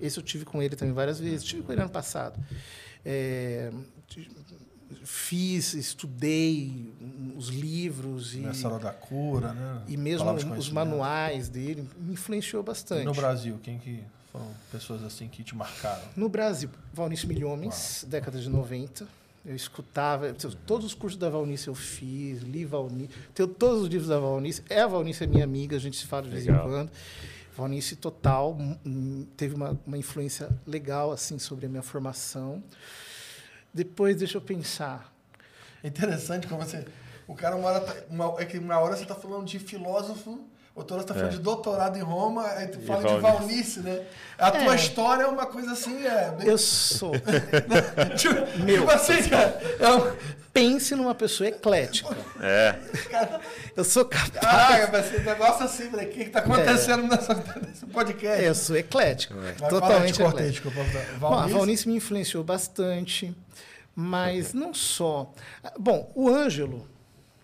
[0.00, 1.44] Esse eu tive com ele também várias vezes.
[1.44, 2.38] Tive com ele ano passado.
[3.04, 3.70] É,
[5.04, 6.92] fiz, estudei
[7.36, 9.82] os livros e, Nessa hora da cura, né?
[9.88, 13.04] e mesmo os manuais dele me influenciou E bastante.
[13.04, 14.02] no Brasil, quem que
[14.32, 16.02] foram pessoas assim que te marcaram?
[16.16, 19.06] No Brasil, Valnice Milhomens, década de 90.
[19.48, 20.30] Eu escutava,
[20.66, 24.62] todos os cursos da Valnice eu fiz, li Valnice, tenho todos os livros da Valnice.
[24.68, 26.90] É a Valnice é minha amiga, a gente se fala de vez em quando.
[27.56, 32.62] Valnice total, hum, hum, teve uma, uma influência legal assim sobre a minha formação.
[33.72, 35.10] Depois, deixa eu pensar.
[35.82, 36.84] É interessante como você.
[37.26, 40.44] O cara, uma hora, tá- uma, é que uma hora você está falando de filósofo,
[40.82, 41.36] hora você está falando É.
[41.36, 43.80] de doutorado em Roma, aí tu fala de Valnice.
[43.80, 44.02] Né?
[44.38, 44.76] A tua É.
[44.76, 46.30] história é uma coisa assim, é.
[46.36, 47.12] Bem, Eu sou.
[48.16, 48.34] tipo,
[48.64, 48.80] Meu.
[48.80, 49.60] tipo assim, cara.
[49.78, 52.16] É um, Pense numa pessoa eclética.
[52.40, 52.74] É.
[53.76, 54.30] Eu sou capaz.
[54.30, 57.34] caraca, vai ser um negócio assim, falei, o que está acontecendo nessa,
[57.64, 58.44] nesse podcast?
[58.44, 59.34] É, eu sou eclético.
[59.36, 60.70] Mas fala, Totalmente te cortei, eclético.
[61.20, 63.32] Bom, a Valnice, Valnice me influenciou bastante,
[63.94, 65.30] mas não só.
[65.78, 66.88] Bom, o Ângelo,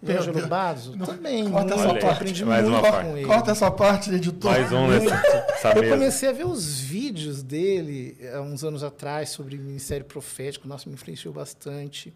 [0.05, 0.47] o Deus.
[0.47, 1.51] Basso, também.
[1.51, 2.07] corta muito, essa eu parte.
[2.17, 3.09] aprendi Mais muito uma parte.
[3.09, 3.27] com ele.
[3.27, 4.51] corta essa parte, editor.
[4.51, 5.95] Mais um nessa Eu mesa.
[5.95, 10.69] comecei a ver os vídeos dele há uns anos atrás sobre ministério profético.
[10.69, 12.13] Nossa, me influenciou bastante.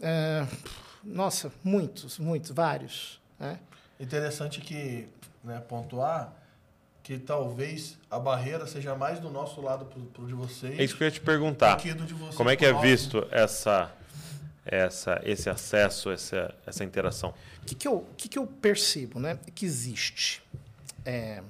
[0.00, 0.46] É,
[1.04, 3.20] nossa, muitos, muitos, vários.
[3.38, 3.58] Né?
[3.98, 5.06] Interessante que,
[5.44, 6.34] né, pontuar
[7.02, 10.96] que talvez a barreira seja mais do nosso lado pro, pro de vocês É isso
[10.96, 11.74] que eu ia te perguntar.
[11.76, 12.36] do que do de vocês.
[12.36, 13.90] Como é que é visto essa
[14.70, 17.34] essa, esse acesso, essa, essa interação?
[17.62, 19.18] O que, que, eu, que, que eu percebo?
[19.18, 19.38] Né?
[19.54, 20.42] Que existe,
[21.04, 21.42] é,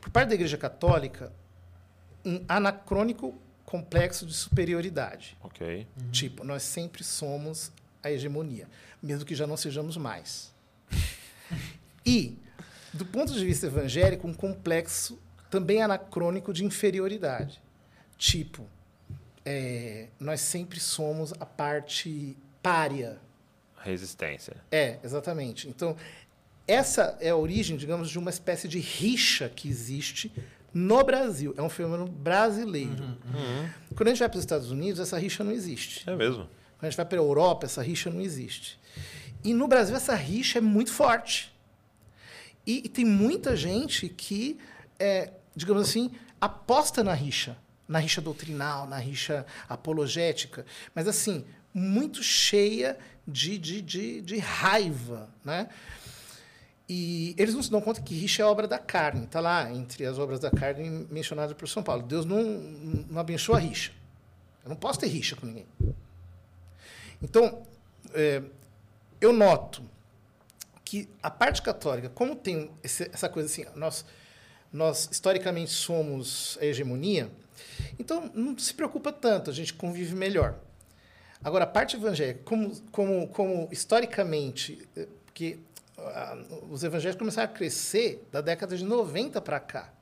[0.00, 1.32] por parte da Igreja Católica,
[2.24, 5.36] um anacrônico complexo de superioridade.
[5.42, 5.86] Ok.
[6.12, 7.72] Tipo, nós sempre somos
[8.02, 8.68] a hegemonia,
[9.02, 10.54] mesmo que já não sejamos mais.
[12.06, 12.38] e,
[12.92, 15.18] do ponto de vista evangélico, um complexo
[15.50, 17.60] também anacrônico de inferioridade.
[18.16, 18.64] Tipo,
[19.44, 23.18] é, nós sempre somos a parte párea.
[23.82, 24.56] Resistência.
[24.72, 25.68] É, exatamente.
[25.68, 25.94] Então,
[26.66, 30.32] essa é a origem, digamos, de uma espécie de rixa que existe
[30.72, 31.52] no Brasil.
[31.58, 33.18] É um fenômeno brasileiro.
[33.94, 36.08] Quando a gente vai para os Estados Unidos, essa rixa não existe.
[36.08, 36.44] É mesmo.
[36.78, 38.80] Quando a gente vai para a Europa, essa rixa não existe.
[39.44, 41.54] E no Brasil, essa rixa é muito forte.
[42.66, 44.58] E, e tem muita gente que,
[44.98, 46.10] é, digamos assim,
[46.40, 47.58] aposta na rixa.
[47.86, 50.64] Na rixa doutrinal, na rixa apologética.
[50.94, 51.44] Mas, assim,
[51.74, 52.96] muito cheia
[53.26, 55.68] de, de, de, de raiva, né?
[56.88, 59.24] E eles não se dão conta que rixa é obra da carne.
[59.24, 62.02] Está lá entre as obras da carne mencionadas por São Paulo.
[62.02, 63.90] Deus não, não abençoa a rixa.
[64.62, 65.66] Eu não posso ter rixa com ninguém.
[67.22, 67.66] Então,
[68.12, 68.42] é,
[69.20, 69.82] eu noto
[70.84, 74.04] que a parte católica, como tem esse, essa coisa assim, nós,
[74.70, 77.30] nós historicamente somos a hegemonia,
[77.98, 80.58] então não se preocupa tanto, a gente convive melhor.
[81.44, 85.58] Agora, a parte evangélica, como, como, como historicamente, eh, porque
[85.98, 86.36] ah,
[86.70, 89.92] os evangélicos começaram a crescer da década de 90 para cá.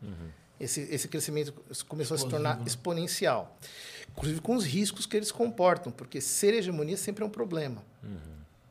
[0.60, 1.52] Esse, esse crescimento
[1.88, 2.66] começou a se tornar Explosivo, né?
[2.68, 3.58] exponencial.
[4.12, 7.82] Inclusive com os riscos que eles comportam, porque ser hegemonia sempre é um problema.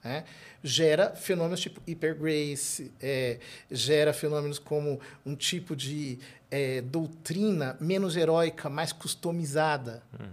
[0.04, 0.24] né?
[0.64, 3.40] Gera fenômenos tipo hypergrace, é,
[3.70, 6.20] gera fenômenos como um tipo de
[6.50, 10.02] é, doutrina menos heróica, mais customizada.
[10.18, 10.24] Que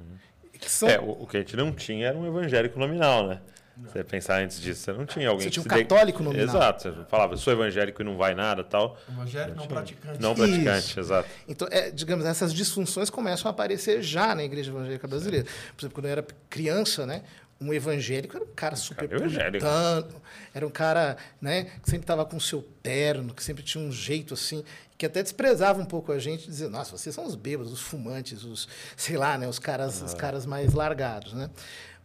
[0.66, 3.40] são- É, o, o que a gente não tinha era um evangélico nominal, né?
[3.80, 6.20] Você pensar antes disso, você não tinha alguém Você que tinha um se de- católico
[6.20, 6.44] nominal.
[6.48, 8.98] Exato, você falava, sou evangélico e não vai nada tal.
[9.08, 10.20] Evangélico não praticante.
[10.20, 10.42] Não Isso.
[10.42, 11.28] praticante, exato.
[11.46, 15.46] Então, é, digamos, essas disfunções começam a aparecer já na igreja evangélica brasileira.
[15.76, 17.22] Por exemplo, quando eu era criança, né,
[17.60, 20.22] um evangélico era um cara super cara puritano,
[20.54, 24.34] era um cara né, que sempre estava com seu terno, que sempre tinha um jeito
[24.34, 24.62] assim,
[24.96, 28.44] que até desprezava um pouco a gente, dizendo, nossa, vocês são os bêbados, os fumantes,
[28.44, 31.50] os, sei lá, né, os caras, os caras mais largados, né?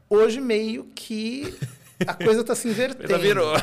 [0.09, 1.57] Hoje, meio que
[2.07, 3.17] a coisa está se invertendo.
[3.19, 3.55] Virou.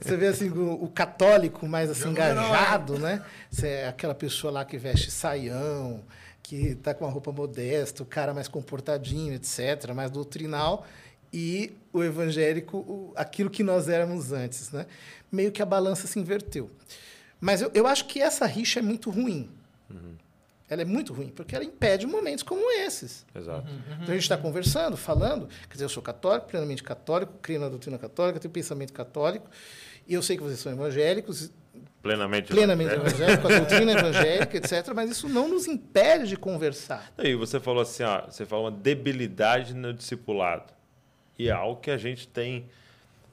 [0.00, 3.24] Você vê assim, o, o católico mais assim, virou, engajado, né?
[3.50, 6.04] Você é aquela pessoa lá que veste saião,
[6.40, 10.86] que tá com uma roupa modesta, o cara mais comportadinho, etc., mais doutrinal,
[11.32, 14.86] e o evangélico, o- aquilo que nós éramos antes, né?
[15.30, 16.70] Meio que a balança se inverteu.
[17.40, 19.48] Mas eu, eu acho que essa rixa é muito ruim.
[20.70, 23.24] Ela é muito ruim, porque ela impede momentos como esses.
[23.34, 23.66] Exato.
[24.02, 25.48] Então a gente está conversando, falando.
[25.66, 29.48] Quer dizer, eu sou católico, plenamente católico, creio na doutrina católica, tenho pensamento católico,
[30.06, 31.50] e eu sei que vocês são evangélicos,
[32.02, 32.48] Plenamente.
[32.52, 33.16] plenamente evangélico.
[33.22, 37.12] evangélicos, com a doutrina evangélica, etc., mas isso não nos impede de conversar.
[37.18, 40.70] E você falou assim, ó, você falou uma debilidade no discipulado.
[41.38, 42.66] E é algo que a gente tem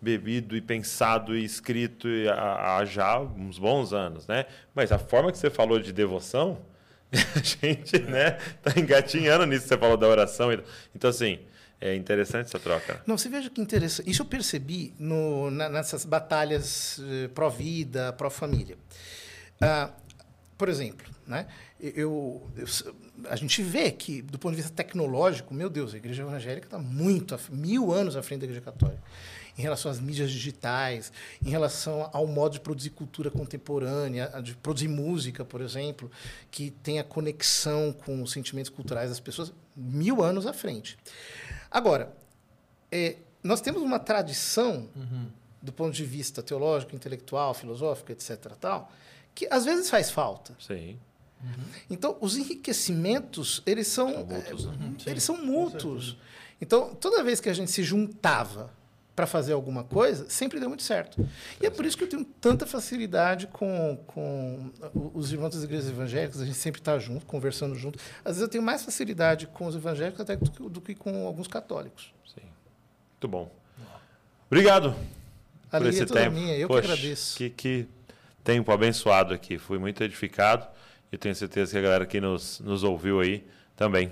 [0.02, 2.08] bebido e pensado e escrito
[2.38, 4.46] há, já uns bons anos, né?
[4.76, 6.60] Mas a forma que você falou de devoção,
[7.12, 10.50] a gente, né, tá engatinhando nisso que você falou da oração.
[10.94, 11.40] Então, assim,
[11.82, 13.02] é interessante essa troca.
[13.08, 14.10] Não, você veja que interessante.
[14.10, 18.78] Isso eu percebi no, na- nessas batalhas eh, pró-vida, pró-família.
[19.60, 19.90] Ah,
[20.58, 21.48] por exemplo, né,
[21.80, 22.96] eu, eu-
[23.30, 26.78] a gente vê que, do ponto de vista tecnológico, meu Deus, a igreja evangélica está
[26.80, 29.02] muito, mil anos à frente da igreja católica.
[29.58, 34.90] Em relação às mídias digitais, em relação ao modo de produzir cultura contemporânea, de produzir
[34.90, 36.12] música, por exemplo,
[36.52, 40.98] que tem a conexão com os sentimentos culturais das pessoas, mil anos à frente.
[41.72, 42.14] Agora,
[42.92, 44.90] é, nós temos uma tradição,
[45.62, 48.92] do ponto de vista teológico, intelectual, filosófico, etc., tal,
[49.34, 50.54] que às vezes faz falta.
[50.60, 51.00] Sim.
[51.90, 54.96] Então, os enriquecimentos, eles são, São mútuos, né?
[55.06, 56.18] é, eles são mútuos.
[56.60, 58.74] Então, toda vez que a gente se juntava
[59.16, 61.26] para fazer alguma coisa, sempre deu muito certo.
[61.62, 64.72] E é por isso que eu tenho tanta facilidade com, com
[65.14, 67.98] os irmãos das igrejas evangélicas, a gente sempre está junto, conversando junto.
[68.20, 71.26] Às vezes eu tenho mais facilidade com os evangélicos até do que, do que com
[71.26, 72.14] alguns católicos.
[72.26, 72.42] Sim.
[73.14, 73.52] Muito bom.
[74.48, 74.94] Obrigado
[75.72, 76.36] A por esse é tempo.
[76.36, 77.38] minha, eu Poxa, que agradeço.
[77.38, 77.88] Que, que
[78.44, 79.58] tempo abençoado aqui.
[79.58, 80.68] Fui muito edificado
[81.12, 83.46] e tenho certeza que a galera que nos, nos ouviu aí
[83.76, 84.12] também.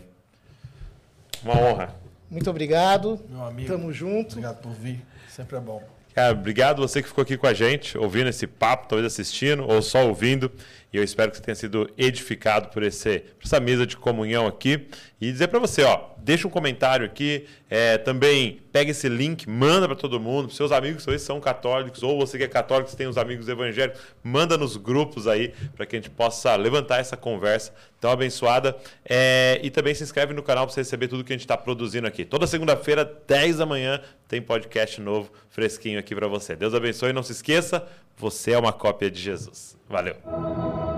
[1.43, 1.95] Uma honra.
[2.29, 3.19] Muito obrigado.
[3.29, 3.67] Meu amigo.
[3.67, 4.31] Tamo junto.
[4.31, 5.01] Obrigado por vir.
[5.29, 5.83] Sempre é bom.
[6.13, 9.81] Cara, obrigado você que ficou aqui com a gente, ouvindo esse papo, talvez assistindo ou
[9.81, 10.51] só ouvindo.
[10.93, 14.45] E eu espero que você tenha sido edificado por, esse, por essa mesa de comunhão
[14.45, 14.87] aqui.
[15.19, 17.47] E dizer para você, ó, deixa um comentário aqui.
[17.67, 22.03] É, também pega esse link, manda para todo mundo, para seus amigos que são católicos,
[22.03, 25.95] ou você que é católico, tem os amigos evangélicos, manda nos grupos aí para que
[25.95, 28.77] a gente possa levantar essa conversa tão abençoada.
[29.03, 31.57] É, e também se inscreve no canal para você receber tudo que a gente está
[31.57, 32.23] produzindo aqui.
[32.23, 36.55] Toda segunda-feira, 10 da manhã, tem podcast novo, fresquinho aqui para você.
[36.55, 37.83] Deus abençoe e não se esqueça,
[38.15, 39.75] você é uma cópia de Jesus.
[39.89, 40.92] Valeu!